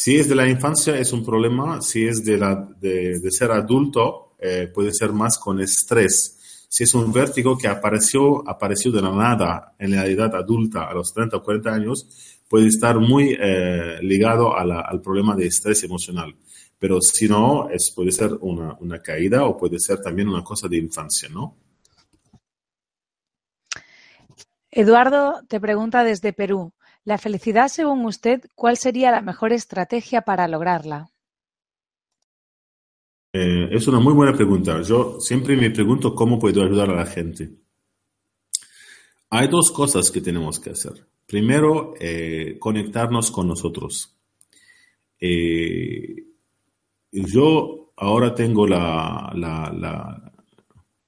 Si 0.00 0.16
es 0.16 0.30
de 0.30 0.34
la 0.34 0.48
infancia, 0.48 0.96
es 0.96 1.12
un 1.12 1.22
problema. 1.22 1.82
Si 1.82 2.06
es 2.06 2.24
de, 2.24 2.38
la, 2.38 2.54
de, 2.80 3.20
ser 3.30 3.50
adulto, 3.50 4.34
eh, 4.38 4.66
puede 4.72 4.94
ser 4.94 5.12
más 5.12 5.36
con 5.36 5.60
estrés. 5.60 6.64
Si 6.70 6.84
es 6.84 6.94
un 6.94 7.12
vértigo 7.12 7.58
que 7.58 7.68
apareció, 7.68 8.48
apareció 8.48 8.90
de 8.92 9.02
la 9.02 9.12
nada 9.12 9.74
en 9.78 9.90
la 9.90 10.06
edad 10.06 10.34
adulta, 10.34 10.84
a 10.84 10.94
los 10.94 11.12
30 11.12 11.36
o 11.36 11.42
40 11.42 11.70
años, 11.70 12.40
puede 12.48 12.68
estar 12.68 12.98
muy 12.98 13.36
eh, 13.38 13.98
ligado 14.00 14.56
al 14.56 15.02
problema 15.02 15.36
de 15.36 15.48
estrés 15.48 15.84
emocional. 15.84 16.34
Pero 16.78 16.98
si 17.02 17.28
no, 17.28 17.68
es, 17.68 17.90
puede 17.90 18.10
ser 18.10 18.30
una 18.40 19.02
caída 19.02 19.44
o 19.44 19.54
puede 19.58 19.78
ser 19.78 20.00
también 20.00 20.30
una 20.30 20.42
cosa 20.42 20.66
de 20.66 20.78
infancia, 20.78 21.28
¿no? 21.28 21.58
Eduardo 24.70 25.42
te 25.48 25.60
pregunta 25.60 26.04
desde 26.04 26.32
Perú, 26.32 26.72
la 27.04 27.18
felicidad 27.18 27.68
según 27.68 28.04
usted, 28.04 28.42
¿cuál 28.54 28.76
sería 28.76 29.10
la 29.10 29.20
mejor 29.20 29.52
estrategia 29.52 30.22
para 30.22 30.48
lograrla? 30.48 31.10
Eh, 33.32 33.68
es 33.70 33.86
una 33.86 34.00
muy 34.00 34.12
buena 34.12 34.36
pregunta. 34.36 34.82
Yo 34.82 35.20
siempre 35.20 35.56
me 35.56 35.70
pregunto 35.70 36.14
cómo 36.14 36.38
puedo 36.38 36.62
ayudar 36.62 36.90
a 36.90 36.96
la 36.96 37.06
gente. 37.06 37.50
Hay 39.30 39.48
dos 39.48 39.70
cosas 39.70 40.10
que 40.10 40.20
tenemos 40.20 40.58
que 40.58 40.70
hacer. 40.70 41.06
Primero, 41.26 41.94
eh, 42.00 42.56
conectarnos 42.58 43.30
con 43.30 43.46
nosotros. 43.46 44.16
Eh, 45.20 46.24
yo 47.12 47.92
ahora 47.96 48.34
tengo 48.34 48.66
la, 48.66 49.32
la, 49.36 50.32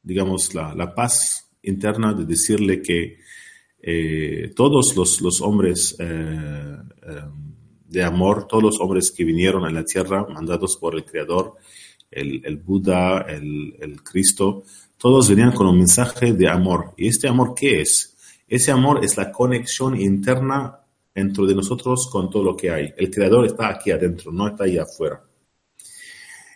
digamos, 0.02 0.54
la, 0.54 0.94
paz 0.94 1.50
interna 1.62 2.12
de 2.12 2.24
decirle 2.24 2.82
que 2.82 3.18
eh, 3.82 4.52
todos 4.54 4.94
los, 4.96 5.20
los 5.20 5.40
hombres 5.40 5.96
eh, 5.98 6.76
de 7.88 8.02
amor, 8.04 8.46
todos 8.46 8.62
los 8.62 8.80
hombres 8.80 9.10
que 9.10 9.24
vinieron 9.24 9.64
a 9.64 9.70
la 9.70 9.84
tierra, 9.84 10.24
mandados 10.32 10.76
por 10.76 10.94
el 10.94 11.04
Creador, 11.04 11.56
el, 12.10 12.42
el 12.44 12.58
Buda, 12.58 13.22
el, 13.22 13.74
el, 13.80 14.02
Cristo, 14.02 14.62
todos 14.96 15.28
venían 15.28 15.52
con 15.52 15.66
un 15.66 15.78
mensaje 15.78 16.32
de 16.32 16.48
amor. 16.48 16.94
¿Y 16.96 17.08
este 17.08 17.26
amor 17.26 17.54
qué 17.56 17.80
es? 17.80 18.16
Ese 18.46 18.70
amor 18.70 19.04
es 19.04 19.16
la 19.16 19.32
conexión 19.32 20.00
interna 20.00 20.78
dentro 21.14 21.44
de 21.44 21.54
nosotros 21.54 22.08
con 22.10 22.30
todo 22.30 22.44
lo 22.44 22.56
que 22.56 22.70
hay. 22.70 22.94
El 22.96 23.10
Creador 23.10 23.46
está 23.46 23.68
aquí 23.68 23.90
adentro, 23.90 24.30
no 24.30 24.46
está 24.46 24.64
ahí 24.64 24.78
afuera. 24.78 25.24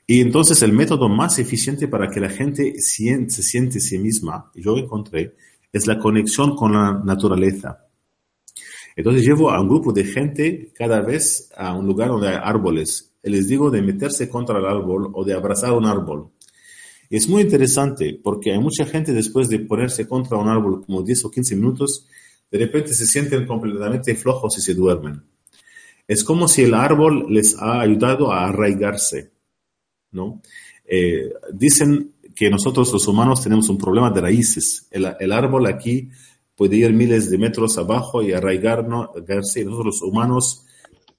Y 0.06 0.20
entonces 0.20 0.62
el 0.62 0.72
método 0.72 1.08
más 1.08 1.38
eficiente 1.38 1.88
para 1.88 2.08
que 2.08 2.20
la 2.20 2.28
gente 2.28 2.74
se 2.78 3.42
siente 3.42 3.80
sí 3.80 3.98
misma, 3.98 4.52
yo 4.54 4.76
encontré, 4.76 5.34
es 5.76 5.86
la 5.86 5.98
conexión 5.98 6.56
con 6.56 6.72
la 6.72 7.00
naturaleza. 7.04 7.86
Entonces 8.96 9.26
llevo 9.26 9.50
a 9.50 9.60
un 9.60 9.68
grupo 9.68 9.92
de 9.92 10.04
gente 10.04 10.72
cada 10.74 11.02
vez 11.02 11.50
a 11.56 11.74
un 11.74 11.86
lugar 11.86 12.08
donde 12.08 12.28
hay 12.28 12.38
árboles. 12.42 13.12
Les 13.22 13.46
digo 13.46 13.70
de 13.70 13.82
meterse 13.82 14.28
contra 14.28 14.58
el 14.58 14.64
árbol 14.64 15.10
o 15.12 15.24
de 15.24 15.34
abrazar 15.34 15.72
un 15.72 15.84
árbol. 15.84 16.30
Es 17.10 17.28
muy 17.28 17.42
interesante 17.42 18.18
porque 18.22 18.52
hay 18.52 18.58
mucha 18.58 18.86
gente 18.86 19.12
después 19.12 19.48
de 19.48 19.60
ponerse 19.60 20.08
contra 20.08 20.38
un 20.38 20.48
árbol 20.48 20.84
como 20.84 21.02
10 21.02 21.26
o 21.26 21.30
15 21.30 21.56
minutos, 21.56 22.06
de 22.50 22.58
repente 22.58 22.94
se 22.94 23.06
sienten 23.06 23.46
completamente 23.46 24.14
flojos 24.14 24.56
y 24.58 24.62
se 24.62 24.74
duermen. 24.74 25.22
Es 26.08 26.24
como 26.24 26.48
si 26.48 26.62
el 26.62 26.74
árbol 26.74 27.26
les 27.28 27.56
ha 27.58 27.80
ayudado 27.80 28.32
a 28.32 28.48
arraigarse. 28.48 29.32
¿no? 30.12 30.40
Eh, 30.84 31.32
dicen 31.52 32.12
que 32.36 32.50
nosotros 32.50 32.92
los 32.92 33.08
humanos 33.08 33.42
tenemos 33.42 33.70
un 33.70 33.78
problema 33.78 34.10
de 34.10 34.20
raíces. 34.20 34.86
El, 34.90 35.32
árbol 35.32 35.66
aquí 35.66 36.10
puede 36.54 36.76
ir 36.76 36.92
miles 36.92 37.30
de 37.30 37.38
metros 37.38 37.78
abajo 37.78 38.22
y 38.22 38.32
arraigarnos, 38.32 39.08
y 39.16 39.64
nosotros 39.64 39.86
los 39.86 40.02
humanos, 40.02 40.66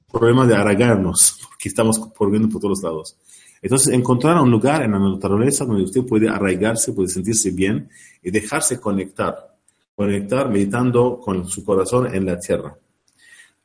problema 0.10 0.46
de 0.46 0.56
arraigarnos, 0.56 1.40
porque 1.50 1.70
estamos 1.70 1.98
corriendo 2.00 2.48
por 2.48 2.62
todos 2.62 2.84
lados. 2.84 3.18
Entonces, 3.64 3.92
encontrar 3.96 4.40
un 4.40 4.52
lugar 4.52 4.84
en 4.84 4.92
la 4.92 5.00
naturaleza 5.00 5.66
donde 5.66 5.86
usted 5.86 6.06
puede 6.06 6.30
arraigarse, 6.30 6.94
puede 6.94 7.10
sentirse 7.10 7.50
bien 7.50 7.90
y 8.22 8.30
dejarse 8.30 8.80
conectar, 8.80 9.58
conectar 9.96 10.48
meditando 10.50 11.20
con 11.20 11.48
su 11.48 11.66
corazón 11.66 12.14
en 12.14 12.28
la 12.28 12.40
tierra. 12.40 12.78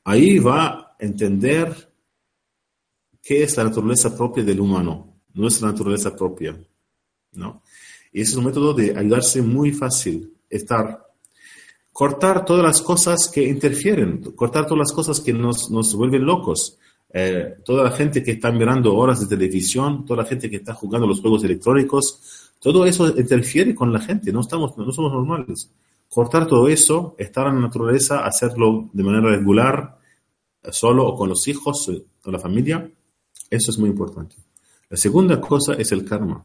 Ahí 0.04 0.38
va 0.38 0.66
a 0.66 0.96
entender 0.98 1.92
qué 3.22 3.42
es 3.42 3.54
la 3.58 3.64
naturaleza 3.64 4.16
propia 4.16 4.42
del 4.42 4.58
humano, 4.58 5.18
nuestra 5.34 5.68
naturaleza 5.68 6.16
propia, 6.16 6.56
¿no? 7.32 7.62
Y 8.12 8.20
ese 8.20 8.32
es 8.32 8.36
un 8.36 8.44
método 8.44 8.74
de 8.74 8.96
ayudarse 8.96 9.40
muy 9.42 9.72
fácil, 9.72 10.32
estar, 10.50 11.06
cortar 11.92 12.44
todas 12.44 12.64
las 12.64 12.82
cosas 12.82 13.30
que 13.32 13.42
interfieren, 13.42 14.22
cortar 14.36 14.66
todas 14.66 14.80
las 14.80 14.92
cosas 14.92 15.20
que 15.20 15.32
nos, 15.32 15.70
nos 15.70 15.94
vuelven 15.94 16.24
locos. 16.24 16.78
Eh, 17.14 17.56
toda 17.64 17.84
la 17.84 17.90
gente 17.90 18.22
que 18.22 18.32
está 18.32 18.50
mirando 18.50 18.94
horas 18.94 19.20
de 19.20 19.26
televisión, 19.26 20.04
toda 20.04 20.22
la 20.22 20.28
gente 20.28 20.48
que 20.48 20.56
está 20.56 20.74
jugando 20.74 21.06
los 21.06 21.20
juegos 21.20 21.44
electrónicos, 21.44 22.52
todo 22.58 22.86
eso 22.86 23.08
interfiere 23.18 23.74
con 23.74 23.92
la 23.92 24.00
gente, 24.00 24.32
no, 24.32 24.40
estamos, 24.40 24.76
no 24.76 24.90
somos 24.92 25.12
normales. 25.12 25.70
Cortar 26.08 26.46
todo 26.46 26.68
eso, 26.68 27.14
estar 27.18 27.46
en 27.48 27.56
la 27.56 27.62
naturaleza, 27.62 28.24
hacerlo 28.24 28.90
de 28.92 29.02
manera 29.02 29.30
regular, 29.30 29.98
solo 30.70 31.06
o 31.06 31.16
con 31.16 31.28
los 31.28 31.48
hijos, 31.48 31.90
con 32.22 32.32
la 32.32 32.38
familia, 32.38 32.90
eso 33.50 33.70
es 33.70 33.78
muy 33.78 33.90
importante. 33.90 34.36
La 34.88 34.96
segunda 34.96 35.40
cosa 35.40 35.74
es 35.74 35.90
el 35.92 36.04
karma. 36.04 36.44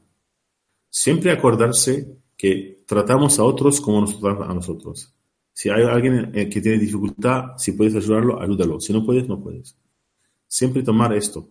Siempre 0.99 1.31
acordarse 1.31 2.17
que 2.35 2.83
tratamos 2.87 3.37
a 3.37 3.43
otros 3.43 3.79
como 3.79 4.01
nos 4.01 4.19
tratan 4.19 4.49
a 4.49 4.53
nosotros. 4.55 5.13
Si 5.53 5.69
hay 5.69 5.83
alguien 5.83 6.31
eh, 6.33 6.49
que 6.49 6.59
tiene 6.59 6.79
dificultad, 6.79 7.55
si 7.55 7.73
puedes 7.73 7.93
ayudarlo, 7.93 8.41
ayúdalo. 8.41 8.79
Si 8.79 8.91
no 8.93 9.05
puedes, 9.05 9.27
no 9.27 9.39
puedes. 9.39 9.77
Siempre 10.47 10.81
tomar 10.81 11.13
esto. 11.13 11.49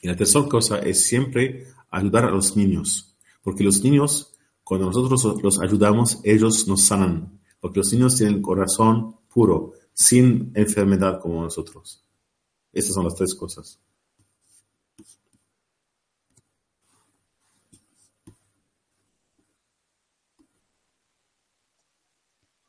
Y 0.00 0.08
la 0.08 0.16
tercera 0.16 0.48
cosa 0.48 0.78
es 0.78 1.02
siempre 1.02 1.66
ayudar 1.90 2.24
a 2.24 2.30
los 2.30 2.56
niños. 2.56 3.14
Porque 3.42 3.64
los 3.64 3.84
niños, 3.84 4.32
cuando 4.64 4.86
nosotros 4.86 5.42
los 5.42 5.60
ayudamos, 5.60 6.18
ellos 6.24 6.66
nos 6.66 6.84
sanan. 6.84 7.38
Porque 7.60 7.80
los 7.80 7.92
niños 7.92 8.16
tienen 8.16 8.40
corazón 8.40 9.14
puro, 9.28 9.74
sin 9.92 10.52
enfermedad 10.54 11.20
como 11.20 11.42
nosotros. 11.42 12.02
Estas 12.72 12.94
son 12.94 13.04
las 13.04 13.14
tres 13.14 13.34
cosas. 13.34 13.78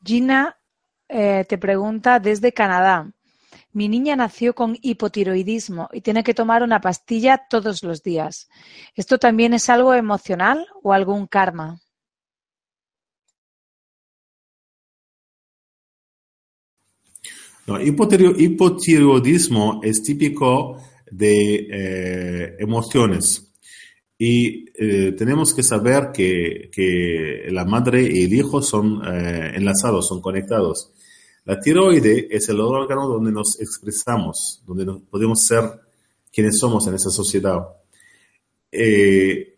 Gina 0.04 0.56
eh, 1.08 1.44
te 1.48 1.58
pregunta 1.58 2.20
desde 2.20 2.52
Canadá. 2.52 3.12
Mi 3.72 3.88
niña 3.88 4.16
nació 4.16 4.54
con 4.54 4.76
hipotiroidismo 4.82 5.88
y 5.92 6.00
tiene 6.00 6.22
que 6.22 6.34
tomar 6.34 6.62
una 6.62 6.80
pastilla 6.80 7.46
todos 7.48 7.82
los 7.82 8.02
días. 8.02 8.48
¿Esto 8.94 9.18
también 9.18 9.54
es 9.54 9.68
algo 9.68 9.94
emocional 9.94 10.66
o 10.82 10.92
algún 10.92 11.26
karma? 11.26 11.80
No, 17.66 17.80
hipotiroidismo 17.80 19.80
es 19.82 20.02
típico 20.02 20.78
de 21.10 21.66
eh, 21.70 22.56
emociones. 22.58 23.53
Y 24.16 24.66
eh, 24.76 25.12
tenemos 25.12 25.52
que 25.52 25.62
saber 25.62 26.10
que, 26.12 26.70
que, 26.72 27.46
la 27.50 27.64
madre 27.64 28.02
y 28.02 28.24
el 28.24 28.32
hijo 28.32 28.62
son 28.62 29.02
eh, 29.04 29.52
enlazados, 29.54 30.06
son 30.06 30.20
conectados. 30.20 30.92
La 31.44 31.60
tiroide 31.60 32.28
es 32.30 32.48
el 32.48 32.60
órgano 32.60 33.08
donde 33.08 33.32
nos 33.32 33.60
expresamos, 33.60 34.62
donde 34.66 35.00
podemos 35.10 35.42
ser 35.42 35.64
quienes 36.32 36.58
somos 36.58 36.86
en 36.86 36.94
esa 36.94 37.10
sociedad. 37.10 37.60
Eh, 38.70 39.56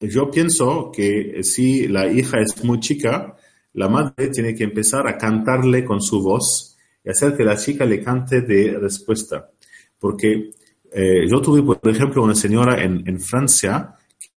yo 0.00 0.30
pienso 0.30 0.90
que 0.92 1.42
si 1.42 1.86
la 1.86 2.10
hija 2.10 2.40
es 2.40 2.62
muy 2.64 2.80
chica, 2.80 3.36
la 3.74 3.88
madre 3.88 4.28
tiene 4.28 4.54
que 4.54 4.64
empezar 4.64 5.06
a 5.06 5.16
cantarle 5.16 5.84
con 5.84 6.02
su 6.02 6.22
voz 6.22 6.76
y 7.04 7.10
hacer 7.10 7.36
que 7.36 7.44
la 7.44 7.56
chica 7.56 7.84
le 7.84 8.02
cante 8.02 8.42
de 8.42 8.78
respuesta. 8.78 9.50
Porque 9.98 10.50
eh, 10.96 11.26
yo 11.28 11.40
tuve, 11.40 11.60
por 11.62 11.90
ejemplo, 11.90 12.22
una 12.22 12.36
señora 12.36 12.80
en, 12.80 13.02
en 13.08 13.20
Francia 13.20 13.96
que 14.16 14.28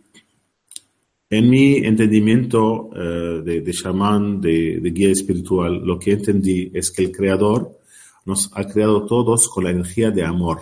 en 1.31 1.49
mi 1.49 1.77
entendimiento 1.77 2.89
eh, 2.93 3.41
de, 3.41 3.61
de 3.61 3.71
chamán, 3.73 4.41
de, 4.41 4.81
de, 4.81 4.91
guía 4.91 5.11
espiritual, 5.11 5.81
lo 5.81 5.97
que 5.97 6.11
entendí 6.11 6.69
es 6.73 6.91
que 6.91 7.03
el 7.03 7.11
creador 7.11 7.79
nos 8.25 8.51
ha 8.53 8.65
creado 8.65 9.05
todos 9.05 9.47
con 9.47 9.63
la 9.63 9.71
energía 9.71 10.11
de 10.11 10.25
amor. 10.25 10.59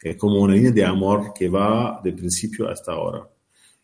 Es 0.00 0.16
como 0.16 0.40
una 0.40 0.54
línea 0.54 0.70
de 0.70 0.84
amor 0.84 1.32
que 1.34 1.48
va 1.48 2.00
de 2.02 2.12
principio 2.12 2.68
hasta 2.68 2.92
ahora. 2.92 3.28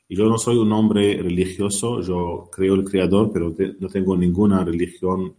Y 0.06 0.16
yo 0.16 0.26
no 0.26 0.38
soy 0.38 0.56
un 0.56 0.72
hombre 0.72 1.20
religioso, 1.20 2.00
yo 2.00 2.48
creo 2.50 2.76
el 2.76 2.84
creador, 2.84 3.32
pero 3.32 3.52
no 3.80 3.88
tengo 3.88 4.16
ninguna 4.16 4.64
religión 4.64 5.34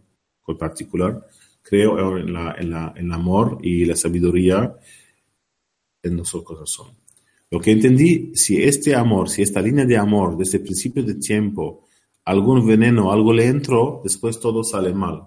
en 0.46 0.58
particular. 0.58 1.26
Creo 1.62 2.18
en, 2.18 2.34
la, 2.34 2.54
en, 2.58 2.70
la, 2.70 2.92
en 2.96 3.06
el 3.06 3.12
amor 3.12 3.58
y 3.62 3.86
la 3.86 3.96
sabiduría 3.96 4.76
en 6.02 6.16
nuestro 6.16 6.44
corazón. 6.44 6.99
Lo 7.50 7.60
que 7.60 7.72
entendí, 7.72 8.32
si 8.34 8.62
este 8.62 8.94
amor, 8.94 9.28
si 9.28 9.42
esta 9.42 9.60
línea 9.60 9.84
de 9.84 9.96
amor 9.96 10.36
desde 10.36 10.58
el 10.58 10.64
principio 10.64 11.02
de 11.02 11.16
tiempo, 11.16 11.88
algún 12.24 12.64
veneno, 12.64 13.10
algo 13.10 13.32
le 13.32 13.46
entró, 13.46 14.00
después 14.04 14.38
todo 14.38 14.62
sale 14.62 14.94
mal. 14.94 15.26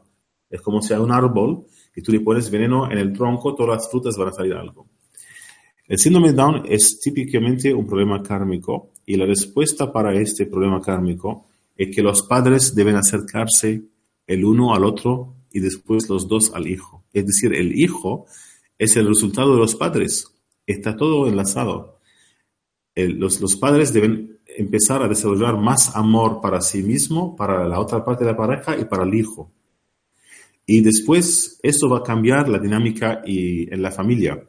Es 0.49 0.61
como 0.61 0.81
si 0.81 0.93
hay 0.93 0.99
un 0.99 1.11
árbol 1.11 1.65
y 1.95 2.01
tú 2.01 2.11
le 2.11 2.21
pones 2.21 2.49
veneno 2.49 2.89
en 2.89 2.97
el 2.97 3.11
tronco, 3.11 3.53
todas 3.53 3.77
las 3.77 3.91
frutas 3.91 4.15
van 4.15 4.29
a 4.29 4.33
salir 4.33 4.53
algo. 4.53 4.87
El 5.85 5.97
síndrome 5.97 6.29
de 6.29 6.35
Down 6.35 6.63
es 6.69 7.01
típicamente 7.01 7.73
un 7.73 7.85
problema 7.85 8.23
kármico 8.23 8.93
y 9.05 9.17
la 9.17 9.25
respuesta 9.25 9.91
para 9.91 10.13
este 10.13 10.45
problema 10.45 10.81
kármico 10.81 11.47
es 11.75 11.93
que 11.93 12.01
los 12.01 12.21
padres 12.21 12.73
deben 12.73 12.95
acercarse 12.95 13.83
el 14.25 14.45
uno 14.45 14.73
al 14.73 14.85
otro 14.85 15.35
y 15.51 15.59
después 15.59 16.07
los 16.07 16.27
dos 16.27 16.53
al 16.53 16.67
hijo. 16.67 17.03
Es 17.11 17.25
decir, 17.25 17.53
el 17.53 17.77
hijo 17.77 18.25
es 18.77 18.95
el 18.95 19.07
resultado 19.07 19.53
de 19.53 19.59
los 19.59 19.75
padres. 19.75 20.33
Está 20.65 20.95
todo 20.95 21.27
enlazado. 21.27 21.92
Los, 22.95 23.55
padres 23.57 23.91
deben 23.91 24.39
empezar 24.45 25.01
a 25.01 25.07
desarrollar 25.07 25.57
más 25.57 25.95
amor 25.95 26.41
para 26.41 26.61
sí 26.61 26.83
mismo, 26.83 27.35
para 27.35 27.67
la 27.67 27.79
otra 27.79 28.05
parte 28.05 28.23
de 28.23 28.31
la 28.31 28.37
pareja 28.37 28.77
y 28.77 28.85
para 28.85 29.03
el 29.03 29.13
hijo. 29.13 29.51
Y 30.65 30.81
después 30.81 31.59
esto 31.61 31.89
va 31.89 31.99
a 31.99 32.03
cambiar 32.03 32.47
la 32.47 32.59
dinámica 32.59 33.21
y, 33.25 33.73
en 33.73 33.81
la 33.81 33.91
familia. 33.91 34.47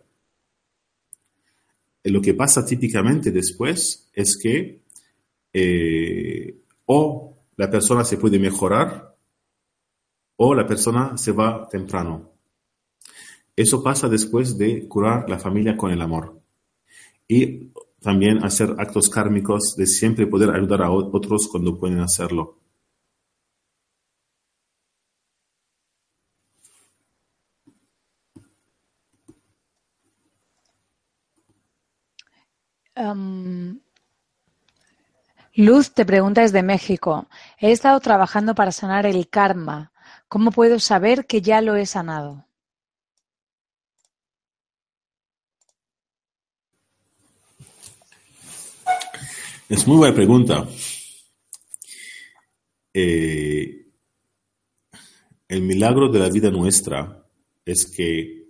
Lo 2.04 2.20
que 2.20 2.34
pasa 2.34 2.64
típicamente 2.64 3.30
después 3.30 4.10
es 4.12 4.36
que 4.36 4.82
eh, 5.52 6.60
o 6.86 7.38
la 7.56 7.70
persona 7.70 8.04
se 8.04 8.18
puede 8.18 8.38
mejorar 8.38 9.16
o 10.36 10.54
la 10.54 10.66
persona 10.66 11.16
se 11.16 11.32
va 11.32 11.66
temprano. 11.68 12.32
Eso 13.56 13.82
pasa 13.82 14.08
después 14.08 14.58
de 14.58 14.86
curar 14.88 15.28
la 15.30 15.38
familia 15.38 15.76
con 15.76 15.92
el 15.92 16.02
amor. 16.02 16.40
Y 17.28 17.70
también 18.04 18.44
hacer 18.44 18.76
actos 18.78 19.08
kármicos 19.08 19.74
de 19.76 19.86
siempre 19.86 20.26
poder 20.26 20.50
ayudar 20.50 20.82
a 20.82 20.90
otros 20.90 21.48
cuando 21.48 21.78
pueden 21.78 22.00
hacerlo. 22.00 22.58
Luz 35.54 35.92
te 35.92 36.04
pregunta 36.04 36.42
desde 36.42 36.62
México. 36.62 37.28
He 37.58 37.72
estado 37.72 37.98
trabajando 38.00 38.54
para 38.54 38.72
sanar 38.72 39.06
el 39.06 39.28
karma. 39.28 39.92
¿Cómo 40.28 40.50
puedo 40.50 40.78
saber 40.78 41.26
que 41.26 41.40
ya 41.42 41.60
lo 41.60 41.76
he 41.76 41.86
sanado? 41.86 42.46
Es 49.68 49.86
muy 49.86 49.96
buena 49.96 50.14
pregunta. 50.14 50.68
Eh, 52.92 53.86
el 55.48 55.62
milagro 55.62 56.08
de 56.08 56.18
la 56.18 56.28
vida 56.28 56.50
nuestra 56.50 57.26
es 57.64 57.86
que 57.86 58.46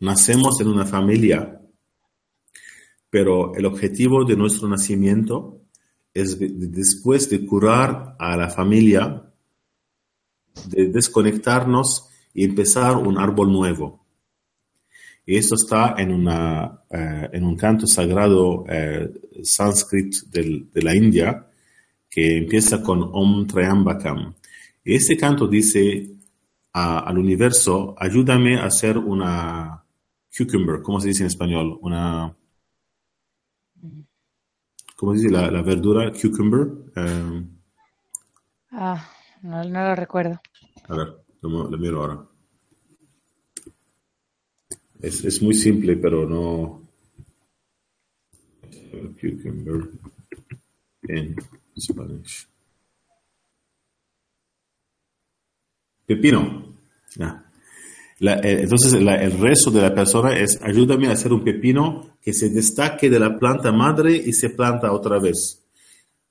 nacemos 0.00 0.60
en 0.60 0.68
una 0.68 0.84
familia 0.84 1.56
pero 3.16 3.54
el 3.54 3.64
objetivo 3.66 4.24
de 4.24 4.36
nuestro 4.36 4.68
nacimiento 4.68 5.62
es 6.12 6.38
después 6.38 7.30
de 7.30 7.46
curar 7.46 8.16
a 8.18 8.36
la 8.36 8.50
familia, 8.50 9.32
de 10.68 10.88
desconectarnos 10.88 12.10
y 12.34 12.44
empezar 12.44 12.96
un 12.96 13.18
árbol 13.18 13.52
nuevo. 13.52 14.05
Y 15.26 15.36
esto 15.36 15.56
está 15.56 15.96
en, 15.98 16.12
una, 16.12 16.82
eh, 16.88 17.28
en 17.32 17.44
un 17.44 17.56
canto 17.56 17.86
sagrado 17.86 18.64
eh, 18.68 19.12
sánscrito 19.42 20.18
de 20.30 20.82
la 20.82 20.94
India 20.94 21.46
que 22.08 22.38
empieza 22.38 22.80
con 22.80 23.10
Om 23.12 23.46
Triambakam. 23.46 24.34
Y 24.84 24.94
este 24.94 25.16
canto 25.16 25.48
dice 25.48 26.12
al 26.72 27.18
universo, 27.18 27.94
ayúdame 27.98 28.56
a 28.56 28.66
hacer 28.66 28.98
una 28.98 29.82
cucumber, 30.36 30.82
¿cómo 30.82 31.00
se 31.00 31.08
dice 31.08 31.22
en 31.22 31.28
español? 31.28 31.78
Una 31.80 32.34
¿cómo 34.96 35.12
se 35.12 35.22
dice 35.22 35.30
la, 35.30 35.62
verdura? 35.62 36.12
Cucumber. 36.12 36.68
Em, 36.96 37.48
ah, 38.72 39.08
no, 39.42 39.64
lo 39.64 39.94
recuerdo. 39.94 40.40
A 40.88 40.94
ver, 40.94 41.16
lo, 41.42 41.68
miro 41.78 42.00
ahora. 42.00 42.26
Es, 45.00 45.24
es, 45.24 45.42
muy 45.42 45.54
simple, 45.54 45.96
pero 45.96 46.28
no. 46.28 46.82
Cucumber 49.20 49.90
en 51.08 51.36
español. 51.74 52.22
Pepino. 56.06 56.76
Ah. 57.20 57.42
Eh, 58.18 58.60
entonces, 58.62 58.94
el 58.94 59.38
rezo 59.38 59.70
de 59.70 59.82
la 59.82 59.94
persona 59.94 60.38
es, 60.38 60.58
ayúdame 60.62 61.08
a 61.08 61.12
hacer 61.12 61.32
un 61.32 61.44
pepino 61.44 62.16
que 62.22 62.32
se 62.32 62.48
destaque 62.48 63.10
de 63.10 63.20
la 63.20 63.38
planta 63.38 63.72
madre 63.72 64.16
y 64.16 64.32
se 64.32 64.50
planta 64.50 64.92
otra 64.92 65.18
vez. 65.18 65.62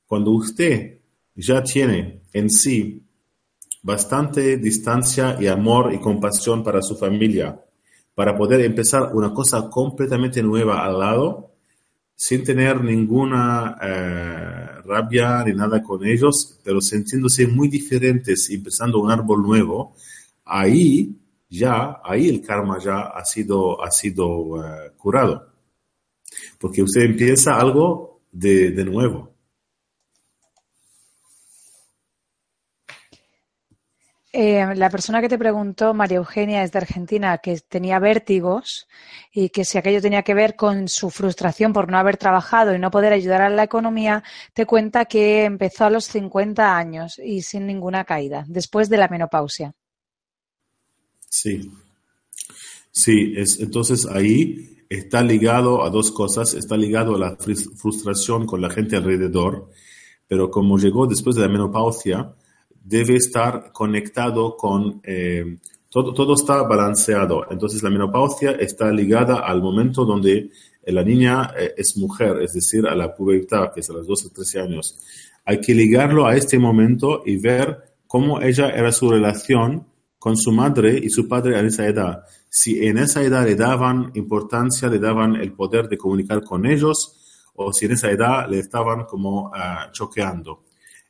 Cuando 0.07 0.31
usted 0.31 0.99
ya 1.35 1.61
tiene 1.63 2.21
en 2.33 2.49
sí 2.49 3.03
bastante 3.83 4.57
distancia 4.57 5.37
y 5.39 5.45
amor 5.45 5.93
y 5.93 5.99
compasión 5.99 6.63
para 6.63 6.81
su 6.81 6.95
familia, 6.95 7.61
para 8.15 8.35
poder 8.35 8.61
empezar 8.61 9.13
una 9.13 9.33
cosa 9.33 9.69
completamente 9.69 10.41
nueva 10.41 10.83
al 10.85 10.97
lado, 10.97 11.51
sin 12.15 12.45
tener 12.45 12.81
ninguna 12.81 13.77
eh, 13.81 14.81
rabia 14.85 15.43
ni 15.43 15.53
nada 15.53 15.83
con 15.83 16.05
ellos, 16.05 16.57
pero 16.63 16.79
sintiéndose 16.79 17.45
muy 17.45 17.67
diferentes 17.67 18.49
empezando 18.49 18.99
un 18.99 19.11
árbol 19.11 19.43
nuevo, 19.43 19.93
ahí 20.45 21.13
ya 21.49 21.99
ahí 22.03 22.29
el 22.29 22.41
karma 22.41 22.79
ya 22.79 23.01
ha 23.01 23.25
sido, 23.25 23.83
ha 23.83 23.91
sido 23.91 24.63
eh, 24.63 24.91
curado. 24.97 25.49
Porque 26.57 26.83
usted 26.83 27.01
empieza 27.01 27.55
algo 27.55 28.21
de, 28.31 28.71
de 28.71 28.85
nuevo. 28.85 29.34
Eh, 34.37 34.75
la 34.75 34.89
persona 34.89 35.21
que 35.21 35.29
te 35.29 35.37
preguntó, 35.37 35.93
María 35.93 36.17
Eugenia, 36.17 36.61
es 36.61 36.73
de 36.73 36.79
Argentina, 36.79 37.37
que 37.37 37.57
tenía 37.69 37.99
vértigos 37.99 38.85
y 39.31 39.47
que 39.47 39.63
si 39.63 39.77
aquello 39.77 40.01
tenía 40.01 40.23
que 40.23 40.33
ver 40.33 40.57
con 40.57 40.89
su 40.89 41.09
frustración 41.09 41.71
por 41.71 41.89
no 41.89 41.97
haber 41.97 42.17
trabajado 42.17 42.75
y 42.75 42.79
no 42.79 42.91
poder 42.91 43.13
ayudar 43.13 43.43
a 43.43 43.49
la 43.49 43.63
economía, 43.63 44.25
te 44.53 44.65
cuenta 44.65 45.05
que 45.05 45.45
empezó 45.45 45.85
a 45.85 45.89
los 45.89 46.03
50 46.07 46.75
años 46.75 47.17
y 47.17 47.43
sin 47.43 47.65
ninguna 47.65 48.03
caída, 48.03 48.43
después 48.49 48.89
de 48.89 48.97
la 48.97 49.07
menopausia. 49.07 49.73
Sí, 51.29 51.71
sí, 52.91 53.35
es, 53.37 53.61
entonces 53.61 54.05
ahí 54.05 54.83
está 54.89 55.23
ligado 55.23 55.81
a 55.81 55.89
dos 55.89 56.11
cosas, 56.11 56.55
está 56.55 56.75
ligado 56.75 57.15
a 57.15 57.19
la 57.19 57.37
frustración 57.77 58.45
con 58.45 58.59
la 58.59 58.69
gente 58.69 58.97
alrededor, 58.97 59.69
pero 60.27 60.51
como 60.51 60.77
llegó 60.77 61.07
después 61.07 61.37
de 61.37 61.43
la 61.43 61.47
menopausia, 61.47 62.35
debe 62.85 63.15
estar 63.15 63.71
conectado 63.71 64.55
con, 64.55 65.01
eh, 65.03 65.57
todo, 65.89 66.13
todo 66.13 66.35
está 66.35 66.61
balanceado, 66.63 67.45
entonces 67.49 67.81
la 67.81 67.89
menopausia 67.89 68.51
está 68.51 68.91
ligada 68.91 69.39
al 69.39 69.61
momento 69.61 70.05
donde 70.05 70.51
la 70.85 71.03
niña 71.03 71.51
eh, 71.57 71.73
es 71.75 71.97
mujer, 71.97 72.41
es 72.41 72.53
decir, 72.53 72.85
a 72.85 72.95
la 72.95 73.13
pubertad, 73.13 73.71
que 73.73 73.79
es 73.79 73.89
a 73.89 73.93
los 73.93 74.05
12 74.05 74.27
o 74.27 74.29
13 74.29 74.61
años. 74.61 74.99
Hay 75.43 75.59
que 75.59 75.73
ligarlo 75.73 76.27
a 76.27 76.35
este 76.35 76.59
momento 76.59 77.23
y 77.25 77.37
ver 77.37 77.95
cómo 78.07 78.39
ella 78.39 78.69
era 78.69 78.91
su 78.91 79.09
relación 79.09 79.87
con 80.19 80.37
su 80.37 80.51
madre 80.51 80.99
y 81.01 81.09
su 81.09 81.27
padre 81.27 81.59
en 81.59 81.67
esa 81.67 81.87
edad. 81.87 82.23
Si 82.49 82.85
en 82.85 82.97
esa 82.99 83.23
edad 83.23 83.45
le 83.45 83.55
daban 83.55 84.11
importancia, 84.13 84.87
le 84.89 84.99
daban 84.99 85.35
el 85.35 85.53
poder 85.53 85.87
de 85.87 85.97
comunicar 85.97 86.43
con 86.43 86.65
ellos, 86.65 87.51
o 87.55 87.73
si 87.73 87.85
en 87.85 87.93
esa 87.93 88.11
edad 88.11 88.47
le 88.49 88.59
estaban 88.59 89.05
como 89.05 89.51
ah, 89.53 89.89
choqueando. 89.91 90.63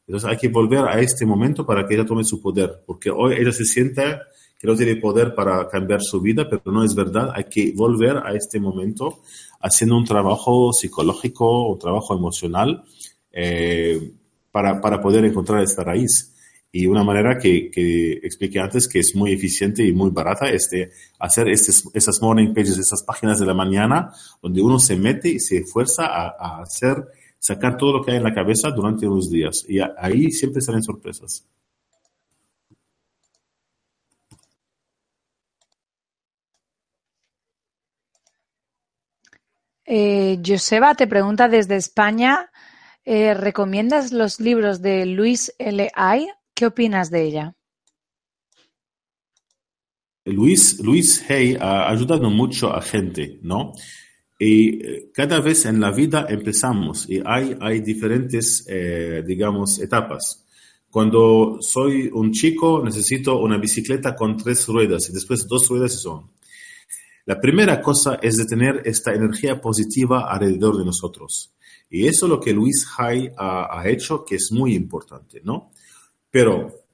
Entonces 0.08 0.30
hay 0.30 0.38
que 0.38 0.49
volver 0.49 0.86
a 0.86 0.99
este 0.99 1.26
momento 1.26 1.66
para 1.66 1.88
que 1.88 1.95
ella 1.95 2.06
tome 2.06 2.24
su 2.24 2.41
poder, 2.41 2.84
porque 2.86 3.10
hoy 3.10 3.36
ella 3.39 3.51
se 3.51 3.66
siente 3.66 4.18
que 4.58 4.68
no 4.68 4.76
tiene 4.76 4.95
poder 4.97 5.36
para 5.36 5.68
cambiar 5.68 6.01
su 6.01 6.22
vida, 6.22 6.47
pero 6.49 6.62
no 6.72 6.84
es 6.84 6.95
verdad. 6.95 7.32
Hay 7.34 7.45
que 7.45 7.74
volver 7.76 8.18
a 8.18 8.34
este 8.34 8.60
momento 8.60 9.22
haciendo 9.60 9.97
un 9.97 10.06
trabajo 10.06 10.72
psicológico, 10.72 11.70
un 11.74 11.80
trabajo 11.80 12.16
emocional, 12.16 12.84
eh, 13.32 14.12
para, 14.51 14.80
para 14.80 15.01
poder 15.01 15.26
encontrar 15.26 15.62
esta 15.62 15.84
raíz. 15.84 16.32
Y 16.72 16.88
una 16.88 17.03
manera 17.03 17.38
que, 17.38 17.70
que, 17.72 18.14
expliqué 18.24 18.60
antes 18.60 18.88
que 18.88 18.99
es 18.99 19.16
muy 19.16 19.34
eficiente 19.34 19.86
y 19.86 19.93
muy 19.93 20.12
barata 20.12 20.49
es 20.49 20.70
de 20.70 20.91
hacer 21.20 21.47
esas 21.49 22.22
morning 22.22 22.53
pages, 22.53 22.78
esas 22.78 23.03
páginas 23.03 23.39
de 23.39 23.45
la 23.45 23.53
mañana, 23.53 24.12
donde 24.41 24.62
uno 24.62 24.78
se 24.80 24.95
mete 24.97 25.30
y 25.30 25.39
se 25.39 25.60
esfuerza 25.60 26.06
a, 26.06 26.36
a 26.38 26.62
hacer, 26.62 26.97
sacar 27.46 27.78
todo 27.78 27.93
lo 27.93 28.04
que 28.04 28.12
hay 28.12 28.18
en 28.18 28.24
la 28.24 28.34
cabeza 28.34 28.72
durante 28.72 29.08
unos 29.08 29.30
días. 29.30 29.66
Y 29.70 29.78
ahí 29.80 30.32
siempre 30.32 30.62
salen 30.62 30.82
sorpresas. 30.82 31.46
Eh, 39.86 40.41
Joseba 40.43 40.96
te 40.96 41.06
pregunta 41.06 41.48
desde 41.48 41.76
España, 41.76 42.50
eh, 43.04 43.36
¿recomiendas 43.36 44.12
los 44.12 44.39
libros 44.39 44.82
de 44.82 45.06
Luis 45.06 45.54
L. 45.60 45.91
Hay? 45.93 46.28
¿Qué 46.56 46.66
opinas 46.66 47.12
de 47.12 47.22
ella? 47.26 47.54
Luis, 50.26 50.80
Luis 50.80 51.24
Hay 51.30 51.56
ha 51.60 51.88
ayudado 51.88 52.32
mucho 52.32 52.74
a 52.74 52.82
gente, 52.82 53.38
¿no? 53.43 53.74
Y 54.38 54.86
eh, 54.86 55.12
cada 55.14 55.40
vez 55.40 55.66
en 55.66 55.80
la 55.80 55.92
vida 55.92 56.26
empezamos 56.30 57.10
y 57.10 57.22
hay, 57.26 57.56
hay 57.60 57.80
diferentes, 57.80 58.66
eh, 58.68 59.24
digamos, 59.26 59.80
etapas. 59.80 60.46
Cuando 60.90 61.58
soy 61.62 62.10
un 62.14 62.32
chico 62.32 62.82
necesito 62.84 63.40
una 63.40 63.58
bicicleta 63.58 64.16
con 64.16 64.38
tres 64.38 64.68
ruedas 64.68 65.10
y 65.10 65.14
después 65.14 65.48
dos 65.48 65.68
ruedas 65.70 66.02
son. 66.02 66.32
La 67.26 67.40
primera 67.40 67.82
cosa 67.82 68.20
es 68.22 68.38
de 68.38 68.46
tener 68.46 68.82
esta 68.86 69.14
energía 69.14 69.60
positiva 69.60 70.32
alrededor 70.32 70.78
de 70.78 70.86
nosotros. 70.86 71.54
Y 71.90 72.08
eso 72.08 72.26
es 72.26 72.30
lo 72.30 72.40
que 72.40 72.54
Luis 72.54 72.86
Hay 72.98 73.30
ha, 73.38 73.80
ha 73.80 73.88
hecho, 73.88 74.24
que 74.24 74.36
es 74.36 74.52
muy 74.52 74.76
importante, 74.76 75.42
¿no? 75.44 75.72
Pero 76.30 76.86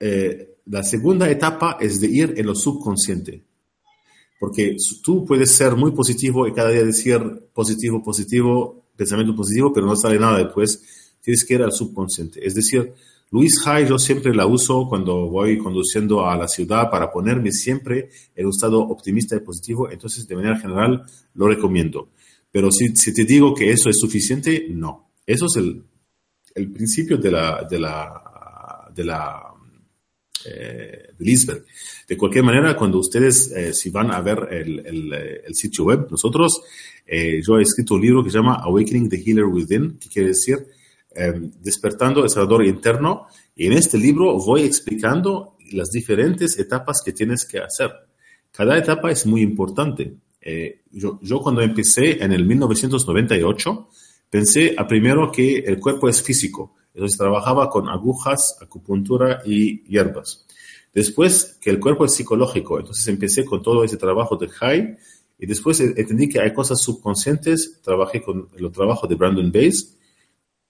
eh, 0.00 0.56
la 0.66 0.82
segunda 0.82 1.30
etapa 1.30 1.76
es 1.80 2.00
de 2.00 2.08
ir 2.08 2.34
en 2.36 2.46
lo 2.46 2.54
subconsciente. 2.54 3.42
Porque 4.44 4.76
tú 5.02 5.24
puedes 5.24 5.52
ser 5.52 5.74
muy 5.74 5.92
positivo 5.92 6.46
y 6.46 6.52
cada 6.52 6.68
día 6.68 6.84
decir 6.84 7.18
positivo, 7.54 8.02
positivo, 8.02 8.84
pensamiento 8.94 9.34
positivo, 9.34 9.72
pero 9.72 9.86
no 9.86 9.96
sale 9.96 10.18
nada 10.18 10.36
después. 10.36 10.82
Tienes 11.22 11.46
que 11.46 11.54
ir 11.54 11.62
al 11.62 11.72
subconsciente. 11.72 12.46
Es 12.46 12.54
decir, 12.54 12.92
Luis 13.30 13.58
High 13.64 13.88
yo 13.88 13.98
siempre 13.98 14.34
la 14.34 14.44
uso 14.44 14.86
cuando 14.86 15.30
voy 15.30 15.56
conduciendo 15.56 16.28
a 16.28 16.36
la 16.36 16.46
ciudad 16.46 16.90
para 16.90 17.10
ponerme 17.10 17.52
siempre 17.52 18.10
en 18.36 18.44
un 18.44 18.50
estado 18.50 18.80
optimista 18.82 19.34
y 19.34 19.40
positivo. 19.40 19.90
Entonces, 19.90 20.28
de 20.28 20.36
manera 20.36 20.58
general, 20.58 21.06
lo 21.32 21.48
recomiendo. 21.48 22.10
Pero 22.52 22.70
si, 22.70 22.94
si 22.96 23.14
te 23.14 23.24
digo 23.24 23.54
que 23.54 23.70
eso 23.70 23.88
es 23.88 23.98
suficiente, 23.98 24.66
no. 24.68 25.08
Eso 25.24 25.46
es 25.46 25.56
el, 25.56 25.82
el 26.54 26.70
principio 26.70 27.16
de 27.16 27.30
la, 27.30 27.66
de 27.66 27.78
la 27.78 28.90
de 28.94 29.04
la 29.04 29.53
eh, 30.46 31.10
de 31.18 31.62
De 32.08 32.16
cualquier 32.16 32.44
manera, 32.44 32.76
cuando 32.76 32.98
ustedes, 32.98 33.50
eh, 33.52 33.72
si 33.72 33.90
van 33.90 34.10
a 34.10 34.20
ver 34.20 34.48
el, 34.50 35.12
eh, 35.12 35.42
el 35.46 35.54
sitio 35.54 35.84
web, 35.84 36.08
nosotros, 36.10 36.62
eh, 37.06 37.40
yo 37.42 37.58
he 37.58 37.62
escrito 37.62 37.94
un 37.94 38.02
libro 38.02 38.24
que 38.24 38.30
se 38.30 38.38
llama 38.38 38.56
Awakening 38.56 39.08
the 39.08 39.22
Healer 39.24 39.44
Within, 39.46 39.98
que 39.98 40.08
quiere 40.08 40.28
decir 40.28 40.66
em, 41.14 41.50
despertando 41.62 42.24
el 42.24 42.30
sanador 42.30 42.64
interno. 42.64 43.26
Y 43.54 43.66
en 43.66 43.74
este 43.74 43.98
libro 43.98 44.36
voy 44.38 44.62
explicando 44.62 45.56
las 45.72 45.90
diferentes 45.90 46.58
etapas 46.58 47.02
que 47.04 47.12
tienes 47.12 47.44
que 47.46 47.58
hacer. 47.58 47.90
Cada 48.50 48.76
etapa 48.76 49.10
es 49.10 49.24
muy 49.26 49.42
importante. 49.42 50.14
yo, 50.90 51.18
yo 51.22 51.40
cuando 51.40 51.62
empecé 51.62 52.22
en 52.22 52.32
el 52.32 52.44
1998, 52.44 53.88
pensé 54.28 54.74
a 54.76 54.86
primero 54.86 55.32
que 55.32 55.58
el 55.58 55.78
cuerpo 55.78 56.08
es 56.08 56.20
físico 56.20 56.74
entonces 56.94 57.18
trabajaba 57.18 57.68
con 57.68 57.88
agujas, 57.88 58.56
acupuntura 58.62 59.42
y 59.44 59.82
hierbas. 59.82 60.46
Después 60.94 61.58
que 61.60 61.70
el 61.70 61.80
cuerpo 61.80 62.04
es 62.04 62.14
psicológico, 62.14 62.78
entonces 62.78 63.06
empecé 63.08 63.44
con 63.44 63.60
todo 63.62 63.82
ese 63.82 63.96
trabajo 63.96 64.36
de 64.36 64.48
High 64.48 64.96
y 65.38 65.46
después 65.46 65.80
entendí 65.80 66.28
que 66.28 66.40
hay 66.40 66.54
cosas 66.54 66.80
subconscientes, 66.80 67.80
trabajé 67.82 68.22
con 68.22 68.48
el 68.56 68.70
trabajo 68.70 69.08
de 69.08 69.16
Brandon 69.16 69.50
Bays. 69.50 69.96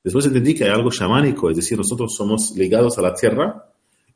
Después 0.02 0.24
entendí 0.24 0.54
que 0.54 0.64
hay 0.64 0.70
algo 0.70 0.90
chamánico, 0.90 1.50
es 1.50 1.56
decir, 1.56 1.76
nosotros 1.76 2.14
somos 2.14 2.56
ligados 2.56 2.96
a 2.96 3.02
la 3.02 3.14
tierra 3.14 3.70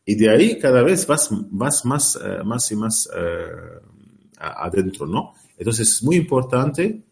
y 0.04 0.14
de 0.14 0.30
ahí 0.30 0.58
cada 0.58 0.82
vez 0.82 1.06
vas, 1.06 1.28
vas 1.30 1.84
más, 1.84 2.16
uh, 2.16 2.42
más 2.42 2.72
y 2.72 2.76
más 2.76 3.06
uh, 3.08 4.40
adentro, 4.40 5.06
¿no? 5.06 5.34
Entonces 5.58 5.90
es 5.90 6.02
muy 6.02 6.16
importante 6.16 7.02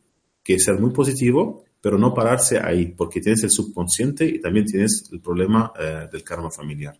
que 0.42 0.58
ser 0.58 0.80
muy 0.80 0.92
positivo, 0.92 1.65
pero 1.80 1.98
no 1.98 2.14
pararse 2.14 2.58
ahí, 2.58 2.86
porque 2.86 3.20
tienes 3.20 3.44
el 3.44 3.50
subconsciente 3.50 4.24
y 4.24 4.40
también 4.40 4.66
tienes 4.66 5.08
el 5.12 5.20
problema 5.20 5.72
eh, 5.78 6.08
del 6.10 6.24
karma 6.24 6.50
familiar. 6.50 6.96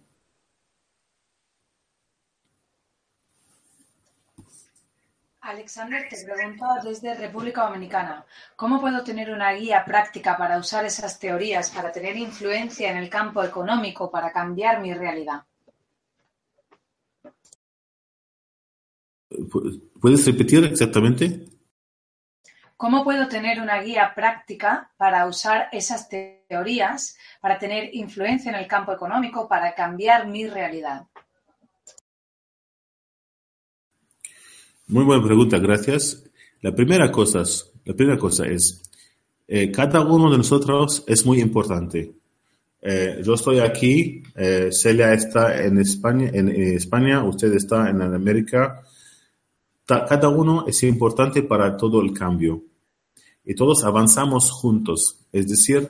Alexander 5.47 6.09
te 6.09 6.25
pregunta 6.25 6.67
desde 6.83 7.15
República 7.15 7.67
Dominicana, 7.67 8.25
¿cómo 8.57 8.81
puedo 8.81 9.05
tener 9.05 9.31
una 9.31 9.53
guía 9.53 9.85
práctica 9.85 10.37
para 10.37 10.59
usar 10.59 10.85
esas 10.85 11.21
teorías, 11.21 11.71
para 11.71 11.93
tener 11.93 12.17
influencia 12.17 12.91
en 12.91 12.97
el 12.97 13.09
campo 13.09 13.45
económico, 13.45 14.11
para 14.11 14.33
cambiar 14.33 14.81
mi 14.81 14.93
realidad? 14.93 15.45
¿Puedes 20.01 20.27
repetir 20.27 20.65
exactamente? 20.65 21.47
¿Cómo 22.77 23.05
puedo 23.05 23.27
tener 23.27 23.59
una 23.59 23.81
guía 23.81 24.13
práctica 24.15 24.91
para 24.99 25.27
usar 25.27 25.69
esas 25.73 26.11
teorías, 26.11 27.17
para 27.41 27.59
tener 27.59 27.95
influencia 27.95 28.51
en 28.51 28.57
el 28.59 28.67
campo 28.67 28.93
económico, 28.93 29.49
para 29.49 29.75
cambiar 29.75 30.29
mi 30.29 30.47
realidad? 30.47 31.07
Muy 34.89 35.05
buena 35.05 35.25
pregunta, 35.25 35.59
gracias. 35.59 36.23
La 36.61 36.75
primera 36.75 37.11
cosa, 37.11 37.43
la 37.87 37.95
primera 37.95 38.19
cosa 38.19 38.47
es, 38.47 38.83
eh, 39.49 39.71
cada 39.73 40.03
uno 40.03 40.31
de 40.31 40.37
nosotros 40.37 41.03
es 41.07 41.25
muy 41.25 41.41
importante. 41.41 42.13
Eh, 42.83 43.23
yo 43.25 43.35
estoy 43.35 43.59
aquí, 43.61 44.23
eh, 44.35 44.69
Celia 44.71 45.15
está 45.15 45.65
en 45.65 45.79
España, 45.79 46.29
en, 46.31 46.51
en, 46.51 46.77
España, 46.77 47.25
usted 47.25 47.55
está 47.55 47.89
en 47.89 48.03
América, 48.03 48.83
cada 49.87 50.29
uno 50.29 50.67
es 50.67 50.83
importante 50.83 51.43
para 51.43 51.77
todo 51.77 52.03
el 52.03 52.13
cambio 52.13 52.63
y 53.47 53.55
todos 53.55 53.85
avanzamos 53.85 54.51
juntos. 54.51 55.21
Es 55.33 55.47
decir, 55.47 55.89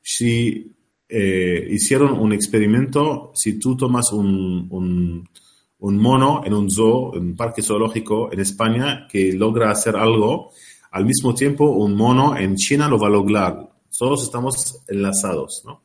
si 0.00 0.74
eh, 1.08 1.68
hicieron 1.70 2.18
un 2.18 2.32
experimento, 2.32 3.30
si 3.34 3.58
tú 3.58 3.76
tomas 3.76 4.10
un, 4.12 4.68
un, 4.70 5.96
mono 5.98 6.42
en 6.46 6.54
un 6.54 6.70
zoo, 6.70 7.14
en 7.14 7.22
un 7.22 7.36
parque 7.36 7.62
zoológico 7.62 8.32
en 8.32 8.40
España 8.40 9.06
que 9.06 9.34
logra 9.34 9.70
hacer 9.70 9.96
algo, 9.96 10.50
al 10.90 11.04
mismo 11.04 11.34
tiempo 11.34 11.70
un 11.70 11.94
mono 11.94 12.36
en 12.36 12.56
China 12.56 12.88
lo 12.88 12.98
va 12.98 13.08
a 13.08 13.10
lograr. 13.10 13.68
Todos 13.96 14.22
estamos 14.22 14.80
enlazados. 14.88 15.62
¿no? 15.66 15.82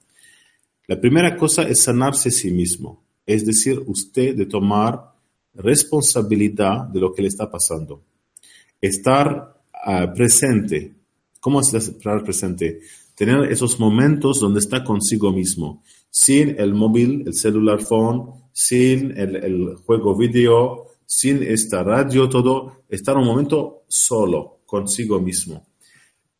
La 0.88 1.00
primera 1.00 1.36
cosa 1.36 1.64
es 1.64 1.82
sanarse 1.82 2.30
a 2.30 2.32
sí 2.32 2.50
mismo, 2.52 3.04
es 3.26 3.46
decir, 3.46 3.84
usted 3.86 4.36
de 4.36 4.46
tomar 4.46 5.14
responsabilidad 5.54 6.86
de 6.86 7.02
lo 7.02 7.14
que 7.14 7.24
le 7.24 7.28
está 7.28 7.52
pasando. 7.52 8.04
Estar 8.80 9.62
uh, 9.86 10.14
presente. 10.16 10.98
¿Cómo 11.40 11.61
es 11.61 11.74
estar 11.74 12.24
presente? 12.24 12.82
Tener 13.16 13.52
esos 13.52 13.80
momentos 13.80 14.40
donde 14.40 14.60
está 14.60 14.84
consigo 14.84 15.32
mismo, 15.32 15.84
sin 16.10 16.60
el 16.60 16.74
móvil, 16.74 17.24
el 17.26 17.34
celular 17.34 17.82
phone, 17.82 18.32
sin 18.52 19.18
el, 19.18 19.76
juego 19.86 20.18
video, 20.18 20.88
sin 21.06 21.44
esta 21.44 21.84
radio, 21.84 22.28
todo, 22.28 22.84
estar 22.90 23.18
un 23.18 23.26
momento 23.26 23.84
solo, 23.88 24.60
consigo 24.66 25.20
mismo. 25.20 25.66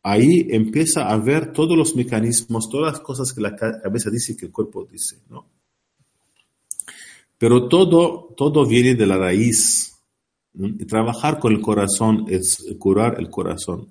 Ahí 0.02 0.46
empieza 0.50 1.10
a 1.10 1.16
ver 1.18 1.52
todos 1.52 1.76
los 1.76 1.94
mecanismos, 1.94 2.68
todas 2.68 2.92
las 2.92 3.00
cosas 3.00 3.32
que 3.32 3.40
la 3.42 3.54
cabeza 3.54 4.10
dice 4.10 4.36
que 4.36 4.46
el 4.46 4.52
cuerpo 4.52 4.86
dice, 4.90 5.18
¿no? 5.28 5.46
Pero 7.36 7.68
todo, 7.68 8.34
todo 8.36 8.66
viene 8.66 8.94
de 8.94 9.06
la 9.06 9.16
raíz. 9.16 9.98
Trabajar 10.86 11.38
con 11.38 11.54
el 11.54 11.62
corazón 11.62 12.26
es 12.28 12.66
curar 12.78 13.16
el 13.18 13.30
corazón. 13.30 13.90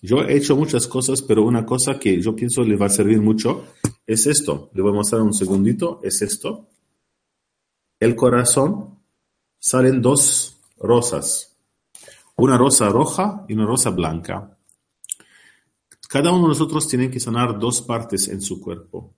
Yo 0.00 0.22
he 0.22 0.36
hecho 0.36 0.56
muchas 0.56 0.86
cosas, 0.86 1.22
pero 1.22 1.44
una 1.44 1.66
cosa 1.66 1.98
que 1.98 2.20
yo 2.20 2.34
pienso 2.36 2.62
le 2.62 2.76
va 2.76 2.86
a 2.86 2.90
servir 2.90 3.20
mucho 3.20 3.64
es 4.06 4.26
esto. 4.26 4.70
Le 4.74 4.82
voy 4.82 4.92
a 4.92 4.96
mostrar 4.96 5.22
un 5.22 5.34
segundito. 5.34 6.00
Es 6.02 6.22
esto. 6.22 6.68
El 7.98 8.14
corazón 8.14 9.00
salen 9.58 10.00
dos 10.00 10.60
rosas. 10.78 11.56
Una 12.36 12.56
rosa 12.56 12.88
roja 12.88 13.44
y 13.48 13.54
una 13.54 13.66
rosa 13.66 13.90
blanca. 13.90 14.56
Cada 16.08 16.30
uno 16.30 16.42
de 16.42 16.48
nosotros 16.48 16.88
tiene 16.88 17.10
que 17.10 17.20
sanar 17.20 17.58
dos 17.58 17.82
partes 17.82 18.28
en 18.28 18.40
su 18.40 18.60
cuerpo. 18.60 19.14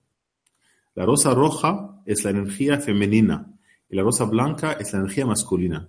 La 0.95 1.05
rosa 1.05 1.33
roja 1.33 2.01
es 2.05 2.23
la 2.23 2.31
energía 2.31 2.79
femenina 2.79 3.47
y 3.87 3.95
la 3.95 4.03
rosa 4.03 4.25
blanca 4.25 4.73
es 4.73 4.91
la 4.91 4.99
energía 4.99 5.25
masculina. 5.25 5.87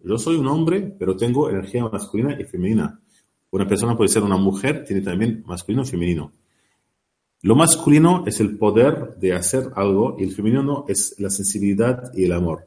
Yo 0.00 0.18
soy 0.18 0.36
un 0.36 0.48
hombre, 0.48 0.94
pero 0.98 1.16
tengo 1.16 1.48
energía 1.48 1.88
masculina 1.88 2.38
y 2.38 2.44
femenina. 2.44 3.00
Una 3.54 3.68
persona 3.68 3.96
puede 3.96 4.08
ser 4.08 4.24
una 4.24 4.36
mujer, 4.36 4.84
tiene 4.84 5.00
también 5.00 5.44
masculino 5.46 5.84
femenino. 5.84 6.32
Lo 7.42 7.54
masculino 7.54 8.24
es 8.26 8.40
el 8.40 8.58
poder 8.58 9.14
de 9.14 9.32
hacer 9.32 9.70
algo 9.76 10.16
y 10.18 10.24
el 10.24 10.32
femenino 10.32 10.84
es 10.88 11.14
la 11.20 11.30
sensibilidad 11.30 12.12
y 12.16 12.24
el 12.24 12.32
amor. 12.32 12.66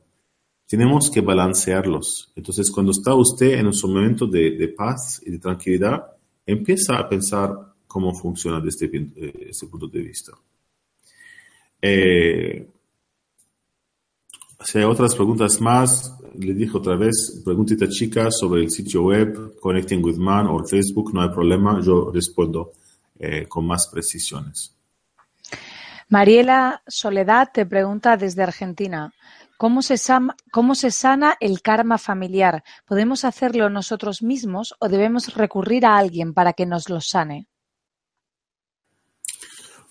Tenemos 0.66 1.12
que 1.12 1.20
balancearlos. 1.20 2.32
Entonces, 2.38 2.72
cuando 2.72 2.94
está 2.94 3.14
usted 3.16 3.60
en 3.60 3.68
un 3.68 3.74
momento 3.84 4.28
de, 4.28 4.74
paz 4.78 5.22
y 5.26 5.32
de 5.32 5.40
tranquilidad, 5.40 6.06
empieza 6.46 6.98
a 6.98 7.10
pensar 7.10 7.52
cómo 7.86 8.14
funciona 8.14 8.62
desde 8.62 8.86
este, 8.86 9.50
este 9.50 9.68
punto 9.68 9.88
de 9.88 10.02
vista. 10.02 10.32
Eh, 11.82 12.66
si 14.68 14.80
hay 14.80 14.84
otras 14.84 15.16
preguntas 15.16 15.62
más, 15.62 16.14
le 16.38 16.54
dije 16.54 16.76
otra 16.78 16.98
vez, 16.98 17.42
preguntita 17.46 17.88
chica 17.88 18.30
sobre 18.30 18.64
el 18.64 18.70
sitio 18.70 19.04
web, 19.04 19.58
Connecting 19.62 20.04
with 20.04 20.18
Man 20.18 20.46
o 20.48 20.62
Facebook, 20.66 21.14
no 21.14 21.22
hay 21.22 21.30
problema, 21.30 21.80
yo 21.82 22.12
respondo 22.14 22.74
eh, 23.18 23.46
con 23.48 23.66
más 23.66 23.88
precisiones. 23.88 24.76
Mariela 26.10 26.84
Soledad 26.86 27.48
te 27.54 27.66
pregunta 27.66 28.18
desde 28.18 28.44
Argentina, 28.44 29.14
¿cómo 29.58 29.82
se, 29.82 29.96
¿cómo 30.52 30.76
se 30.76 30.92
sana 30.92 31.38
el 31.40 31.62
karma 31.62 31.98
familiar? 31.98 32.62
¿Podemos 32.86 33.24
hacerlo 33.24 33.70
nosotros 33.70 34.22
mismos 34.22 34.76
o 34.80 34.90
debemos 34.90 35.34
recurrir 35.34 35.86
a 35.86 35.98
alguien 35.98 36.34
para 36.34 36.52
que 36.52 36.66
nos 36.66 36.90
lo 36.90 37.00
sane? 37.00 37.48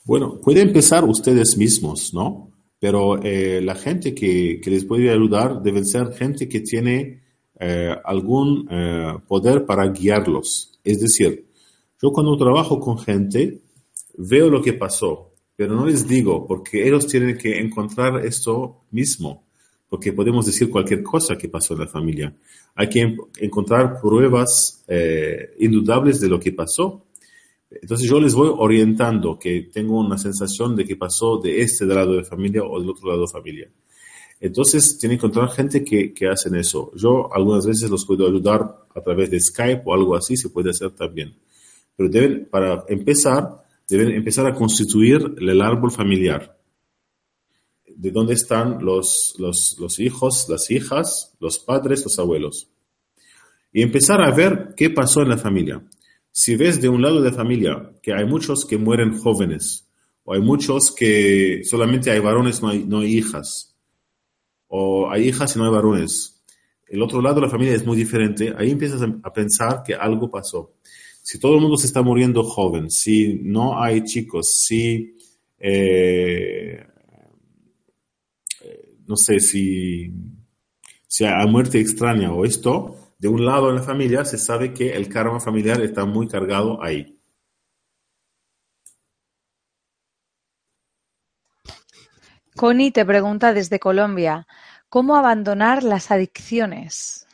Bueno, 0.05 0.39
pueden 0.39 0.69
empezar 0.69 1.03
ustedes 1.03 1.57
mismos, 1.57 2.13
¿no? 2.13 2.51
Pero 2.79 3.23
eh, 3.23 3.61
la 3.63 3.75
gente 3.75 4.15
que, 4.15 4.61
les 4.65 4.85
puede 4.85 5.11
ayudar 5.11 5.63
deben 5.63 5.87
ser 5.87 6.13
gente 6.13 6.49
que 6.49 6.61
tiene 6.61 7.23
eh, 7.59 7.95
algún 8.05 8.69
eh, 8.71 9.15
poder 9.27 9.65
para 9.65 9.89
guiarlos. 9.89 10.79
Es 10.85 11.01
decir, 11.01 11.47
yo 12.01 12.13
cuando 12.13 12.37
trabajo 12.37 12.79
con 12.79 12.99
gente, 12.99 13.61
veo 14.19 14.51
lo 14.51 14.63
que 14.63 14.75
pasó, 14.75 15.33
pero 15.57 15.75
no 15.75 15.87
les 15.87 16.07
digo 16.07 16.47
porque 16.47 16.87
ellos 16.87 17.07
tienen 17.07 17.39
que 17.39 17.59
encontrar 17.59 18.25
esto 18.27 18.85
mismo, 18.91 19.47
porque 19.89 20.13
podemos 20.13 20.45
decir 20.45 20.69
cualquier 20.69 21.03
cosa 21.03 21.39
que 21.39 21.49
pasó 21.49 21.73
en 21.73 21.81
la 21.81 21.87
familia. 21.87 22.35
Hay 22.75 22.91
que 22.91 23.17
encontrar 23.41 23.99
pruebas 24.03 24.85
indudables 25.59 26.21
de 26.21 26.29
lo 26.29 26.39
que 26.39 26.53
pasó 26.53 27.06
entonces 27.71 28.09
yo 28.09 28.21
les 28.21 28.35
voy 28.35 28.51
orientando 28.57 29.39
que 29.39 29.69
tengo 29.73 29.99
una 29.99 30.19
sensación 30.19 30.77
de 30.77 30.85
que 30.85 30.97
pasó 30.97 31.39
de 31.39 31.63
este 31.63 31.85
lado 31.85 32.15
de 32.15 32.25
familia 32.25 32.63
o 32.63 32.81
del 32.81 32.91
otro 32.91 33.09
lado 33.09 33.23
de 33.23 33.33
familia. 33.33 33.71
Entonces 34.41 34.99
tienen 34.99 35.19
que 35.19 35.27
encontrar 35.27 35.51
gente 35.51 35.83
que, 35.83 36.13
que 36.13 36.29
hacen 36.29 36.55
eso. 36.55 36.93
Yo 36.95 37.33
algunas 37.35 37.67
veces 37.67 37.91
los 37.91 38.05
puedo 38.05 38.27
ayudar 38.27 38.87
a 38.95 39.01
través 39.01 39.31
de 39.31 39.41
Skype 39.41 39.83
o 39.85 39.95
algo 39.95 40.15
así, 40.15 40.37
se 40.37 40.51
puede 40.51 40.71
hacer 40.71 40.91
también. 40.91 41.37
Pero 41.97 42.09
deben, 42.09 42.49
para 42.51 42.85
empezar, 42.89 43.65
deben 43.89 44.11
empezar 44.11 44.47
a 44.47 44.55
constituir 44.55 45.35
el 45.39 45.61
árbol 45.61 45.91
familiar. 45.91 46.57
De 47.87 48.11
dónde 48.11 48.35
están 48.35 48.85
los, 48.85 49.35
los, 49.39 49.77
los 49.81 49.99
hijos, 49.99 50.47
las 50.51 50.71
hijas, 50.71 51.35
los 51.41 51.59
padres, 51.59 52.05
los 52.05 52.19
abuelos. 52.19 52.69
Y 53.73 53.83
empezar 53.83 54.21
a 54.21 54.35
ver 54.35 54.75
qué 54.77 54.91
pasó 54.91 55.23
en 55.23 55.31
la 55.31 55.39
familia. 55.39 55.83
Si 56.39 56.55
ves 56.55 56.83
de 56.83 56.91
un 56.91 57.01
lado 57.01 57.23
de 57.23 57.31
la 57.31 57.35
familia 57.35 57.93
que 58.03 58.13
hay 58.13 58.27
muchos 58.27 58.67
que 58.67 58.77
mueren 58.77 59.17
jóvenes, 59.17 59.89
o 60.23 60.35
hay 60.35 60.43
muchos 60.43 60.95
que 60.95 61.63
solamente 61.65 62.11
hay 62.11 62.21
varones, 62.21 62.61
no 62.61 62.69
hay, 62.69 62.85
no 62.85 62.99
hay 62.99 63.17
hijas, 63.17 63.75
o 64.69 65.11
hay 65.11 65.29
hijas 65.29 65.57
y 65.57 65.59
no 65.59 65.65
hay 65.65 65.71
varones, 65.71 66.45
el 66.89 67.01
otro 67.01 67.23
lado 67.23 67.37
de 67.37 67.41
la 67.41 67.49
familia 67.49 67.75
es 67.75 67.87
muy 67.87 67.97
diferente, 67.97 68.53
ahí 68.59 68.71
empiezas 68.71 69.01
a 69.23 69.33
pensar 69.33 69.83
que 69.83 69.95
algo 69.95 70.31
pasó. 70.31 70.75
Si 71.23 71.41
todo 71.41 71.55
el 71.55 71.63
mundo 71.63 71.79
se 71.79 71.87
está 71.87 72.03
muriendo 72.03 72.43
joven, 72.45 72.91
si 72.91 73.41
no 73.43 73.83
hay 73.83 74.05
chicos, 74.05 74.63
si, 74.63 75.17
eh, 75.59 76.87
no 79.07 79.17
sé, 79.17 79.41
si, 79.41 80.13
si 81.09 81.25
hay 81.25 81.49
muerte 81.49 81.81
extraña 81.81 82.31
o 82.31 82.45
esto, 82.45 82.96
de 83.19 83.29
un 83.29 83.45
lado 83.45 83.71
en 83.71 83.77
la 83.77 83.83
familia 83.83 84.25
se 84.25 84.39
sabe 84.39 84.73
que 84.75 84.95
el 84.95 85.09
karma 85.09 85.41
familiar 85.41 85.81
está 85.81 86.05
muy 86.05 86.29
cargado 86.29 86.83
ahí. 86.83 87.19
Connie 92.55 92.91
te 92.91 93.05
pregunta 93.05 93.53
desde 93.53 93.79
Colombia, 93.79 94.47
¿cómo 94.89 95.15
abandonar 95.15 95.83
las 95.83 96.11
adicciones? 96.11 97.27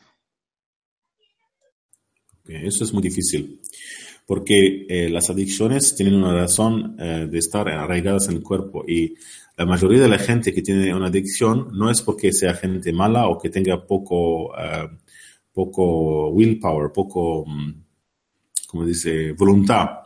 Eso 2.45 2.83
es 2.83 2.93
muy 2.93 3.03
difícil, 3.03 3.61
porque 4.27 4.85
eh, 4.89 5.09
las 5.09 5.31
adicciones 5.31 5.95
tienen 5.95 6.17
una 6.17 6.35
razón 6.35 6.97
eh, 6.99 7.29
de 7.31 7.39
estar 7.39 7.69
arraigadas 7.69 8.29
en 8.29 8.37
el 8.37 8.43
cuerpo 8.43 8.85
y 8.87 9.15
la 9.57 9.65
mayoría 9.65 10.01
de 10.01 10.09
la 10.09 10.19
gente 10.19 10.53
que 10.53 10.63
tiene 10.63 10.93
una 10.93 11.07
adicción 11.07 11.69
no 11.73 11.89
es 11.89 12.03
porque 12.03 12.33
sea 12.33 12.55
gente 12.55 12.93
mala 12.93 13.29
o 13.29 13.39
que 13.39 13.49
tenga 13.49 13.87
poco 13.87 14.53
eh, 14.59 14.89
poco 15.53 16.29
willpower, 16.31 16.93
poco, 16.93 17.45
mm, 17.47 17.73
como 18.67 18.87
dice, 18.87 19.33
voluntad. 19.33 20.03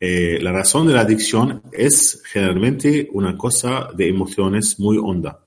Eh, 0.00 0.38
la 0.40 0.52
razón 0.52 0.86
de 0.86 0.94
la 0.94 1.00
adicción 1.00 1.62
es 1.72 2.22
generalmente 2.24 3.08
una 3.12 3.36
cosa 3.36 3.88
de 3.96 4.08
emociones 4.08 4.78
muy 4.78 4.96
honda. 4.96 5.44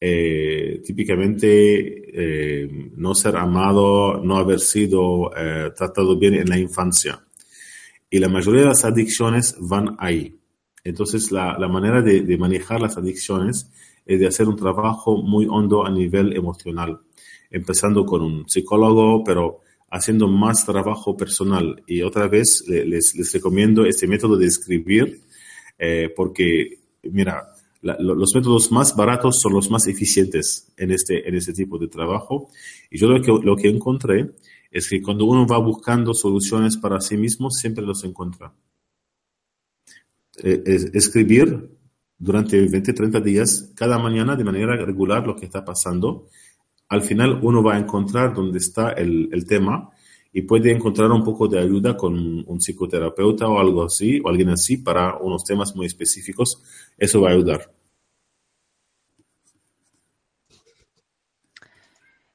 Eh, 0.00 0.80
típicamente 0.84 2.64
eh, 2.64 2.90
no 2.96 3.14
ser 3.14 3.36
amado, 3.36 4.20
no 4.22 4.36
haber 4.36 4.58
sido 4.58 5.30
tratado 5.76 6.18
bien 6.18 6.34
en 6.34 6.48
la 6.48 6.58
infancia. 6.58 7.22
Y 8.10 8.18
la 8.18 8.28
mayoría 8.28 8.62
de 8.62 8.68
las 8.68 8.84
adicciones 8.84 9.56
van 9.60 9.96
ahí. 9.98 10.38
Entonces 10.84 11.30
la, 11.30 11.56
manera 11.68 12.02
de, 12.02 12.22
de 12.22 12.36
manejar 12.38 12.80
las 12.80 12.96
adicciones 12.96 13.70
es 14.04 14.18
de 14.18 14.26
hacer 14.26 14.48
un 14.48 14.56
trabajo 14.56 15.22
muy 15.22 15.46
hondo 15.48 15.86
a 15.86 15.90
nivel 15.90 16.36
emocional 16.36 17.00
empezando 17.52 18.04
con 18.04 18.22
un 18.22 18.48
psicólogo, 18.48 19.22
pero 19.22 19.60
haciendo 19.90 20.26
más 20.26 20.64
trabajo 20.64 21.16
personal. 21.16 21.82
Y 21.86 22.02
otra 22.02 22.26
vez 22.26 22.64
les, 22.66 23.14
les 23.14 23.32
recomiendo 23.32 23.84
este 23.84 24.08
método 24.08 24.36
de 24.36 24.46
escribir, 24.46 25.20
eh, 25.78 26.12
porque, 26.16 26.80
mira, 27.02 27.48
los 27.82 28.34
métodos 28.34 28.72
más 28.72 28.96
baratos 28.96 29.38
son 29.40 29.52
los 29.52 29.70
más 29.70 29.86
eficientes 29.86 30.72
en 30.76 30.92
este, 30.92 31.28
en 31.28 31.34
este 31.34 31.52
tipo 31.52 31.78
de 31.78 31.88
trabajo. 31.88 32.48
Y 32.90 32.98
yo 32.98 33.08
lo 33.08 33.20
que, 33.20 33.44
lo 33.44 33.56
que 33.56 33.68
encontré 33.68 34.30
es 34.70 34.88
que 34.88 35.02
cuando 35.02 35.26
uno 35.26 35.46
va 35.46 35.58
buscando 35.58 36.14
soluciones 36.14 36.78
para 36.78 37.00
sí 37.00 37.16
mismo, 37.16 37.50
siempre 37.50 37.84
los 37.84 38.02
encuentra. 38.04 38.54
Eh, 40.42 40.62
escribir 40.94 41.70
durante 42.16 42.58
20, 42.66 42.92
30 42.94 43.20
días, 43.20 43.72
cada 43.74 43.98
mañana 43.98 44.36
de 44.36 44.44
manera 44.44 44.76
regular 44.76 45.26
lo 45.26 45.36
que 45.36 45.44
está 45.44 45.64
pasando 45.64 46.28
al 46.92 47.00
final 47.00 47.38
uno 47.42 47.62
va 47.62 47.76
a 47.76 47.78
encontrar 47.78 48.34
dónde 48.34 48.58
está 48.58 48.90
el, 48.90 49.46
tema 49.48 49.90
y 50.30 50.42
puede 50.42 50.70
encontrar 50.70 51.10
un 51.10 51.24
poco 51.24 51.48
de 51.48 51.58
ayuda 51.58 51.96
con 51.96 52.44
un 52.46 52.60
psicoterapeuta 52.60 53.48
o 53.48 53.58
algo 53.58 53.84
así, 53.84 54.20
o 54.22 54.28
alguien 54.28 54.50
así 54.50 54.76
para 54.76 55.16
unos 55.16 55.42
temas 55.42 55.74
muy 55.74 55.86
específicos. 55.86 56.62
Eso 56.98 57.22
va 57.22 57.30
a 57.30 57.32
ayudar. 57.32 57.72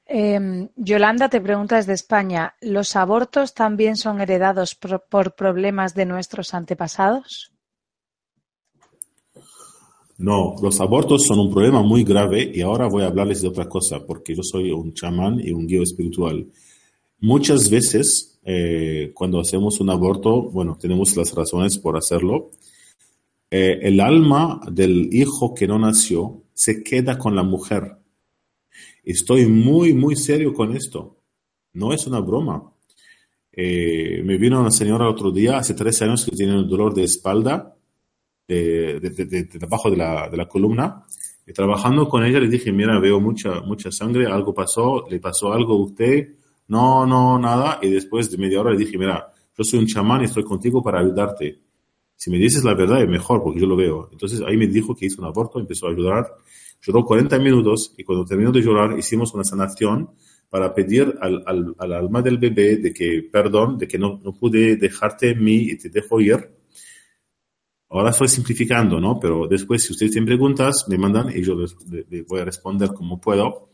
Em, 0.08 0.70
Yolanda 0.76 1.30
te 1.30 1.40
pregunta 1.40 1.76
desde 1.76 1.94
España, 1.94 2.56
¿los 2.60 2.96
abortos 2.96 3.54
también 3.54 3.96
son 3.96 4.22
heredados 4.22 4.74
por 4.74 5.36
problemas 5.36 5.94
de 5.94 6.06
nuestros 6.08 6.56
antepasados? 6.56 7.57
No, 10.18 10.56
los 10.64 10.82
abortos 10.82 11.26
son 11.28 11.40
un 11.40 11.52
problema 11.52 11.84
muy 11.84 12.04
grave 12.04 12.52
y 12.54 12.62
ahora 12.62 12.88
voy 12.88 13.04
a 13.04 13.08
hablarles 13.08 13.42
de 13.44 13.50
otra 13.50 13.70
cosa, 13.70 14.04
porque 14.04 14.36
yo 14.36 14.42
soy 14.42 14.72
un 14.72 14.94
chamán 14.94 15.40
y 15.40 15.52
un 15.52 15.68
guía 15.68 15.84
espiritual. 15.84 16.48
Muchas 17.20 17.70
veces, 17.70 18.40
eh, 18.44 19.12
cuando 19.14 19.40
hacemos 19.40 19.80
un 19.80 19.92
aborto, 19.92 20.42
bueno, 20.42 20.76
tenemos 20.80 21.16
las 21.16 21.36
razones 21.36 21.78
por 21.78 21.98
hacerlo, 21.98 22.50
eh, 23.52 23.78
el 23.84 24.00
alma 24.00 24.60
del 24.72 25.14
hijo 25.14 25.54
que 25.54 25.68
no 25.68 25.78
nació 25.78 26.42
se 26.54 26.84
queda 26.84 27.20
con 27.20 27.36
la 27.36 27.44
mujer. 27.44 27.98
Estoy 29.04 29.46
muy, 29.46 29.94
muy 29.94 30.16
serio 30.16 30.52
con 30.52 30.76
esto. 30.76 31.18
No 31.74 31.94
es 31.94 32.08
una 32.08 32.20
broma. 32.22 32.74
Eh, 33.52 34.24
me 34.26 34.38
vino 34.38 34.60
una 34.60 34.72
señora 34.72 35.06
el 35.06 35.12
otro 35.12 35.32
día, 35.32 35.60
hace 35.60 35.76
tres 35.76 36.02
años, 36.02 36.26
que 36.26 36.36
tiene 36.36 36.58
un 36.58 36.68
dolor 36.68 36.96
de 36.96 37.04
espalda 37.04 37.77
de, 38.48 39.00
de, 39.00 39.26
de 39.26 39.98
la, 39.98 40.30
de 40.30 40.38
la 40.38 40.48
columna. 40.48 41.04
Y 41.46 41.54
trabajando 41.54 42.08
con 42.08 42.26
ella 42.26 42.40
le 42.40 42.50
dije, 42.50 42.72
mira, 42.72 43.00
veo 43.00 43.20
mucha, 43.20 43.62
mucha 43.62 43.92
sangre, 43.92 44.28
algo 44.28 44.54
pasó, 44.54 45.06
le 45.10 45.20
pasó 45.20 45.54
algo 45.54 45.74
a 45.74 45.84
usted. 45.84 46.30
No, 46.68 47.06
no, 47.06 47.40
nada. 47.40 47.80
Y 47.82 47.90
después 47.90 48.30
de 48.30 48.38
media 48.38 48.60
hora 48.60 48.72
le 48.72 48.78
dije, 48.78 48.98
mira, 48.98 49.32
yo 49.58 49.64
soy 49.64 49.80
un 49.80 49.88
chamán 49.88 50.22
y 50.22 50.26
estoy 50.26 50.44
contigo 50.44 50.84
para 50.84 51.00
ayudarte. 51.00 51.60
Si 52.16 52.32
me 52.32 52.38
dices 52.38 52.64
la 52.64 52.74
verdad 52.74 53.02
es 53.02 53.08
mejor 53.08 53.44
porque 53.44 53.60
yo 53.60 53.68
lo 53.68 53.76
veo. 53.76 54.10
Entonces 54.12 54.42
ahí 54.46 54.58
me 54.58 54.68
dijo 54.68 54.96
que 54.96 55.06
hizo 55.06 55.22
un 55.22 55.28
aborto, 55.28 55.60
empezó 55.60 55.88
a 55.88 55.92
llorar, 55.92 56.26
lloró 56.82 57.06
40 57.06 57.38
minutos 57.40 57.94
y 57.96 58.04
cuando 58.04 58.26
terminó 58.26 58.52
de 58.52 58.62
llorar 58.62 58.98
hicimos 58.98 59.34
una 59.34 59.44
sanación 59.44 60.10
para 60.50 60.74
pedir 60.74 61.16
al, 61.22 61.44
al, 61.46 61.94
alma 61.94 62.22
del 62.22 62.38
bebé 62.38 62.78
de 62.78 62.94
que, 62.94 63.28
perdón, 63.32 63.78
de 63.78 63.88
que 63.88 64.00
no, 64.00 64.20
no 64.24 64.34
pude 64.34 64.78
dejarte 64.78 65.32
en 65.32 65.44
mí 65.44 65.58
y 65.58 65.78
te 65.78 65.90
dejo 65.90 66.20
ir. 66.20 66.57
Ahora 67.90 68.10
estoy 68.10 68.28
simplificando, 68.28 69.00
¿no? 69.00 69.20
Pero 69.20 69.48
después, 69.48 69.84
si 69.84 69.94
ustedes 69.94 70.12
tienen 70.12 70.28
preguntas, 70.28 70.86
me 70.88 70.98
mandan 70.98 71.30
y 71.30 71.42
yo 71.42 71.56
les 71.56 71.76
voy 72.28 72.42
a 72.42 72.46
responder 72.46 72.90
como 72.94 73.20
puedo. 73.20 73.70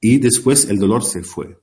Y 0.00 0.18
después 0.18 0.68
el 0.68 0.78
dolor 0.78 1.04
se 1.04 1.22
fue 1.22 1.58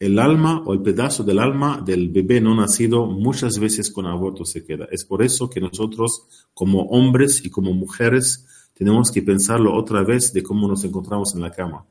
el 0.00 0.18
alma 0.18 0.62
o 0.64 0.72
el 0.72 0.80
pedazo 0.80 1.22
del 1.22 1.38
alma 1.38 1.82
del 1.84 2.08
bebé 2.08 2.40
no 2.40 2.54
nacido 2.54 3.04
muchas 3.04 3.58
veces 3.58 3.90
con 3.90 4.06
aborto 4.06 4.46
se 4.46 4.64
queda. 4.64 4.88
Es 4.90 5.04
por 5.04 5.22
eso 5.22 5.50
que 5.50 5.60
nosotros 5.60 6.26
como 6.54 6.84
hombres 6.84 7.44
y 7.44 7.50
como 7.50 7.74
mujeres 7.74 8.46
tenemos 8.72 9.12
que 9.12 9.20
pensarlo 9.20 9.74
otra 9.74 10.02
vez 10.02 10.32
de 10.32 10.42
cómo 10.42 10.66
nos 10.66 10.84
encontramos 10.84 11.34
en 11.34 11.42
la 11.42 11.50
cama. 11.50 11.84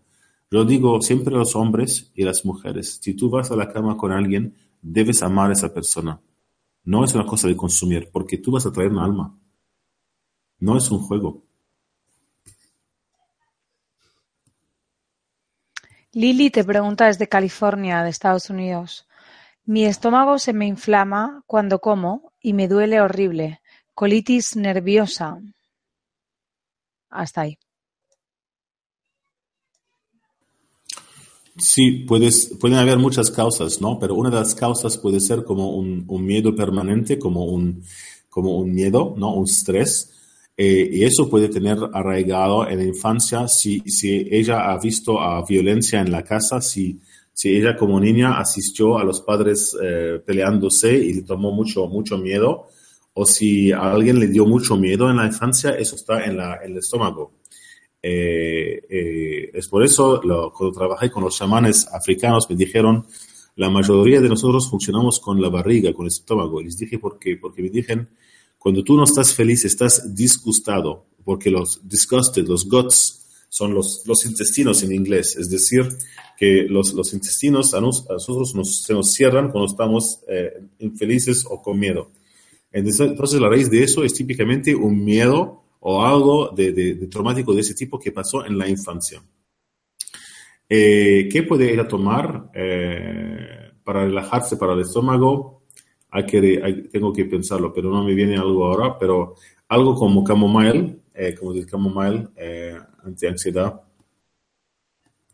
Yo 0.49 0.65
digo 0.65 0.99
siempre 1.03 1.35
a 1.35 1.37
los 1.37 1.55
hombres 1.55 2.11
y 2.15 2.23
las 2.23 2.43
mujeres, 2.45 2.97
si 2.99 3.13
tú 3.13 3.29
vas 3.29 3.51
a 3.51 3.55
la 3.55 3.71
cama 3.71 3.95
con 3.95 4.11
alguien, 4.11 4.55
debes 4.81 5.21
amar 5.21 5.51
a 5.51 5.53
esa 5.53 5.71
persona. 5.71 6.19
No 6.89 7.05
es 7.05 7.13
una 7.13 7.27
cosa 7.27 7.47
de 7.47 7.55
consumir, 7.55 8.09
porque 8.11 8.39
tú 8.39 8.51
vas 8.51 8.65
a 8.65 8.71
traer 8.71 8.89
un 8.89 8.97
alma. 8.97 9.37
No 10.57 10.75
es 10.75 10.89
un 10.89 10.97
juego. 10.97 11.43
Lili 16.13 16.49
te 16.49 16.63
pregunta 16.63 17.05
desde 17.05 17.29
California, 17.29 18.01
de 18.01 18.09
Estados 18.09 18.49
Unidos. 18.49 19.07
Mi 19.65 19.85
estómago 19.85 20.39
se 20.39 20.51
me 20.51 20.65
inflama 20.65 21.43
cuando 21.45 21.77
como 21.77 22.33
y 22.41 22.53
me 22.53 22.67
duele 22.67 23.01
horrible. 23.01 23.61
Colitis 23.93 24.55
nerviosa. 24.55 25.37
Hasta 27.11 27.41
ahí. 27.41 27.59
Sí, 31.59 32.05
puedes, 32.07 32.55
pueden 32.59 32.77
haber 32.77 32.97
muchas 32.97 33.29
causas, 33.29 33.81
¿no? 33.81 33.99
Pero 33.99 34.15
una 34.15 34.29
de 34.29 34.37
las 34.37 34.55
causas 34.55 34.97
puede 34.97 35.19
ser 35.19 35.43
como 35.43 35.75
un, 35.75 36.05
miedo 36.25 36.55
permanente, 36.55 37.19
como 37.19 37.45
un, 37.45 37.83
como 38.29 38.57
un 38.57 38.73
miedo, 38.73 39.13
¿no? 39.17 39.33
Un 39.33 39.43
estrés 39.43 40.09
eh, 40.61 40.89
y 40.91 41.05
eso 41.05 41.29
puede 41.29 41.47
tener 41.47 41.77
arraigado 41.93 42.67
en 42.67 42.79
la 42.79 42.83
infancia 42.83 43.47
si, 43.47 43.79
si 43.85 44.27
ella 44.29 44.69
ha 44.69 44.77
visto 44.77 45.21
a 45.21 45.45
violencia 45.45 46.01
en 46.01 46.11
la 46.11 46.21
casa, 46.21 46.59
si, 46.59 46.99
si 47.31 47.55
ella 47.55 47.77
como 47.77 47.97
niña 47.97 48.37
asistió 48.37 48.97
a 48.97 49.05
los 49.05 49.21
padres 49.21 49.73
eh, 49.81 50.19
peleándose 50.25 50.93
y 50.97 51.13
le 51.13 51.21
tomó 51.21 51.53
mucho, 51.53 51.87
mucho 51.87 52.17
miedo, 52.17 52.67
o 53.13 53.25
si 53.25 53.71
a 53.71 53.93
alguien 53.93 54.19
le 54.19 54.27
dio 54.27 54.45
mucho 54.45 54.75
miedo 54.75 55.09
en 55.09 55.15
la 55.15 55.27
infancia, 55.27 55.77
eso 55.77 55.95
está 55.95 56.25
en, 56.25 56.35
la, 56.35 56.59
en 56.61 56.73
el 56.73 56.79
estómago. 56.79 57.38
Eh, 58.01 59.51
es 59.53 59.67
por 59.67 59.83
eso, 59.83 60.21
cuando 60.21 60.71
trabajé 60.71 61.11
con 61.11 61.23
los 61.23 61.37
chamanes 61.37 61.87
africanos, 61.91 62.49
me 62.49 62.55
dijeron, 62.55 63.05
la 63.55 63.69
mayoría 63.69 64.21
de 64.21 64.29
nosotros 64.29 64.69
funcionamos 64.69 65.19
con 65.19 65.41
la 65.41 65.49
barriga, 65.49 65.93
con 65.93 66.05
el 66.05 66.11
estómago. 66.11 66.61
Les 66.61 66.77
dije, 66.77 66.97
¿por 66.97 67.19
qué? 67.19 67.35
Porque 67.35 67.61
me 67.61 67.69
dijeron, 67.69 68.09
cuando 68.57 68.83
tú 68.83 68.95
no 68.95 69.03
estás 69.03 69.33
feliz, 69.33 69.65
estás 69.65 70.15
disgustado, 70.15 71.05
porque 71.23 71.49
los 71.49 71.87
disgusted, 71.87 72.47
los 72.47 72.67
guts, 72.67 73.19
son 73.49 73.73
los, 73.73 74.03
los 74.05 74.25
intestinos 74.25 74.83
en 74.83 74.93
inglés. 74.93 75.35
Es 75.35 75.49
decir, 75.49 75.89
que 76.37 76.67
los, 76.69 76.93
los 76.93 77.13
intestinos 77.13 77.73
a, 77.73 77.81
nosotros 77.81 78.55
nos, 78.55 78.83
se 78.83 78.93
nos 78.93 79.11
cierran 79.11 79.51
cuando 79.51 79.69
estamos 79.69 80.21
eh, 80.27 80.61
infelices 80.79 81.45
o 81.49 81.61
con 81.61 81.77
miedo. 81.77 82.11
Entonces, 82.71 83.41
la 83.41 83.49
raíz 83.49 83.69
de 83.69 83.83
eso 83.83 84.03
es 84.03 84.13
típicamente 84.13 84.75
un 84.75 85.03
miedo 85.03 85.63
o 85.79 86.03
algo 86.03 86.49
de, 86.49 86.71
de, 86.71 87.07
traumático 87.07 87.53
de 87.53 87.61
ese 87.61 87.73
tipo 87.73 87.99
que 87.99 88.11
pasó 88.11 88.45
en 88.45 88.57
la 88.57 88.67
infancia. 88.67 89.21
Eh, 90.67 91.27
¿Qué 91.31 91.43
puede 91.43 91.73
ir 91.73 91.79
a 91.79 91.87
tomar 91.87 92.51
eh, 92.53 93.71
para 93.83 94.05
relajarse 94.05 94.57
para 94.57 94.73
el 94.73 94.81
estómago? 94.81 95.59
hay 96.11 96.25
que, 96.25 96.87
tengo 96.91 97.13
que 97.13 97.25
pensarlo, 97.25 97.71
pero 97.71 97.91
no 97.91 98.03
me 98.03 98.15
viene 98.15 98.35
algo 98.35 98.65
ahora, 98.65 98.97
pero 98.97 99.35
algo 99.67 99.93
como 99.95 100.25
chamomile, 100.25 101.01
eh, 101.13 101.35
como 101.35 101.53
dice 101.53 101.69
chamomile, 101.69 102.29
eh, 102.35 102.77
ansiedad 103.03 103.81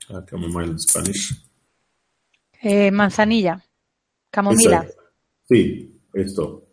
Uh, 0.08 0.22
chamomile 0.24 0.72
en 0.72 0.80
Spanish. 0.80 1.34
Eh, 2.62 2.92
manzanilla, 2.92 3.60
camomila. 4.30 4.88
Sí, 5.48 6.00
esto. 6.14 6.65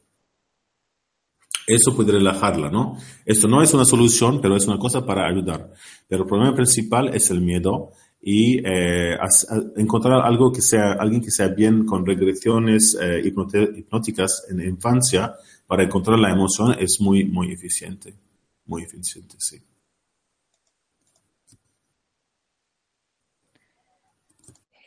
Eso 1.67 1.95
puede 1.95 2.13
relajarla, 2.13 2.71
¿no? 2.71 2.97
Esto 3.25 3.49
no 3.49 3.63
es 3.63 3.73
una 3.75 3.85
solución, 3.85 4.41
pero 4.41 4.57
es 4.57 4.67
una 4.67 4.79
cosa 4.79 5.05
para 5.05 5.27
ayudar. 5.27 5.73
Pero 6.09 6.23
el 6.23 6.29
problema 6.29 6.55
principal 6.55 7.15
es 7.15 7.31
el 7.31 7.41
miedo 7.41 7.93
y 8.21 8.59
eh, 8.65 9.17
encontrar 9.77 10.21
algo 10.25 10.53
que 10.53 10.63
sea, 10.63 10.93
alguien 10.93 11.23
que 11.23 11.31
sea 11.31 11.49
bien 11.49 11.85
con 11.85 12.07
regresiones 12.07 12.97
eh, 13.01 13.21
hipnóticas 13.25 14.47
en 14.49 14.61
infancia 14.61 15.35
para 15.67 15.85
encontrar 15.85 16.19
la 16.19 16.31
emoción 16.31 16.77
es 16.79 16.99
muy, 17.01 17.25
muy 17.25 17.53
eficiente. 17.53 18.15
Muy 18.67 18.83
eficiente, 18.83 19.37
sí. 19.39 19.61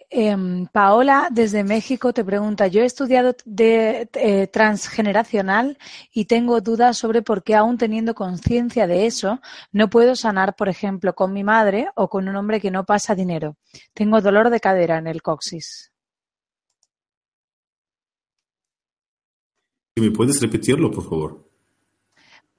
Em, 0.09 0.67
Paola, 0.67 1.29
desde 1.31 1.63
México, 1.63 2.13
te 2.13 2.23
pregunta, 2.23 2.67
yo 2.67 2.81
he 2.81 2.85
estudiado 2.85 3.35
de, 3.45 4.07
eh, 4.13 4.47
transgeneracional 4.47 5.77
y 6.13 6.25
tengo 6.25 6.61
dudas 6.61 6.97
sobre 6.97 7.21
por 7.21 7.43
qué 7.43 7.55
aún 7.55 7.77
teniendo 7.77 8.13
conciencia 8.13 8.87
de 8.87 9.07
eso, 9.07 9.41
no 9.71 9.89
puedo 9.89 10.15
sanar, 10.15 10.55
por 10.55 10.69
ejemplo, 10.69 11.15
con 11.15 11.33
mi 11.33 11.43
madre 11.43 11.89
o 11.95 12.09
con 12.09 12.27
un 12.29 12.35
hombre 12.35 12.61
que 12.61 12.71
no 12.71 12.85
pasa 12.85 13.15
dinero. 13.15 13.57
Tengo 13.93 14.21
dolor 14.21 14.49
de 14.49 14.59
cadera 14.59 14.97
en 14.97 15.07
el 15.07 15.21
coxis. 15.21 15.91
¿Me 19.97 20.11
puedes 20.11 20.41
repetirlo, 20.41 20.91
por 20.91 21.03
favor? 21.03 21.49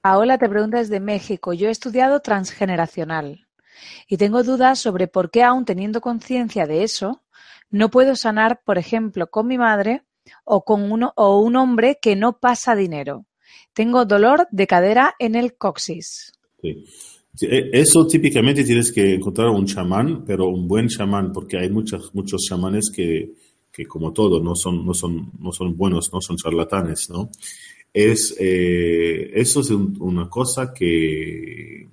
Paola 0.01 0.37
te 0.37 0.49
pregunta 0.49 0.77
desde 0.77 0.99
México, 0.99 1.53
yo 1.53 1.67
he 1.67 1.71
estudiado 1.71 2.19
transgeneracional 2.19 3.47
y 4.07 4.17
tengo 4.17 4.43
dudas 4.43 4.79
sobre 4.79 5.07
por 5.07 5.29
qué 5.29 5.43
aún 5.43 5.65
teniendo 5.65 6.01
conciencia 6.01 6.65
de 6.65 6.83
eso, 6.83 7.23
no 7.69 7.89
puedo 7.89 8.15
sanar, 8.15 8.61
por 8.65 8.77
ejemplo, 8.77 9.27
con 9.27 9.47
mi 9.47 9.57
madre 9.57 10.03
o 10.43 10.63
con 10.63 10.91
uno, 10.91 11.13
o 11.15 11.39
un 11.39 11.55
hombre 11.55 11.99
que 12.01 12.15
no 12.15 12.39
pasa 12.39 12.75
dinero. 12.75 13.25
Tengo 13.73 14.05
dolor 14.05 14.47
de 14.51 14.67
cadera 14.67 15.15
en 15.19 15.35
el 15.35 15.55
coxis. 15.55 16.33
Sí. 16.61 16.85
E, 17.41 17.69
eso 17.73 18.07
típicamente 18.07 18.63
tienes 18.63 18.91
que 18.91 19.15
encontrar 19.15 19.49
un 19.49 19.65
chamán, 19.65 20.23
pero 20.25 20.47
un 20.47 20.67
buen 20.67 20.87
chamán, 20.87 21.31
porque 21.31 21.57
hay 21.57 21.69
muchos, 21.69 22.13
muchos 22.13 22.41
chamanes 22.47 22.91
que, 22.93 23.33
como 23.87 24.11
todo, 24.11 24.41
no 24.41 24.55
son, 24.55 24.85
no, 24.85 24.93
son, 24.93 25.31
no 25.39 25.51
son 25.51 25.77
buenos, 25.77 26.11
no 26.11 26.19
son 26.19 26.35
charlatanes, 26.35 27.09
¿no? 27.11 27.29
Es, 27.93 28.35
eh, 28.39 29.31
eso 29.33 29.61
es 29.61 29.69
una 29.69 30.29
cosa 30.29 30.73
que 30.73 31.87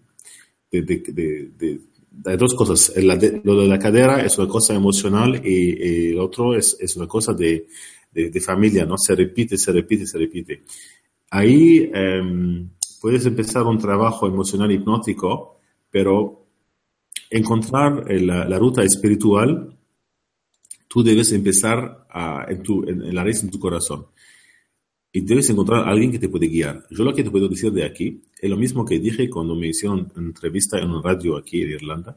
de, 0.71 0.83
de, 0.83 1.81
hay 2.25 2.37
dos 2.37 2.55
cosas. 2.55 2.93
lo 2.97 3.61
de 3.61 3.69
la 3.69 3.79
cadera 3.79 4.25
es 4.25 4.39
una 4.39 4.49
cosa 4.49 4.75
emocional 4.75 5.41
y, 5.45 6.11
el 6.11 6.19
otro 6.19 6.55
es, 6.55 6.77
es 6.81 6.97
una 6.97 7.07
cosa 7.07 7.33
de, 7.33 7.67
de, 8.13 8.41
familia, 8.41 8.85
¿no? 8.85 8.97
Se 8.97 9.15
repite, 9.15 9.57
se 9.57 9.73
repite, 9.73 10.07
se 10.07 10.19
repite. 10.19 10.63
Ahí 11.31 11.91
em, 11.93 12.71
puedes 13.01 13.27
empezar 13.27 13.65
un 13.65 13.79
trabajo 13.79 14.27
emocional 14.27 14.71
hipnótico, 14.71 15.59
pero 15.91 16.47
encontrar 17.31 18.05
la, 18.11 18.49
la 18.49 18.59
ruta 18.59 18.83
espiritual, 18.83 19.77
tú 20.89 21.03
debes 21.03 21.33
empezar 21.33 22.07
a, 22.09 22.47
en, 22.49 22.63
tu, 22.63 22.85
en, 22.89 23.15
la 23.15 23.25
raíz 23.25 23.43
en 23.43 23.51
tu 23.51 23.59
corazón 23.59 24.07
y 25.17 25.21
debes 25.21 25.49
encontrar 25.49 25.87
a 25.87 25.93
alguien 25.93 26.11
que 26.11 26.19
te 26.19 26.29
puede 26.29 26.49
guiar. 26.49 26.85
Yo 26.91 27.05
lo 27.05 27.15
que 27.15 27.23
te 27.23 27.31
puedo 27.31 27.49
decir 27.49 27.71
de 27.71 27.85
aquí 27.85 28.21
es 28.37 28.51
lo 28.51 28.57
mismo 28.57 28.85
que 28.85 28.99
dije 28.99 29.31
cuando 29.31 29.55
me 29.55 29.69
hicieron 29.69 30.13
entrevista 30.17 30.81
en 30.81 30.91
un 30.91 31.01
radio 31.05 31.37
aquí 31.37 31.63
en 31.63 31.71
Irlanda. 31.71 32.17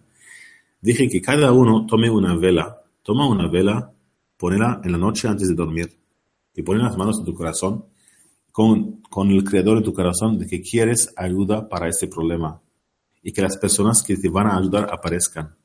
Dije 0.81 1.07
que 1.07 1.21
cada 1.21 1.51
uno 1.51 1.85
tome 1.85 2.09
una 2.09 2.35
vela, 2.35 2.81
toma 3.03 3.29
una 3.29 3.47
vela, 3.47 3.93
ponela 4.35 4.81
en 4.83 4.91
la 4.91 4.97
noche 4.97 5.27
antes 5.27 5.47
de 5.47 5.53
dormir 5.53 5.95
y 6.55 6.63
pone 6.63 6.81
las 6.81 6.97
manos 6.97 7.19
en 7.19 7.25
tu 7.25 7.35
corazón 7.35 7.85
con, 8.51 9.03
con 9.03 9.29
el 9.29 9.43
creador 9.43 9.77
en 9.77 9.83
tu 9.83 9.93
corazón 9.93 10.39
de 10.39 10.47
que 10.47 10.63
quieres 10.63 11.13
ayuda 11.15 11.69
para 11.69 11.87
este 11.89 12.07
problema 12.07 12.59
y 13.21 13.31
que 13.31 13.43
las 13.43 13.57
personas 13.57 14.01
que 14.01 14.17
te 14.17 14.27
van 14.27 14.47
a 14.47 14.57
ayudar 14.57 14.89
aparezcan. 14.91 15.55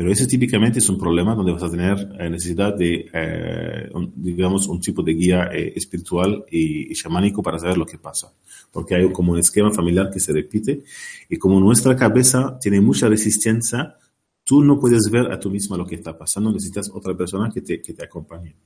Pero 0.00 0.12
ese 0.12 0.26
típicamente 0.26 0.78
es 0.78 0.88
un 0.88 0.96
problema 0.96 1.34
donde 1.34 1.52
vas 1.52 1.62
a 1.62 1.70
tener 1.70 2.16
eh, 2.18 2.30
necesidad 2.30 2.74
de, 2.74 3.10
eh, 3.12 3.90
digamos, 4.14 4.66
un 4.66 4.80
tipo 4.80 5.02
de 5.02 5.12
guía 5.12 5.50
eh, 5.52 5.74
espiritual 5.76 6.42
y, 6.50 6.90
y, 6.90 7.32
para 7.42 7.58
saber 7.58 7.76
lo 7.76 7.84
que 7.84 7.98
pasa. 7.98 8.32
Porque 8.72 8.94
hay 8.94 9.12
como 9.12 9.32
un 9.32 9.38
esquema 9.40 9.70
familiar 9.70 10.08
que 10.10 10.18
se 10.18 10.32
repite 10.32 10.84
y 11.28 11.36
como 11.36 11.60
nuestra 11.60 11.94
cabeza 11.96 12.58
tiene 12.58 12.80
mucha 12.80 13.08
resistencia, 13.08 13.98
tú 14.42 14.64
no 14.64 14.80
puedes 14.80 15.10
ver 15.10 15.30
a 15.30 15.38
tú 15.38 15.50
misma 15.50 15.76
lo 15.76 15.84
que 15.84 15.96
está 15.96 16.16
pasando, 16.16 16.50
necesitas 16.50 16.90
otra 16.94 17.14
persona 17.14 17.50
que 17.52 17.60
te, 17.60 17.82
que 17.82 17.92
te 17.92 18.02
acompañe. 18.02 18.56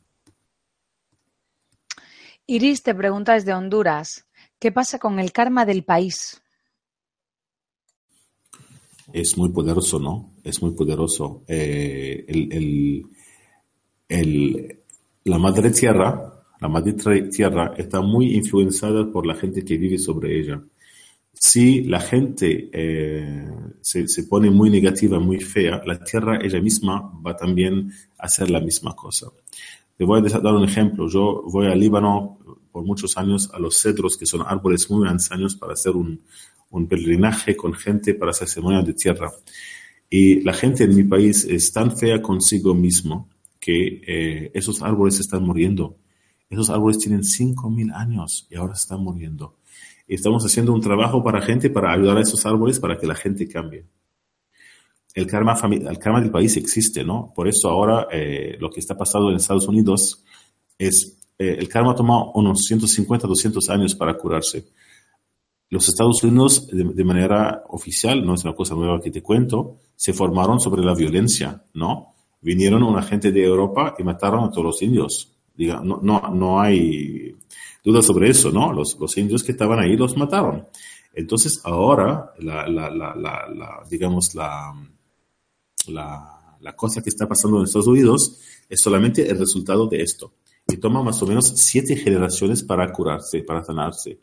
Iris 2.47 2.81
te 2.85 2.95
pregunta 2.95 3.33
desde 3.33 3.55
Honduras, 3.55 4.25
¿qué 4.61 4.71
pasa 4.71 5.01
con 5.01 5.19
el 5.19 5.33
karma 5.33 5.67
del 5.67 5.83
país? 5.83 6.44
Es 9.13 9.37
muy 9.37 9.51
poderoso, 9.51 9.99
¿no? 9.99 10.33
Es 10.43 10.63
muy 10.63 10.73
poderoso. 10.73 11.43
Eh, 11.47 12.25
la 15.25 15.39
madre 15.39 15.71
tierra, 15.71 16.45
la 16.61 16.69
madre 16.69 16.93
tierra 16.93 17.75
está 17.77 18.01
muy 18.01 18.35
influenciada 18.35 19.11
por 19.11 19.27
la 19.27 19.35
gente 19.35 19.65
que 19.65 19.77
vive 19.77 19.99
sobre 19.99 20.39
ella. 20.39 20.63
Si 21.33 21.83
la 21.85 22.01
gente 22.01 22.71
eh, 22.73 23.49
se, 23.81 24.07
se, 24.09 24.25
pone 24.25 24.51
muy 24.51 24.71
negativa, 24.71 25.19
muy 25.19 25.41
fea, 25.41 25.83
la 25.85 25.99
tierra 25.99 26.39
ella 26.41 26.61
misma 26.61 27.13
va 27.27 27.37
también 27.37 27.91
a 28.19 28.27
hacer 28.27 28.51
la 28.51 28.61
misma 28.61 28.95
cosa. 28.95 29.27
Te 29.97 30.05
voy 30.05 30.21
a 30.21 30.39
dar 30.41 30.55
un 30.55 30.65
ejemplo. 30.65 31.09
Yo 31.09 31.43
voy 31.47 31.67
al 31.67 31.79
Líbano 31.79 32.39
por 32.73 32.85
muchos 32.85 33.17
años 33.17 33.51
a 33.53 33.59
los 33.59 33.81
cedros, 33.81 34.17
que 34.17 34.27
son 34.27 34.43
árboles 34.47 34.91
muy 34.91 35.07
ancianos, 35.07 35.55
para 35.55 35.75
hacer 35.75 35.93
un, 35.93 36.21
un 36.75 36.89
peregrinaje 36.89 37.57
con 37.57 37.73
gente 37.73 38.15
para 38.15 38.33
ceremonia 38.33 38.83
de 38.83 38.95
tierra. 38.95 39.31
Y 40.11 40.41
la 40.43 40.53
gente 40.53 40.85
en 40.85 40.95
mi 40.95 41.05
país 41.05 41.45
es 41.45 41.73
tan 41.73 41.97
fea 41.97 42.21
consigo 42.21 42.75
mismo 42.75 43.29
que 43.61 44.03
eh, 44.07 44.51
esos 44.55 44.83
árboles 44.83 45.21
están 45.21 45.45
muriendo. 45.45 45.97
Esos 46.51 46.71
árboles 46.71 46.99
tienen 46.99 47.23
5.000 47.23 47.95
años 47.95 48.47
y 48.51 48.57
ahora 48.57 48.75
están 48.75 49.01
muriendo. 49.01 49.57
Estamos 50.07 50.45
haciendo 50.45 50.73
un 50.73 50.81
trabajo 50.81 51.23
para 51.23 51.41
gente, 51.41 51.71
para 51.71 51.93
ayudar 51.93 52.19
a 52.19 52.21
esos 52.21 52.45
árboles, 52.45 52.79
para 52.79 52.99
que 52.99 53.07
la 53.07 53.15
gente 53.15 53.49
cambie. 53.49 53.87
El 55.15 55.27
karma, 55.27 55.57
el 55.71 55.99
karma 55.99 56.21
del 56.21 56.31
país 56.31 56.57
existe, 56.57 57.05
¿no? 57.05 57.33
Por 57.35 57.49
eso 57.49 57.71
ahora 57.71 58.09
eh, 58.11 58.57
lo 58.59 58.69
que 58.69 58.81
está 58.81 58.97
pasando 58.97 59.31
en 59.31 59.37
Estados 59.37 59.69
Unidos 59.69 60.25
es, 60.77 61.17
eh, 61.39 61.57
el 61.59 61.69
karma 61.69 61.95
toma 61.95 62.33
unos 62.35 62.63
150, 62.67 63.29
200 63.29 63.71
años 63.71 63.95
para 63.95 64.15
curarse. 64.19 64.67
Los 65.71 65.89
Estados 65.89 66.23
Unidos, 66.23 66.69
de, 66.69 67.05
manera 67.05 67.65
oficial, 67.69 68.25
no 68.25 68.35
es 68.35 68.45
una 68.45 68.55
cosa 68.55 68.75
nueva 68.75 69.01
que 69.01 69.11
te 69.11 69.23
cuento, 69.23 69.79
se 69.97 70.13
formaron 70.13 70.61
sobre 70.61 70.85
la 70.85 70.95
violencia, 70.95 71.65
¿no? 71.75 72.15
Vinieron 72.41 72.83
una 72.83 73.03
gente 73.03 73.33
de 73.33 73.45
Europa 73.45 73.95
y 73.99 74.03
mataron 74.03 74.45
a 74.45 74.51
todos 74.51 74.65
los 74.65 74.83
indios. 74.83 75.33
Diga, 75.57 75.81
no, 75.83 75.99
no, 76.03 76.21
no 76.33 76.61
hay 76.61 77.35
duda 77.85 78.03
sobre 78.03 78.31
eso, 78.31 78.51
¿no? 78.51 78.73
Los, 78.73 79.17
indios 79.17 79.43
que 79.43 79.53
estaban 79.53 79.79
ahí 79.79 79.97
los 79.97 80.17
mataron. 80.17 80.67
Entonces 81.13 81.61
ahora, 81.65 82.33
la, 82.39 82.69
la, 82.69 82.91
la, 82.91 83.15
la 83.15 83.83
digamos, 83.89 84.35
la, 84.35 84.75
la, 85.89 86.77
cosa 86.77 87.03
que 87.03 87.11
está 87.11 87.29
pasando 87.29 87.59
en 87.59 87.65
Estados 87.65 87.87
Unidos 87.87 88.39
es 88.69 88.81
solamente 88.81 89.29
el 89.29 89.39
resultado 89.39 89.87
de 89.87 90.03
esto. 90.03 90.33
Y 90.67 90.79
toma 90.79 91.03
más 91.03 91.23
o 91.23 91.27
menos 91.27 91.53
siete 91.57 91.95
generaciones 91.95 92.63
para 92.63 92.91
curarse, 92.91 93.43
para 93.43 93.63
sanarse. 93.63 94.21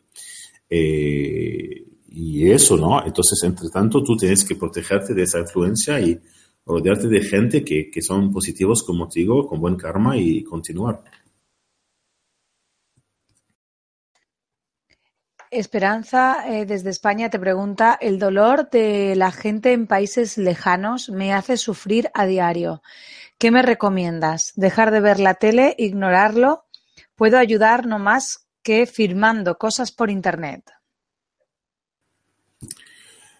Eh, 0.74 1.84
y 2.08 2.50
eso, 2.50 2.78
¿no? 2.78 3.04
Entonces, 3.04 3.42
entre 3.44 3.68
tanto, 3.68 4.02
tú 4.02 4.16
tienes 4.16 4.42
que 4.42 4.54
protegerte 4.54 5.12
de 5.12 5.24
esa 5.24 5.40
influencia 5.40 6.00
y 6.00 6.18
rodearte 6.64 7.08
de 7.08 7.20
gente 7.20 7.62
que, 7.62 7.90
que 7.90 8.00
son 8.00 8.32
positivos 8.32 8.82
como 8.82 9.06
digo, 9.06 9.46
con 9.46 9.60
buen 9.60 9.76
karma 9.76 10.16
y 10.16 10.42
continuar. 10.42 11.02
Esperanza, 15.50 16.48
eh, 16.48 16.64
desde 16.64 16.88
España, 16.88 17.28
te 17.28 17.38
pregunta, 17.38 17.98
el 18.00 18.18
dolor 18.18 18.70
de 18.70 19.14
la 19.14 19.30
gente 19.30 19.72
en 19.72 19.86
países 19.86 20.38
lejanos 20.38 21.10
me 21.10 21.34
hace 21.34 21.58
sufrir 21.58 22.08
a 22.14 22.24
diario. 22.24 22.80
¿Qué 23.36 23.50
me 23.50 23.60
recomiendas? 23.60 24.54
¿Dejar 24.56 24.90
de 24.90 25.00
ver 25.00 25.20
la 25.20 25.34
tele? 25.34 25.74
¿Ignorarlo? 25.76 26.64
¿Puedo 27.14 27.36
ayudar 27.36 27.86
no 27.86 27.98
más 27.98 28.48
que 28.62 28.86
firmando 28.86 29.56
cosas 29.56 29.92
por 29.92 30.10
Internet? 30.10 30.70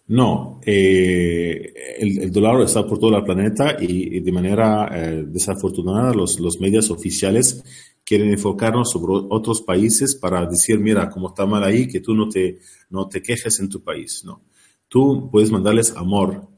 No, 0.08 0.60
eh, 0.66 1.72
el, 1.98 2.30
dolor 2.30 2.62
está 2.62 2.86
por 2.86 2.98
todo 2.98 3.16
el 3.16 3.24
planeta 3.24 3.76
y, 3.80 4.20
de 4.20 4.32
manera 4.32 4.90
eh, 4.92 5.24
desafortunada 5.26 6.12
los, 6.12 6.38
los 6.38 6.60
medios 6.60 6.90
oficiales 6.90 7.62
quieren 8.04 8.30
enfocarnos 8.30 8.90
sobre 8.90 9.26
otros 9.30 9.62
países 9.62 10.14
para 10.14 10.44
decir, 10.46 10.78
mira, 10.78 11.08
cómo 11.08 11.28
está 11.28 11.46
mal 11.46 11.64
ahí, 11.64 11.86
que 11.86 12.00
tú 12.00 12.14
no 12.14 12.28
te, 12.28 12.58
no 12.90 13.08
te 13.08 13.22
quejes 13.22 13.60
en 13.60 13.68
tu 13.68 13.82
país. 13.82 14.22
No, 14.24 14.42
tú 14.88 15.30
puedes 15.30 15.50
mandarles 15.50 15.96
amor 15.96 16.48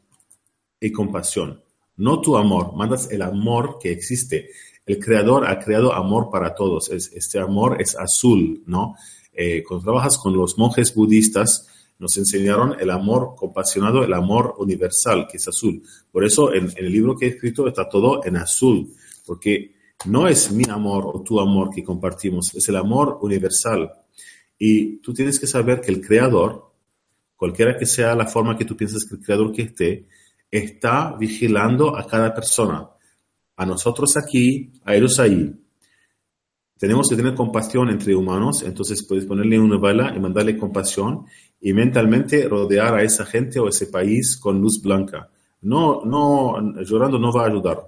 y 0.80 0.90
compasión. 0.90 1.62
No 1.96 2.20
tu 2.20 2.36
amor, 2.36 2.74
mandas 2.74 3.10
el 3.10 3.22
amor 3.22 3.78
que 3.80 3.92
existe. 3.92 4.50
El 4.86 4.98
creador 4.98 5.46
ha 5.46 5.58
creado 5.58 5.92
amor 5.92 6.28
para 6.30 6.54
todos. 6.54 6.90
este 6.90 7.38
amor 7.38 7.80
es 7.80 7.96
azul, 7.96 8.62
¿no? 8.66 8.96
Eh, 9.32 9.62
cuando 9.66 9.84
trabajas 9.84 10.18
con 10.18 10.36
los 10.36 10.58
monjes 10.58 10.94
budistas, 10.94 11.68
nos 11.98 12.16
enseñaron 12.16 12.76
el 12.78 12.90
amor 12.90 13.34
compasionado, 13.36 14.04
el 14.04 14.12
amor 14.12 14.54
universal, 14.58 15.26
que 15.30 15.38
es 15.38 15.48
azul. 15.48 15.82
Por 16.10 16.24
eso 16.24 16.52
en, 16.52 16.70
el 16.76 16.90
libro 16.90 17.16
que 17.16 17.26
he 17.26 17.28
escrito 17.30 17.66
está 17.66 17.88
todo 17.88 18.24
en 18.24 18.36
azul, 18.36 18.92
porque 19.26 19.74
no 20.06 20.28
es 20.28 20.52
mi 20.52 20.64
amor 20.68 21.04
o 21.06 21.22
tu 21.22 21.40
amor 21.40 21.70
que 21.70 21.84
compartimos, 21.84 22.54
es 22.54 22.68
el 22.68 22.76
amor 22.76 23.18
universal. 23.22 23.90
Y 24.58 24.98
tú 24.98 25.14
tienes 25.14 25.38
que 25.38 25.46
saber 25.46 25.80
que 25.80 25.92
el 25.92 26.00
creador, 26.00 26.72
cualquiera 27.36 27.76
que 27.76 27.86
sea 27.86 28.14
la 28.14 28.26
forma 28.26 28.56
que 28.56 28.64
tú 28.64 28.76
piensas 28.76 29.04
que 29.04 29.16
el 29.16 29.22
creador 29.22 29.52
que 29.52 29.62
esté, 29.62 30.06
está 30.50 31.16
vigilando 31.18 31.96
a 31.96 32.06
cada 32.06 32.34
persona. 32.34 32.88
A 33.56 33.66
nosotros 33.66 34.16
aquí, 34.16 34.72
a 34.84 34.94
ellos 34.94 35.18
ahí. 35.20 35.54
Tenemos 36.76 37.08
que 37.08 37.16
tener 37.16 37.34
compasión 37.34 37.88
entre 37.88 38.14
humanos, 38.14 38.62
entonces 38.62 39.04
puedes 39.06 39.26
ponerle 39.26 39.58
una 39.58 39.78
bala 39.78 40.12
y 40.14 40.20
mandarle 40.20 40.58
compasión 40.58 41.24
y 41.60 41.72
mentalmente 41.72 42.48
rodear 42.48 42.94
a 42.94 43.02
esa 43.02 43.24
gente 43.24 43.58
o 43.60 43.68
ese 43.68 43.86
país 43.86 44.36
con 44.36 44.60
luz 44.60 44.82
blanca. 44.82 45.30
No, 45.62 46.04
no, 46.04 46.82
llorando 46.82 47.18
no 47.18 47.32
va 47.32 47.44
a 47.44 47.48
ayudar. 47.48 47.80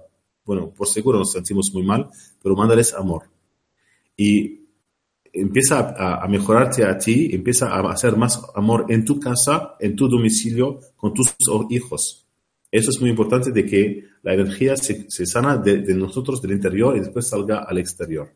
Bueno, 0.45 0.71
por 0.71 0.87
seguro 0.87 1.19
nos 1.19 1.31
sentimos 1.31 1.71
muy 1.73 1.83
mal, 1.83 2.09
pero 2.41 2.55
mándales 2.55 2.93
amor. 2.93 3.23
Y 4.15 4.61
empieza 5.33 5.93
a, 5.97 6.27
mejorarte 6.27 6.85
a 6.85 6.97
ti, 6.97 7.29
empieza 7.33 7.67
a 7.67 7.91
hacer 7.91 8.15
más 8.15 8.41
amor 8.55 8.85
en 8.89 9.05
tu 9.05 9.19
casa, 9.19 9.75
en 9.79 9.95
tu 9.95 10.07
domicilio, 10.07 10.79
con 10.95 11.13
tus 11.13 11.35
hijos. 11.69 12.26
Eso 12.71 12.89
es 12.89 12.99
muy 12.99 13.09
importante 13.09 13.51
de 13.51 13.65
que 13.65 14.03
la 14.23 14.33
energía 14.33 14.75
se, 14.75 15.25
sana 15.25 15.57
de, 15.57 15.93
nosotros 15.93 16.41
del 16.41 16.51
interior 16.51 16.95
y 16.97 16.99
después 16.99 17.27
salga 17.27 17.63
al 17.63 17.77
exterior. 17.77 18.29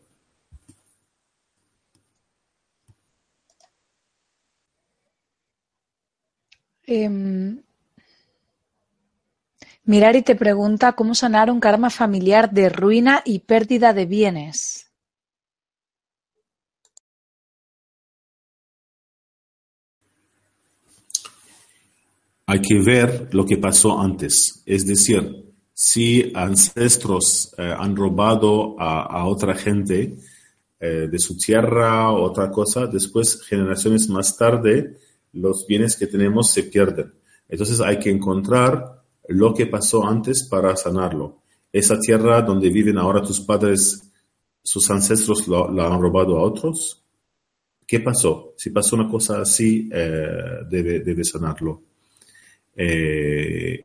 Eh, 6.87 7.09
Mirari 9.85 10.21
te 10.21 10.35
pregunta 10.35 10.93
cómo 10.93 11.15
sanar 11.15 11.49
un 11.49 11.59
karma 11.59 11.89
familiar 11.89 12.51
de 12.51 12.69
ruina 12.69 13.21
y 13.25 13.39
pérdida 13.39 13.93
de 13.93 14.05
bienes. 14.05 14.90
Hay 22.51 22.59
que 22.59 22.79
ver 22.81 23.29
lo 23.31 23.45
que 23.45 23.55
pasó 23.55 23.97
antes, 23.97 24.61
es 24.65 24.85
decir, 24.85 25.53
si 25.73 26.33
ancestros 26.35 27.55
eh, 27.57 27.73
han 27.79 27.95
robado 27.95 28.75
a, 28.77 29.25
otra 29.25 29.55
gente 29.55 30.17
eh, 30.77 31.07
de 31.09 31.17
su 31.17 31.37
tierra 31.37 32.11
o 32.11 32.23
otra 32.23 32.51
cosa, 32.51 32.87
después 32.87 33.41
generaciones 33.43 34.09
más 34.09 34.35
tarde 34.35 34.97
los 35.31 35.65
bienes 35.65 35.95
que 35.95 36.07
tenemos 36.07 36.51
se 36.51 36.63
pierden. 36.63 37.13
Entonces 37.47 37.79
hay 37.79 37.99
que 37.99 38.09
encontrar 38.09 39.01
lo 39.29 39.53
que 39.53 39.67
pasó 39.67 40.05
antes 40.05 40.45
para 40.49 40.75
sanarlo. 40.75 41.37
Esa 41.71 41.97
tierra 42.01 42.41
donde 42.41 42.69
viven 42.69 42.97
ahora 42.97 43.21
tus 43.21 43.39
padres, 43.39 44.11
sus 44.61 44.91
ancestros 44.91 45.47
la 45.47 45.87
han 45.87 46.01
robado 46.01 46.37
a 46.37 46.43
otros. 46.43 47.01
¿Qué 47.87 48.01
pasó? 48.01 48.55
Si 48.57 48.71
pasó 48.71 48.97
una 48.97 49.07
cosa 49.09 49.39
así, 49.39 49.89
eh, 49.89 50.65
debe, 50.69 51.23
sanarlo. 51.23 51.90
Eh, 52.75 53.83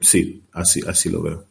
sí, 0.00 0.44
así, 0.52 0.80
así 0.86 1.10
lo 1.10 1.22
veo. 1.22 1.46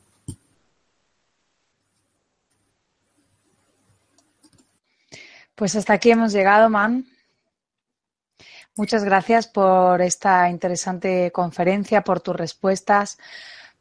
Pues 5.55 5.75
hasta 5.75 5.93
aquí 5.93 6.11
hemos 6.11 6.33
llegado, 6.33 6.69
Man. 6.69 7.05
Muchas 8.75 9.03
gracias 9.03 9.47
por 9.47 10.01
esta 10.01 10.49
interesante 10.49 11.31
conferencia, 11.31 12.03
por 12.03 12.21
tus 12.21 12.35
respuestas, 12.35 13.17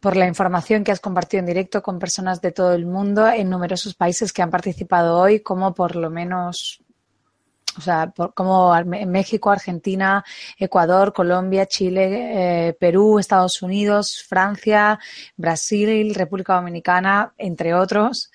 por 0.00 0.16
la 0.16 0.26
información 0.26 0.82
que 0.82 0.92
has 0.92 1.00
compartido 1.00 1.40
en 1.40 1.46
directo 1.46 1.82
con 1.82 1.98
personas 1.98 2.40
de 2.40 2.52
todo 2.52 2.74
el 2.74 2.86
mundo 2.86 3.28
en 3.28 3.48
numerosos 3.48 3.94
países 3.94 4.32
que 4.32 4.42
han 4.42 4.50
participado 4.50 5.18
hoy, 5.18 5.40
como 5.40 5.72
por 5.74 5.94
lo 5.96 6.10
menos, 6.10 6.82
o 7.78 7.80
sea, 7.80 8.12
como 8.34 8.74
México, 8.84 9.50
Argentina, 9.50 10.24
Ecuador, 10.58 11.12
Colombia, 11.12 11.66
Chile, 11.66 12.68
eh, 12.68 12.72
Perú, 12.74 13.18
Estados 13.18 13.62
Unidos, 13.62 14.24
Francia, 14.28 14.98
Brasil, 15.36 16.14
República 16.14 16.56
Dominicana, 16.56 17.32
entre 17.38 17.74
otros. 17.74 18.30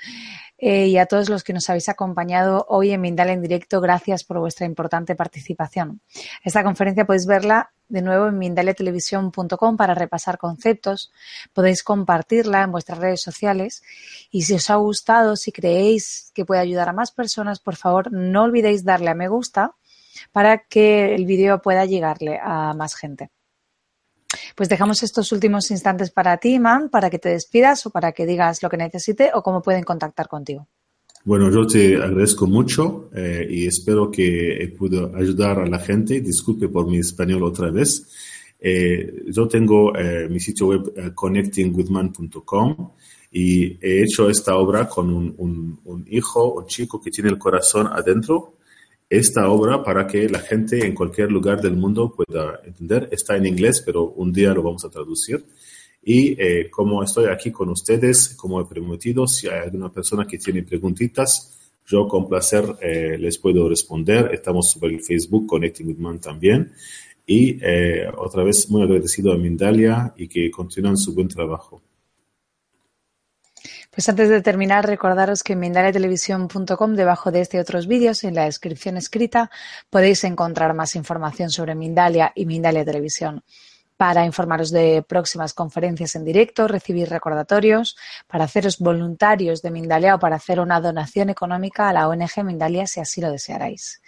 Eh, 0.57 0.87
y 0.87 0.97
a 0.97 1.05
todos 1.05 1.29
los 1.29 1.43
que 1.43 1.53
nos 1.53 1.69
habéis 1.69 1.89
acompañado 1.89 2.65
hoy 2.69 2.91
en 2.91 3.01
Mindalia 3.01 3.33
en 3.33 3.41
directo. 3.41 3.81
Gracias 3.81 4.23
por 4.23 4.39
vuestra 4.39 4.65
importante 4.65 5.15
participación. 5.15 6.01
Esta 6.43 6.63
conferencia 6.63 7.05
podéis 7.05 7.25
verla 7.25 7.71
de 7.87 8.01
nuevo 8.01 8.27
en 8.27 8.37
mindaliatelevisión.com 8.37 9.77
para 9.77 9.93
repasar 9.95 10.37
conceptos. 10.37 11.11
Podéis 11.53 11.83
compartirla 11.83 12.63
en 12.63 12.71
vuestras 12.71 12.99
redes 12.99 13.21
sociales 13.21 13.83
y 14.31 14.43
si 14.43 14.53
os 14.53 14.69
ha 14.69 14.75
gustado, 14.75 15.35
si 15.35 15.51
creéis 15.51 16.31
que 16.33 16.45
puede 16.45 16.61
ayudar 16.61 16.89
a 16.89 16.93
más 16.93 17.11
personas, 17.11 17.59
por 17.59 17.75
favor 17.75 18.11
no 18.11 18.43
olvidéis 18.43 18.83
darle 18.83 19.09
a 19.09 19.15
me 19.15 19.27
gusta 19.27 19.75
para 20.31 20.59
que 20.59 21.13
el 21.13 21.25
vídeo 21.25 21.61
pueda 21.61 21.85
llegarle 21.85 22.39
a 22.41 22.73
más 22.73 22.95
gente. 22.95 23.29
Pues 24.55 24.69
dejamos 24.69 25.03
estos 25.03 25.31
últimos 25.31 25.71
instantes 25.71 26.11
para 26.11 26.37
ti, 26.37 26.59
Man, 26.59 26.89
para 26.89 27.09
que 27.09 27.19
te 27.19 27.29
despidas 27.29 27.85
o 27.85 27.89
para 27.89 28.11
que 28.11 28.25
digas 28.25 28.63
lo 28.63 28.69
que 28.69 28.77
necesite 28.77 29.31
o 29.33 29.41
cómo 29.41 29.61
pueden 29.61 29.83
contactar 29.83 30.27
contigo. 30.27 30.67
Bueno, 31.25 31.49
yo 31.49 31.65
te 31.65 31.95
agradezco 31.95 32.45
mucho 32.45 33.09
eh, 33.15 33.47
y 33.49 33.65
espero 33.65 34.11
que 34.11 34.71
pueda 34.77 35.09
ayudar 35.17 35.57
a 35.57 35.65
la 35.65 35.79
gente. 35.79 36.21
Disculpe 36.21 36.69
por 36.69 36.87
mi 36.87 36.99
español 36.99 37.41
otra 37.43 37.71
vez. 37.71 38.07
Eh, 38.59 39.23
yo 39.27 39.47
tengo 39.47 39.95
eh, 39.97 40.27
mi 40.29 40.39
sitio 40.39 40.67
web 40.67 41.13
connectingwithman.com 41.15 42.91
y 43.31 43.77
he 43.85 44.03
hecho 44.03 44.29
esta 44.29 44.55
obra 44.55 44.87
con 44.87 45.09
un, 45.13 46.05
hijo, 46.07 46.53
un 46.53 46.67
chico 46.67 47.01
que 47.01 47.11
tiene 47.11 47.31
el 47.31 47.39
corazón 47.39 47.87
adentro. 47.87 48.57
Esta 49.17 49.49
obra 49.49 49.81
para 49.81 50.05
que 50.05 50.27
la 50.27 50.39
gente 50.39 50.85
en 50.85 50.93
cualquier 50.93 51.31
lugar 51.31 51.61
del 51.61 51.77
mundo 51.77 52.13
pueda 52.13 52.59
entender. 52.65 53.07
Está 53.13 53.37
en 53.37 53.45
inglés, 53.45 53.81
pero 53.85 54.09
un 54.09 54.33
día 54.33 54.53
lo 54.53 54.61
vamos 54.61 54.83
a 54.83 54.89
traducir. 54.89 55.45
Y 56.03 56.35
eh, 56.37 56.69
como 56.69 57.01
estoy 57.01 57.27
aquí 57.27 57.49
con 57.49 57.69
ustedes, 57.69 58.35
como 58.35 58.59
he 58.59 58.65
prometido, 58.65 59.25
si 59.25 59.47
hay 59.47 59.59
alguna 59.59 59.89
persona 59.89 60.27
que 60.27 60.37
tiene 60.37 60.63
preguntitas, 60.63 61.71
yo 61.87 62.09
con 62.09 62.27
placer 62.27 62.65
eh, 62.81 63.17
les 63.17 63.37
puedo 63.37 63.69
responder. 63.69 64.31
Estamos 64.33 64.71
sobre 64.71 64.95
el 64.95 65.01
Facebook 65.01 65.47
Connecting 65.47 65.87
with 65.87 65.97
Man 65.97 66.19
también. 66.19 66.73
Y 67.25 67.57
eh, 67.61 68.07
otra 68.17 68.43
vez 68.43 68.69
muy 68.69 68.81
agradecido 68.81 69.31
a 69.31 69.37
Mindalia 69.37 70.13
y 70.17 70.27
que 70.27 70.51
continúen 70.51 70.97
su 70.97 71.13
buen 71.13 71.29
trabajo. 71.29 71.81
Pues 73.95 74.09
antes 74.09 74.27
de 74.27 74.41
terminar, 74.41 74.85
recordaros 74.85 75.41
que 75.41 75.53
en 75.53 75.59
mindaliatelevisión.com, 75.61 76.95
debajo 76.95 77.31
de 77.31 77.39
este 77.39 77.55
y 77.55 77.59
otros 77.61 77.87
vídeos, 77.87 78.25
en 78.25 78.35
la 78.35 78.43
descripción 78.43 78.97
escrita, 78.97 79.49
podéis 79.89 80.25
encontrar 80.25 80.73
más 80.73 80.97
información 80.97 81.49
sobre 81.49 81.75
Mindalia 81.75 82.33
y 82.35 82.45
Mindalia 82.45 82.83
Televisión 82.83 83.41
para 83.97 84.25
informaros 84.25 84.71
de 84.71 85.03
próximas 85.07 85.53
conferencias 85.53 86.15
en 86.15 86.25
directo, 86.25 86.67
recibir 86.67 87.09
recordatorios, 87.09 87.95
para 88.27 88.45
haceros 88.45 88.79
voluntarios 88.79 89.61
de 89.61 89.71
Mindalia 89.71 90.15
o 90.15 90.19
para 90.19 90.35
hacer 90.35 90.59
una 90.59 90.81
donación 90.81 91.29
económica 91.29 91.89
a 91.89 91.93
la 91.93 92.09
ONG 92.09 92.43
Mindalia 92.43 92.87
si 92.87 92.99
así 92.99 93.21
lo 93.21 93.31
desearais. 93.31 94.01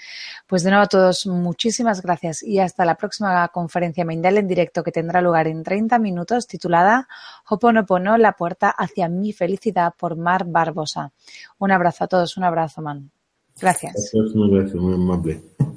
Pues 0.45 0.63
de 0.63 0.71
nuevo 0.71 0.83
a 0.83 0.87
todos, 0.87 1.25
muchísimas 1.27 2.01
gracias 2.01 2.43
y 2.43 2.59
hasta 2.59 2.85
la 2.85 2.95
próxima 2.95 3.47
conferencia 3.49 4.05
Mindalia 4.05 4.39
en 4.39 4.47
directo 4.47 4.83
que 4.83 4.91
tendrá 4.91 5.21
lugar 5.21 5.47
en 5.47 5.63
30 5.63 5.99
minutos 5.99 6.47
titulada 6.47 7.07
Hoponopono, 7.49 8.17
la 8.17 8.33
puerta 8.33 8.69
hacia 8.69 9.07
mi 9.07 9.31
felicidad 9.33 9.93
por 9.97 10.17
Mar 10.17 10.45
Barbosa. 10.45 11.11
Un 11.59 11.71
abrazo 11.71 12.03
a 12.03 12.07
todos, 12.07 12.37
un 12.37 12.43
abrazo, 12.43 12.81
man. 12.81 13.11
Gracias. 13.59 14.11
Gracias. 14.13 15.73